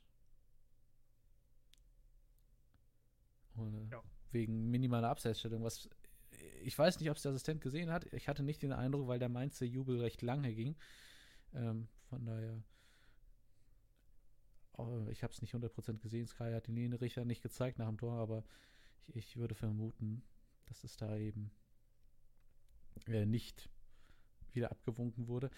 [3.90, 4.02] Ja.
[4.32, 5.88] Wegen minimaler Abseitsstellung, was
[6.62, 8.12] ich weiß nicht, ob es der Assistent gesehen hat.
[8.12, 10.76] Ich hatte nicht den Eindruck, weil der Mainzer Jubel recht lange ging.
[11.52, 12.62] Ähm, von daher,
[14.76, 16.26] oh, ich habe es nicht 100% gesehen.
[16.26, 18.44] Sky hat den Linienrichter nicht gezeigt nach dem Tor, aber
[19.06, 20.22] ich, ich würde vermuten,
[20.66, 21.50] dass es da eben
[23.06, 23.68] äh, nicht
[24.52, 25.50] wieder abgewunken wurde.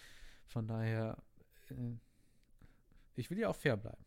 [0.45, 1.17] Von daher,
[1.69, 1.95] äh,
[3.15, 4.05] ich will ja auch fair bleiben.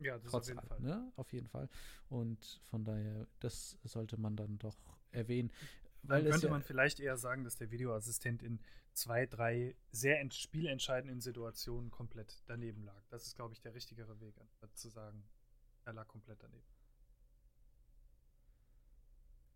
[0.00, 0.80] Ja, das Trotz auf jeden Fall.
[0.80, 1.12] Ne?
[1.16, 1.68] Auf jeden Fall.
[2.08, 4.76] Und von daher, das sollte man dann doch
[5.12, 5.50] erwähnen.
[6.02, 8.60] Weil dann könnte ja, man vielleicht eher sagen, dass der Videoassistent in
[8.92, 13.02] zwei, drei sehr spielentscheidenden Situationen komplett daneben lag.
[13.08, 14.34] Das ist, glaube ich, der richtigere Weg,
[14.74, 15.24] zu sagen,
[15.84, 16.66] er lag komplett daneben.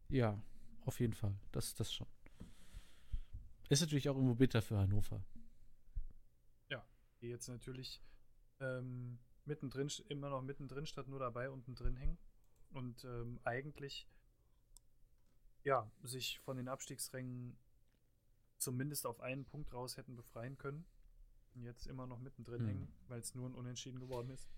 [0.09, 0.41] Ja,
[0.87, 1.35] auf jeden Fall.
[1.53, 2.07] Das, das schon.
[3.69, 5.23] Ist natürlich auch irgendwo bitter für Hannover.
[6.71, 6.83] Ja,
[7.21, 8.03] die jetzt natürlich
[8.61, 12.19] ähm, mittendrin, immer noch mittendrin statt nur dabei unten drin hängen.
[12.71, 14.09] Und ähm, eigentlich
[15.65, 17.57] ja, sich von den Abstiegsrängen
[18.59, 20.85] zumindest auf einen Punkt raus hätten befreien können.
[21.55, 22.69] Und jetzt immer noch mittendrin mhm.
[22.69, 24.49] hängen, weil es nur ein Unentschieden geworden ist.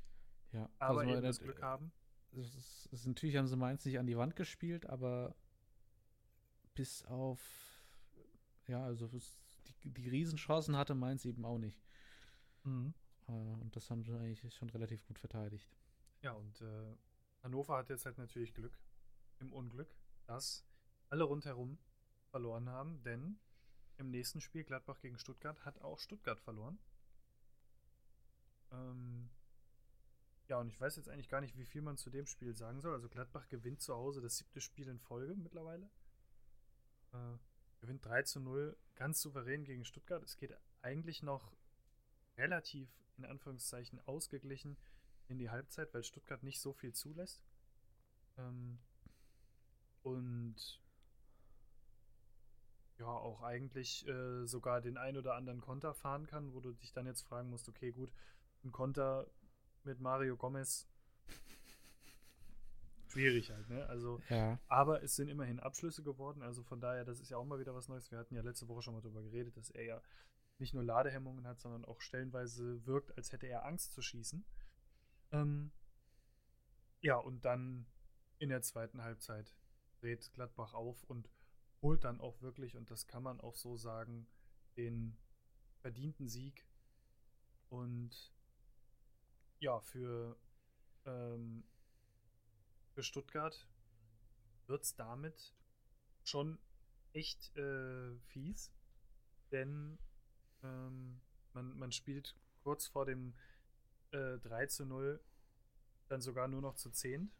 [0.53, 1.93] Ja, aber also, eben das Glück haben.
[2.33, 5.35] Es ist, es ist, natürlich haben sie Mainz nicht an die Wand gespielt, aber
[6.75, 7.41] bis auf
[8.71, 11.83] ja, also die, die Riesenchancen hatte Mainz eben auch nicht.
[12.65, 12.95] Mhm.
[13.31, 15.71] Äh, und das haben sie eigentlich schon relativ gut verteidigt.
[16.23, 16.97] Ja, und äh,
[17.43, 18.79] Hannover hat jetzt halt natürlich Glück
[19.39, 19.95] im Unglück,
[20.27, 20.65] dass
[21.09, 21.79] alle rundherum
[22.31, 23.39] verloren haben, denn
[23.97, 26.79] im nächsten Spiel Gladbach gegen Stuttgart hat auch Stuttgart verloren.
[28.73, 29.31] Ähm,
[30.49, 32.81] ja, und ich weiß jetzt eigentlich gar nicht, wie viel man zu dem Spiel sagen
[32.81, 32.93] soll.
[32.93, 35.89] Also Gladbach gewinnt zu Hause das siebte Spiel in Folge mittlerweile.
[37.13, 37.37] Äh,
[37.81, 40.23] gewinnt 3 zu 0 ganz souverän gegen Stuttgart.
[40.23, 41.53] Es geht eigentlich noch
[42.37, 42.89] relativ
[43.21, 44.77] in Anführungszeichen ausgeglichen
[45.29, 47.43] in die Halbzeit, weil Stuttgart nicht so viel zulässt.
[48.39, 48.79] Ähm,
[50.03, 50.81] und
[52.99, 56.93] ja, auch eigentlich äh, sogar den ein oder anderen Konter fahren kann, wo du dich
[56.93, 58.13] dann jetzt fragen musst, okay, gut,
[58.65, 59.27] ein Konter
[59.85, 60.87] mit Mario Gomez
[63.09, 63.87] schwierig halt, ne?
[63.87, 64.59] Also, ja.
[64.69, 67.75] aber es sind immerhin Abschlüsse geworden, also von daher, das ist ja auch mal wieder
[67.75, 68.11] was Neues.
[68.11, 70.03] Wir hatten ja letzte Woche schon mal darüber geredet, dass er ja
[70.61, 74.45] nicht nur Ladehemmungen hat, sondern auch stellenweise wirkt, als hätte er Angst zu schießen.
[75.33, 75.73] Ähm,
[77.01, 77.87] ja, und dann
[78.39, 79.55] in der zweiten Halbzeit
[80.01, 81.29] dreht Gladbach auf und
[81.83, 84.27] holt dann auch wirklich, und das kann man auch so sagen,
[84.77, 85.17] den
[85.79, 86.67] verdienten Sieg.
[87.69, 88.33] Und
[89.61, 90.39] ja, für,
[91.07, 91.65] ähm,
[92.93, 93.69] für Stuttgart
[94.67, 95.55] wird es damit
[96.23, 96.59] schon
[97.13, 98.73] echt äh, fies,
[99.51, 99.99] denn
[100.63, 101.21] ähm,
[101.55, 103.35] man, man spielt kurz vor dem
[104.13, 105.21] äh, 3 zu 0
[106.09, 107.31] dann sogar nur noch zu 10.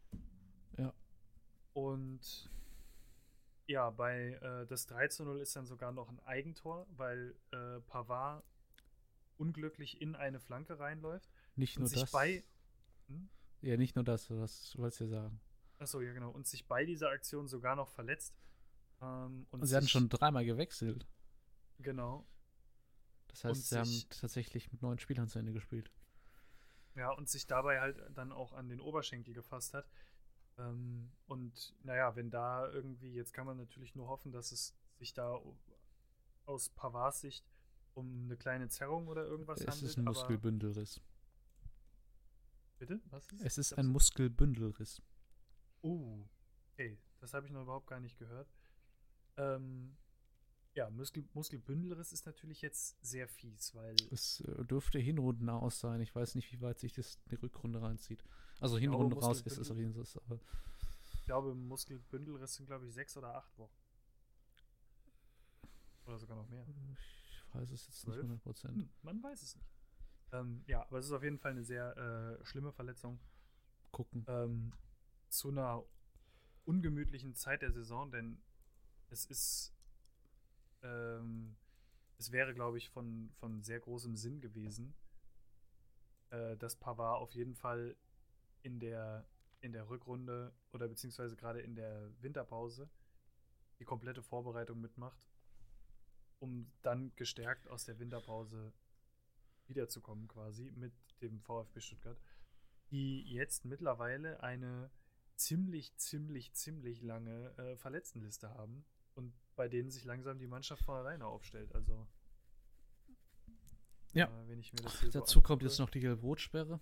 [0.77, 0.93] Ja.
[1.73, 2.49] Und
[3.67, 7.79] ja, bei äh, das 3 zu 0 ist dann sogar noch ein Eigentor, weil äh,
[7.81, 8.43] Pavard
[9.37, 11.29] unglücklich in eine Flanke reinläuft.
[11.55, 12.11] Nicht nur das.
[12.11, 12.43] Bei,
[13.07, 13.29] hm?
[13.61, 15.41] Ja, nicht nur das, was wolltest du ja sagen.
[15.79, 16.31] Achso, ja, genau.
[16.31, 18.35] Und sich bei dieser Aktion sogar noch verletzt.
[19.01, 21.07] Ähm, und, und sie hatten schon dreimal gewechselt.
[21.79, 22.27] Genau.
[23.31, 25.91] Das heißt, sie haben tatsächlich mit neun Spielern zu Ende gespielt.
[26.95, 29.89] Ja, und sich dabei halt dann auch an den Oberschenkel gefasst hat.
[30.57, 35.13] Ähm, und naja, wenn da irgendwie, jetzt kann man natürlich nur hoffen, dass es sich
[35.13, 35.39] da
[36.45, 37.45] aus Pavards Sicht
[37.93, 39.91] um eine kleine Zerrung oder irgendwas es handelt.
[39.91, 41.01] ist ein Muskelbündelriss.
[42.79, 42.99] Bitte?
[43.09, 45.01] Was ist Es ist ein Muskelbündelriss.
[45.83, 46.25] Uh,
[46.73, 48.51] okay, das habe ich noch überhaupt gar nicht gehört.
[49.37, 49.95] Ähm,
[50.73, 55.99] ja, Muskel, Muskelbündelriss ist natürlich jetzt sehr fies, weil Es äh, dürfte Hinrunden aus sein.
[56.01, 58.23] Ich weiß nicht, wie weit sich das die Rückrunde reinzieht.
[58.59, 60.05] Also glaube, Hinrunde raus ist es auf jeden Fall.
[60.25, 60.39] Aber
[61.13, 63.75] ich glaube, Muskelbündelriss sind, glaube ich, sechs oder acht Wochen.
[66.05, 66.65] Oder sogar noch mehr.
[66.67, 68.23] ich weiß es jetzt nicht Zwölf?
[68.23, 68.75] 100 Prozent.
[68.75, 69.67] Hm, man weiß es nicht.
[70.31, 71.97] Ähm, ja, aber es ist auf jeden Fall eine sehr
[72.41, 73.19] äh, schlimme Verletzung.
[73.91, 74.25] Gucken.
[74.27, 74.71] ähm,
[75.27, 75.83] zu einer
[76.63, 78.41] ungemütlichen Zeit der Saison, denn
[79.09, 79.73] es ist,
[80.83, 81.55] ähm,
[82.17, 84.93] es wäre, glaube ich, von, von sehr großem Sinn gewesen,
[86.29, 87.95] äh, dass Pavard auf jeden Fall
[88.61, 89.25] in der,
[89.59, 92.89] in der Rückrunde oder beziehungsweise gerade in der Winterpause
[93.79, 95.19] die komplette Vorbereitung mitmacht,
[96.39, 98.73] um dann gestärkt aus der Winterpause
[99.67, 102.17] wiederzukommen, quasi mit dem VfB Stuttgart
[102.91, 104.91] die jetzt mittlerweile eine
[105.35, 108.85] ziemlich, ziemlich, ziemlich lange äh, Verletztenliste haben
[109.15, 111.71] und bei denen sich langsam die Mannschaft von alleine aufstellt.
[111.75, 112.07] Also,
[114.13, 114.25] Ja.
[114.25, 116.79] äh, wenn ich mir das hier so Dazu kommt jetzt noch die Gelb-Rot-Sperre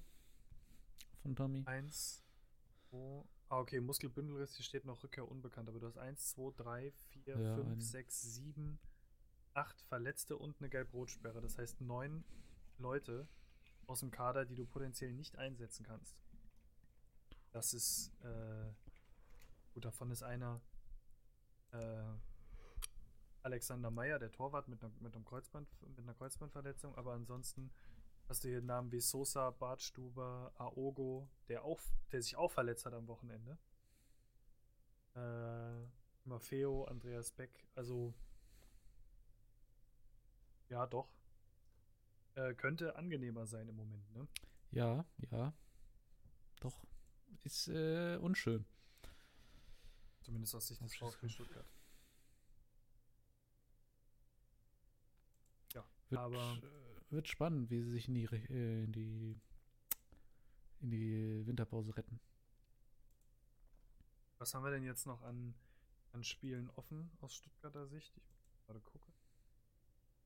[1.22, 1.64] von Tommy.
[1.66, 2.24] Eins,
[2.90, 6.92] zwei, ah, okay, Muskelbündelriss, hier steht noch Rückkehr unbekannt, aber du hast eins, zwei, drei,
[7.10, 8.80] vier, Ja, fünf, ein- sechs, sieben,
[9.54, 11.42] acht Verletzte und eine Gelb-Rot-Sperre.
[11.42, 12.24] Das heißt neun
[12.78, 13.28] Leute
[13.88, 16.24] aus dem Kader, die du potenziell nicht einsetzen kannst.
[17.52, 18.72] Das ist, äh,
[19.74, 20.62] gut, davon ist einer
[21.72, 22.14] äh,
[23.44, 27.72] Alexander Meyer, der Torwart mit einer, mit einem Kreuzband, mit einer Kreuzbandverletzung, aber ansonsten
[28.28, 31.80] hast du hier Namen wie Sosa, Bartstuber, Aogo, der, auch,
[32.12, 33.58] der sich auch verletzt hat am Wochenende.
[35.16, 35.88] Äh,
[36.26, 38.14] Maffeo, Andreas Beck, also
[40.70, 41.10] ja, doch.
[42.36, 44.28] Äh, könnte angenehmer sein im Moment, ne?
[44.72, 45.54] Ja, ja.
[46.60, 46.86] Doch.
[47.44, 48.66] Ist äh, unschön.
[50.22, 51.66] Zumindest aus Sicht des VfB Stuttgart.
[56.10, 56.58] Wird, Aber-
[57.10, 59.40] wird spannend, wie sie sich in die, äh, in die,
[60.82, 62.20] in die Winterpause retten.
[64.38, 65.54] Was haben wir denn jetzt noch an,
[66.14, 68.16] an Spielen offen aus Stuttgarter Sicht?
[68.18, 69.14] Ich muss gerade gucken.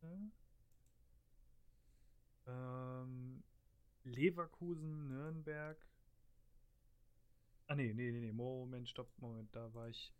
[0.04, 0.32] Äh,
[2.46, 3.42] Ähm,
[4.04, 5.78] Leverkusen, Nürnberg.
[7.68, 8.32] Ah, nee, nee, nee, nee.
[8.34, 9.56] Moment, stopp, Moment.
[9.56, 10.14] Da war ich.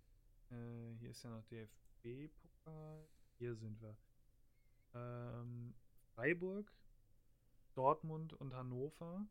[0.50, 3.06] Äh, hier ist ja noch DFB-Pokal.
[3.40, 3.98] Hier sind wir.
[4.94, 5.74] Ähm,
[6.16, 6.72] Freiburg,
[7.74, 9.26] Dortmund und Hannover.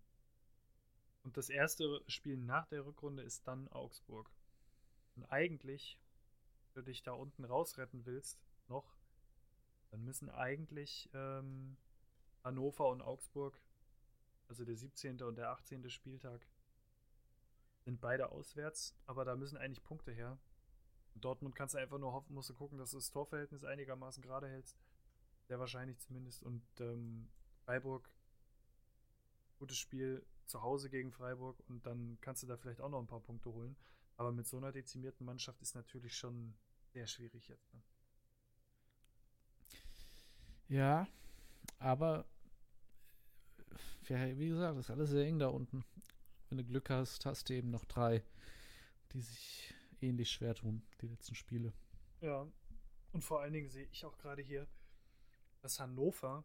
[1.23, 4.31] Und das erste Spiel nach der Rückrunde ist dann Augsburg.
[5.15, 5.99] Und eigentlich,
[6.75, 8.97] wenn du dich da unten rausretten willst, noch,
[9.91, 11.77] dann müssen eigentlich ähm,
[12.43, 13.61] Hannover und Augsburg,
[14.49, 15.23] also der 17.
[15.23, 15.89] und der 18.
[15.91, 16.47] Spieltag,
[17.85, 20.39] sind beide auswärts, aber da müssen eigentlich Punkte her.
[21.15, 24.49] Dortmund kannst du einfach nur hoffen, musst du gucken, dass du das Torverhältnis einigermaßen gerade
[24.49, 24.79] hältst.
[25.53, 26.43] Sehr wahrscheinlich zumindest.
[26.45, 27.29] Und ähm,
[27.67, 28.09] Freiburg,
[29.59, 33.07] gutes Spiel zu Hause gegen Freiburg und dann kannst du da vielleicht auch noch ein
[33.07, 33.77] paar Punkte holen.
[34.17, 36.55] Aber mit so einer dezimierten Mannschaft ist natürlich schon
[36.95, 37.75] sehr schwierig jetzt.
[37.75, 37.83] Ne?
[40.69, 41.07] Ja,
[41.79, 42.25] aber
[44.09, 45.85] wie gesagt, ist alles sehr eng da unten.
[46.49, 48.25] Wenn du Glück hast, hast du eben noch drei,
[49.13, 51.75] die sich ähnlich schwer tun, die letzten Spiele.
[52.23, 52.51] Ja,
[53.13, 54.67] und vor allen Dingen sehe ich auch gerade hier,
[55.63, 56.45] dass Hannover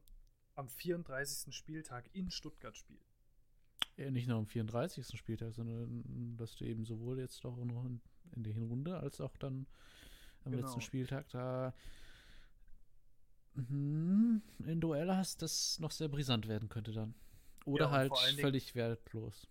[0.55, 1.53] am 34.
[1.53, 3.05] Spieltag in Stuttgart spielt.
[3.97, 5.17] Ja, nicht nur am 34.
[5.17, 7.99] Spieltag, sondern dass du eben sowohl jetzt auch noch in,
[8.35, 9.65] in der Hinrunde als auch dann
[10.45, 10.65] am Genau.
[10.65, 11.73] letzten Spieltag da
[13.55, 17.15] mhm, in Duell hast, das noch sehr brisant werden könnte dann.
[17.65, 19.47] Oder Ja, halt Dingen- völlig wertlos.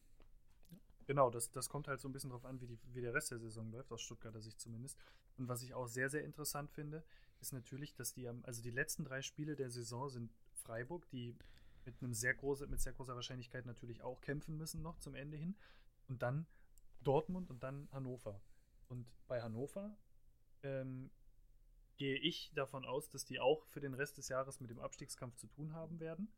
[1.06, 3.30] Genau, das, das kommt halt so ein bisschen drauf an, wie, die, wie der Rest
[3.30, 4.98] der Saison läuft, aus Stuttgarter Sicht zumindest.
[5.38, 7.05] Und was ich auch sehr, sehr interessant finde,
[7.41, 11.37] ist natürlich, dass die am, also die letzten drei Spiele der Saison sind Freiburg, die
[11.85, 15.37] mit einem sehr große, mit sehr großer Wahrscheinlichkeit natürlich auch kämpfen müssen noch zum Ende
[15.37, 15.57] hin.
[16.09, 16.47] Und dann
[17.03, 18.41] Dortmund und dann Hannover.
[18.89, 19.97] Und bei Hannover
[20.63, 21.11] ähm,
[21.97, 25.37] gehe ich davon aus, dass die auch für den Rest des Jahres mit dem Abstiegskampf
[25.37, 26.33] zu tun haben werden.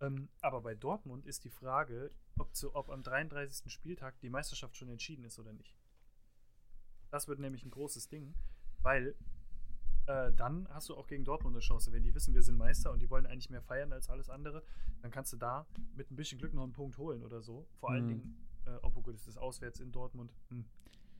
[0.00, 3.72] Ähm, aber bei Dortmund ist die Frage, ob, zu, ob am 33.
[3.72, 5.76] Spieltag die Meisterschaft schon entschieden ist oder nicht.
[7.10, 8.34] Das wird nämlich ein großes Ding,
[8.82, 9.14] weil
[10.06, 11.92] äh, dann hast du auch gegen Dortmund eine Chance.
[11.92, 14.62] Wenn die wissen, wir sind Meister und die wollen eigentlich mehr feiern als alles andere,
[15.02, 17.66] dann kannst du da mit ein bisschen Glück noch einen Punkt holen oder so.
[17.80, 18.08] Vor allen Mhm.
[18.08, 20.32] Dingen, äh, obwohl gut, es ist auswärts in Dortmund.
[20.50, 20.64] Hm,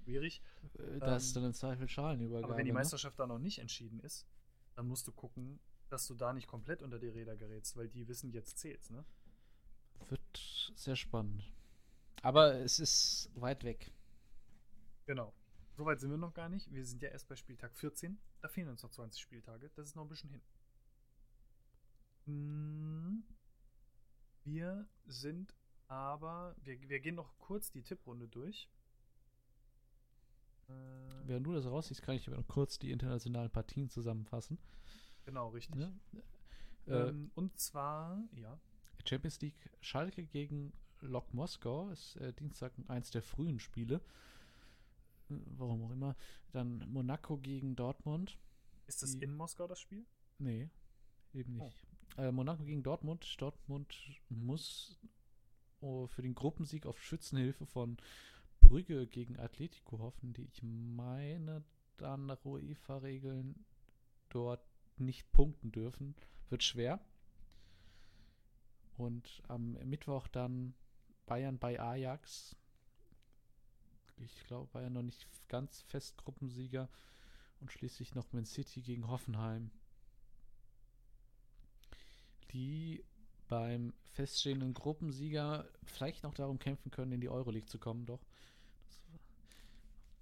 [0.04, 0.42] schwierig.
[0.78, 2.44] Äh, Da ist Ähm, dann im Zweifel Schalenübergabe.
[2.46, 2.78] Aber wenn die ne?
[2.78, 4.26] Meisterschaft da noch nicht entschieden ist,
[4.74, 5.58] dann musst du gucken,
[5.88, 9.04] dass du da nicht komplett unter die Räder gerätst, weil die wissen, jetzt zählt's, ne?
[10.08, 11.50] Wird sehr spannend.
[12.22, 13.92] Aber es ist weit weg.
[15.06, 15.32] Genau.
[15.77, 16.73] Soweit sind wir noch gar nicht.
[16.73, 18.19] Wir sind ja erst bei Spieltag 14.
[18.40, 19.70] Da fehlen uns noch 20 Spieltage.
[19.77, 20.40] Das ist noch ein bisschen hin.
[22.24, 23.24] Hm.
[24.44, 25.55] Wir sind
[25.89, 28.70] aber, wir, wir gehen noch kurz die Tipprunde durch.
[30.69, 30.73] Äh,
[31.27, 34.59] Während du das raussiehst, kann ich aber noch kurz die internationalen Partien zusammenfassen.
[35.27, 35.77] Genau, richtig.
[35.77, 35.93] Ja?
[36.86, 38.59] Ähm, äh, und zwar, ja.
[39.05, 44.01] Champions League Schalke gegen Lok Moskau ist äh, Dienstag eins der frühen Spiele.
[45.28, 46.16] Warum auch immer.
[46.53, 48.39] Dann Monaco gegen Dortmund.
[48.86, 50.07] Ist das Die, in Moskau das Spiel?
[50.39, 50.69] Nee,
[51.32, 51.86] eben nicht.
[52.16, 52.20] Oh.
[52.20, 53.40] Äh, Monaco gegen Dortmund.
[53.40, 53.94] Dortmund
[54.28, 54.98] muss
[55.81, 57.97] oh, für den Gruppensieg auf Schützenhilfe von
[58.61, 61.62] Brügge gegen Atletico hoffen, die ich meine,
[61.98, 63.65] dann nach UEFA-Regeln
[64.28, 64.65] dort
[64.98, 66.15] nicht punkten dürfen.
[66.48, 67.01] Wird schwer.
[68.97, 70.74] Und am Mittwoch dann
[71.27, 72.57] Bayern bei Ajax.
[74.16, 76.88] Ich glaube, Bayern noch nicht ganz fest Gruppensieger.
[77.60, 79.70] Und schließlich noch Man City gegen Hoffenheim.
[82.52, 83.05] Die
[83.48, 88.24] beim feststehenden Gruppensieger vielleicht noch darum kämpfen können, in die Euroleague zu kommen, doch.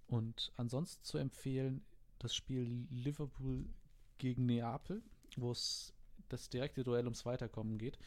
[0.07, 1.85] Und ansonsten zu empfehlen,
[2.19, 3.67] das Spiel Liverpool
[4.19, 5.03] gegen Neapel,
[5.37, 5.93] wo es
[6.29, 7.99] das direkte Duell ums Weiterkommen geht.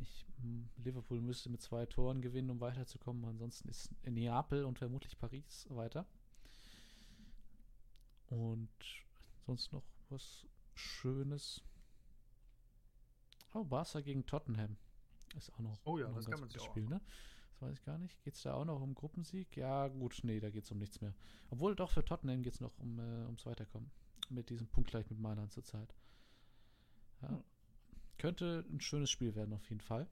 [0.00, 3.24] Ich, hm, Liverpool müsste mit zwei Toren gewinnen, um weiterzukommen.
[3.24, 6.06] Ansonsten ist Neapel und vermutlich Paris weiter.
[8.28, 8.70] Und
[9.46, 11.62] sonst noch was Schönes.
[13.52, 14.76] Oh, Barca gegen Tottenham.
[15.36, 17.00] Ist auch noch, oh ja, noch das ein kann man sich Spiel, ne?
[17.52, 18.22] Das weiß ich gar nicht.
[18.22, 19.56] Geht es da auch noch um Gruppensieg?
[19.56, 21.14] Ja, gut, nee, da geht es um nichts mehr.
[21.50, 23.90] Obwohl, doch, für Tottenham geht es noch um, äh, ums Weiterkommen.
[24.28, 25.94] Mit diesem Punkt gleich mit Mailand zurzeit.
[27.22, 27.28] Ja.
[27.28, 27.44] Hm.
[28.20, 30.06] Könnte ein schönes Spiel werden, auf jeden Fall.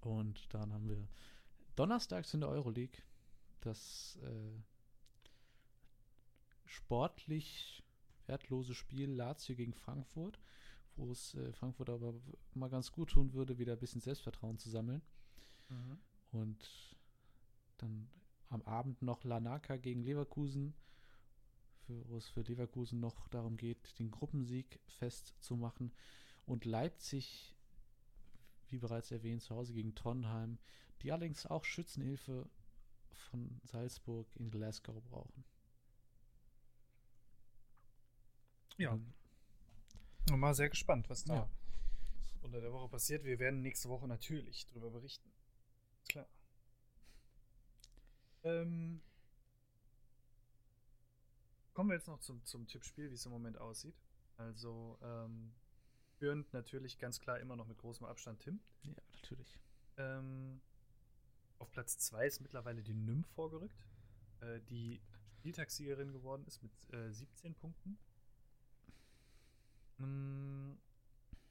[0.00, 1.08] Und dann haben wir
[1.76, 3.02] donnerstags in der Euroleague
[3.60, 4.60] das äh,
[6.66, 7.82] sportlich
[8.26, 10.38] wertlose Spiel Lazio gegen Frankfurt
[10.96, 12.14] wo es äh, Frankfurt aber
[12.54, 15.02] mal ganz gut tun würde, wieder ein bisschen Selbstvertrauen zu sammeln.
[15.68, 15.98] Mhm.
[16.32, 16.96] Und
[17.78, 18.08] dann
[18.48, 20.74] am Abend noch Lanaka gegen Leverkusen,
[21.94, 25.92] für, wo es für Leverkusen noch darum geht, den Gruppensieg festzumachen.
[26.46, 27.54] Und Leipzig,
[28.68, 30.58] wie bereits erwähnt, zu Hause gegen Trondheim,
[31.02, 32.48] die allerdings auch Schützenhilfe
[33.12, 35.44] von Salzburg in Glasgow brauchen.
[38.76, 38.98] Ja.
[40.30, 41.50] Und Mal sehr gespannt, was da ja.
[42.42, 43.24] unter der Woche passiert.
[43.24, 45.30] Wir werden nächste Woche natürlich darüber berichten.
[46.08, 46.26] Klar.
[48.42, 49.00] Ähm,
[51.74, 53.96] kommen wir jetzt noch zum, zum Tippspiel, wie es im Moment aussieht.
[54.36, 55.52] Also, ähm,
[56.18, 58.60] führend natürlich ganz klar immer noch mit großem Abstand Tim.
[58.82, 59.58] Ja, natürlich.
[59.96, 60.60] Ähm,
[61.58, 63.86] auf Platz 2 ist mittlerweile die Nymph vorgerückt,
[64.40, 65.00] äh, die
[65.44, 67.98] Spieltagssiegerin geworden ist mit äh, 17 Punkten.
[69.98, 70.78] Hm,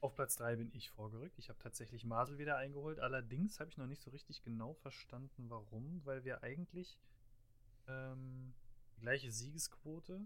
[0.02, 1.38] auf Platz 3 bin ich vorgerückt.
[1.38, 3.00] Ich habe tatsächlich Masel wieder eingeholt.
[3.00, 7.00] Allerdings habe ich noch nicht so richtig genau verstanden, warum, weil wir eigentlich
[7.88, 8.54] ähm,
[8.96, 10.26] die gleiche Siegesquote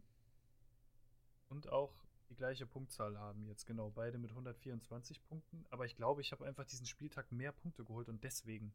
[1.50, 1.94] und auch
[2.30, 3.66] die gleiche Punktzahl haben jetzt.
[3.66, 5.66] Genau, beide mit 124 Punkten.
[5.70, 8.74] Aber ich glaube, ich habe einfach diesen Spieltag mehr Punkte geholt und deswegen.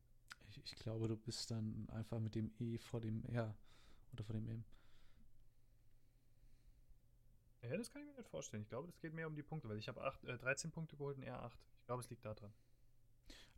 [0.49, 3.55] Ich, ich glaube, du bist dann einfach mit dem E vor dem R
[4.13, 4.65] oder vor dem M.
[7.63, 8.63] Ja, das kann ich mir nicht vorstellen.
[8.63, 11.17] Ich glaube, das geht mehr um die Punkte, weil ich habe äh, 13 Punkte geholt
[11.17, 11.59] und er 8.
[11.79, 12.53] Ich glaube, es liegt da dran.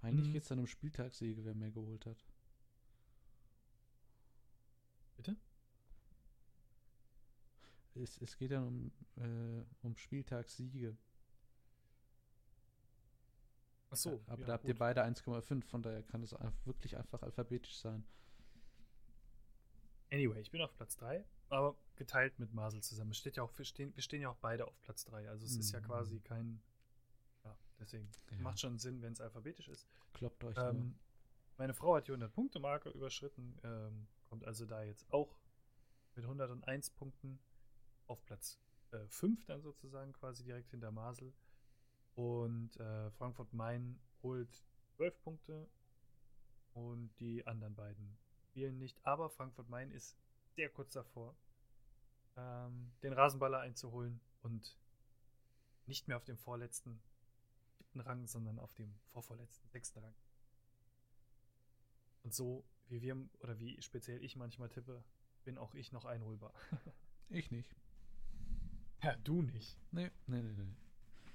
[0.02, 0.32] Eigentlich mhm.
[0.32, 2.23] geht es dann um Spieltagssiege, wer mehr geholt hat.
[5.16, 5.36] Bitte?
[7.96, 10.96] Es, es geht dann um, äh, um Spieltagssiege.
[13.90, 14.20] Ach so.
[14.26, 14.70] Aber ja, da habt gut.
[14.70, 16.34] ihr beide 1,5, von daher kann es
[16.64, 18.04] wirklich einfach alphabetisch sein.
[20.10, 23.12] Anyway, ich bin auf Platz 3, aber geteilt mit Masel zusammen.
[23.12, 25.28] Es steht ja auch, wir stehen, wir stehen ja auch beide auf Platz 3.
[25.28, 25.60] Also es mhm.
[25.60, 26.24] ist ja quasi mhm.
[26.24, 26.62] kein.
[27.44, 28.10] Ja, deswegen.
[28.30, 28.38] Ja.
[28.38, 29.88] Macht schon Sinn, wenn es alphabetisch ist.
[30.12, 30.98] Kloppt euch ähm,
[31.56, 35.36] Meine Frau hat die 100-Punkte-Marke überschritten, ähm, kommt also da jetzt auch
[36.14, 37.40] mit 101 Punkten
[38.06, 38.59] auf Platz
[38.93, 41.32] äh, 5 dann sozusagen quasi direkt hinter Masel.
[42.14, 44.64] Und äh, Frankfurt Main holt
[44.97, 45.68] 12 Punkte
[46.74, 48.98] und die anderen beiden spielen nicht.
[49.05, 50.16] Aber Frankfurt Main ist
[50.55, 51.35] sehr kurz davor,
[52.36, 54.76] ähm, den Rasenballer einzuholen und
[55.86, 57.02] nicht mehr auf dem vorletzten
[57.76, 60.14] siebten Rang, sondern auf dem vorvorletzten sechsten Rang.
[62.22, 65.05] Und so, wie wir, oder wie speziell ich manchmal tippe,
[65.44, 66.55] bin auch ich noch einholbar.
[67.28, 67.74] ich nicht.
[69.05, 69.76] Ja, du nicht.
[69.93, 70.52] Nee, nee, nee,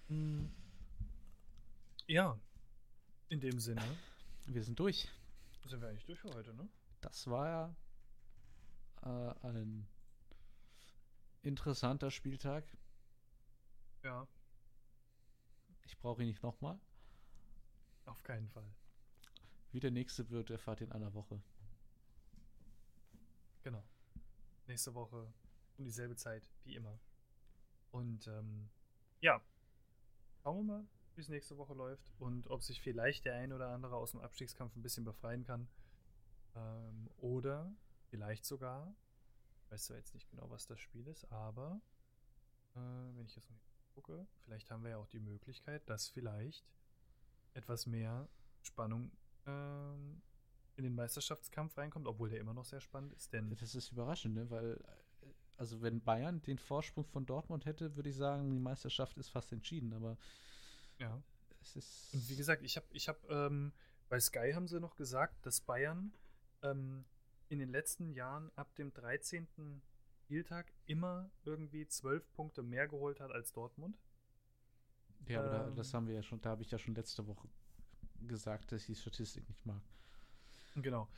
[0.10, 0.16] nee.
[0.16, 0.52] Mm.
[2.08, 2.40] Ja,
[3.30, 3.84] in dem Sinne
[4.48, 5.08] Wir sind durch.
[5.68, 6.68] sind wir eigentlich durch für heute, ne?
[7.02, 7.48] Das war
[9.04, 9.88] ja äh, ein
[11.44, 12.66] interessanter Spieltag.
[14.04, 14.28] Ja,
[15.86, 16.80] Ich brauche ihn nicht nochmal.
[18.06, 18.68] auf keinen Fall.
[19.72, 21.40] Wie der nächste wird, erfahrt ihr in einer Woche.
[23.62, 23.84] Genau.
[24.66, 25.32] Nächste Woche
[25.78, 26.98] um dieselbe Zeit wie immer.
[27.92, 28.70] Und ähm,
[29.22, 29.42] ja,
[30.44, 33.70] schauen wir mal, wie es nächste Woche läuft und ob sich vielleicht der ein oder
[33.70, 35.68] andere aus dem Abstiegskampf ein bisschen befreien kann.
[36.56, 37.72] Ähm, oder
[38.10, 38.94] vielleicht sogar,
[39.64, 41.82] ich weiß zwar jetzt nicht genau, was das Spiel ist, aber
[42.76, 43.60] äh, wenn ich jetzt mal
[43.94, 46.66] gucke, vielleicht haben wir ja auch die Möglichkeit, dass vielleicht
[47.54, 48.30] etwas mehr
[48.62, 49.12] Spannung
[49.46, 50.22] ähm,
[50.76, 54.36] in den Meisterschaftskampf reinkommt, obwohl der immer noch sehr spannend ist, denn Das ist überraschend,
[54.36, 54.50] ne?
[54.50, 54.82] weil,
[55.60, 59.52] also wenn Bayern den Vorsprung von Dortmund hätte, würde ich sagen, die Meisterschaft ist fast
[59.52, 60.18] entschieden, aber
[61.00, 61.22] ja.
[61.62, 62.14] es ist.
[62.14, 63.74] Und wie gesagt, ich habe, ich habe, ähm,
[64.08, 66.14] bei Sky haben sie noch gesagt, dass Bayern
[66.64, 67.04] ähm,
[67.50, 69.48] in den letzten Jahren ab dem 13.
[70.24, 73.98] Spieltag immer irgendwie zwölf Punkte mehr geholt hat als Dortmund.
[75.28, 77.28] ja, aber da, ähm, das haben wir ja schon, da habe ich ja schon letzte
[77.28, 77.50] Woche
[78.28, 79.82] gesagt, dass ich die Statistik nicht mag.
[80.76, 81.10] Genau.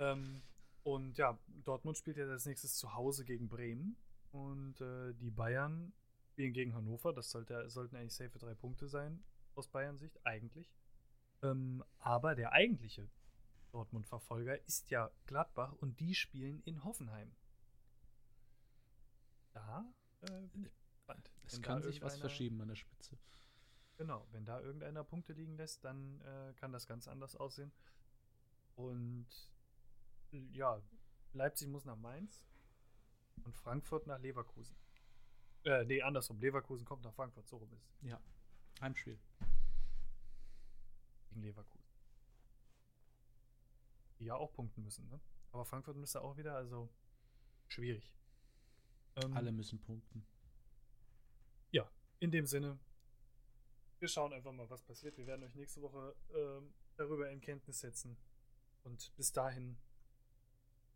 [0.00, 0.42] Ähm,
[0.86, 3.96] und ja, Dortmund spielt ja als nächstes zu Hause gegen Bremen.
[4.30, 5.92] Und äh, die Bayern
[6.28, 7.12] spielen gegen Hannover.
[7.12, 9.20] Das sollte, sollten eigentlich safe drei Punkte sein,
[9.56, 10.72] aus Bayern Sicht, eigentlich.
[11.42, 13.10] Ähm, aber der eigentliche
[13.72, 17.34] Dortmund-Verfolger ist ja Gladbach und die spielen in Hoffenheim.
[19.54, 21.32] Da äh, bin ich gespannt.
[21.46, 23.18] Es Wenn kann sich was verschieben an der Spitze.
[23.96, 27.72] Genau, wenn da irgendeiner Punkte liegen lässt, dann äh, kann das ganz anders aussehen.
[28.76, 29.26] Und
[30.30, 30.80] ja,
[31.32, 32.44] Leipzig muss nach Mainz
[33.44, 34.76] und Frankfurt nach Leverkusen.
[35.64, 36.40] Äh, nee, andersrum.
[36.40, 37.96] Leverkusen kommt nach Frankfurt, so rum ist es.
[38.02, 38.20] Ja.
[38.80, 39.18] Heimspiel.
[41.28, 41.84] Gegen Leverkusen.
[44.18, 45.20] Die ja auch punkten müssen, ne?
[45.52, 46.88] Aber Frankfurt müsste auch wieder, also
[47.68, 48.14] schwierig.
[49.16, 50.26] Ähm, Alle müssen punkten.
[52.20, 52.78] in dem Sinne,
[53.98, 55.16] wir schauen einfach mal, was passiert.
[55.16, 58.16] Wir werden euch nächste Woche ähm, darüber in Kenntnis setzen.
[58.84, 59.76] Und bis dahin,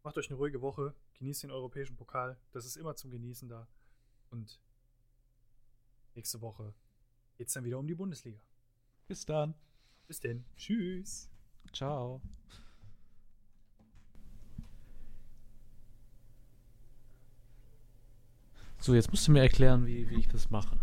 [0.03, 2.39] macht euch eine ruhige Woche, genießt den europäischen Pokal.
[2.53, 3.69] Das ist immer zum Genießen da.
[4.31, 4.61] Und
[6.15, 6.75] nächste Woche
[7.37, 8.41] geht es dann wieder um die Bundesliga.
[9.07, 9.55] Bis dann.
[10.07, 10.45] Bis denn.
[10.57, 11.29] Tschüss.
[11.73, 12.21] Ciao.
[18.79, 20.81] So, jetzt musst du mir erklären, wie, wie ich das mache.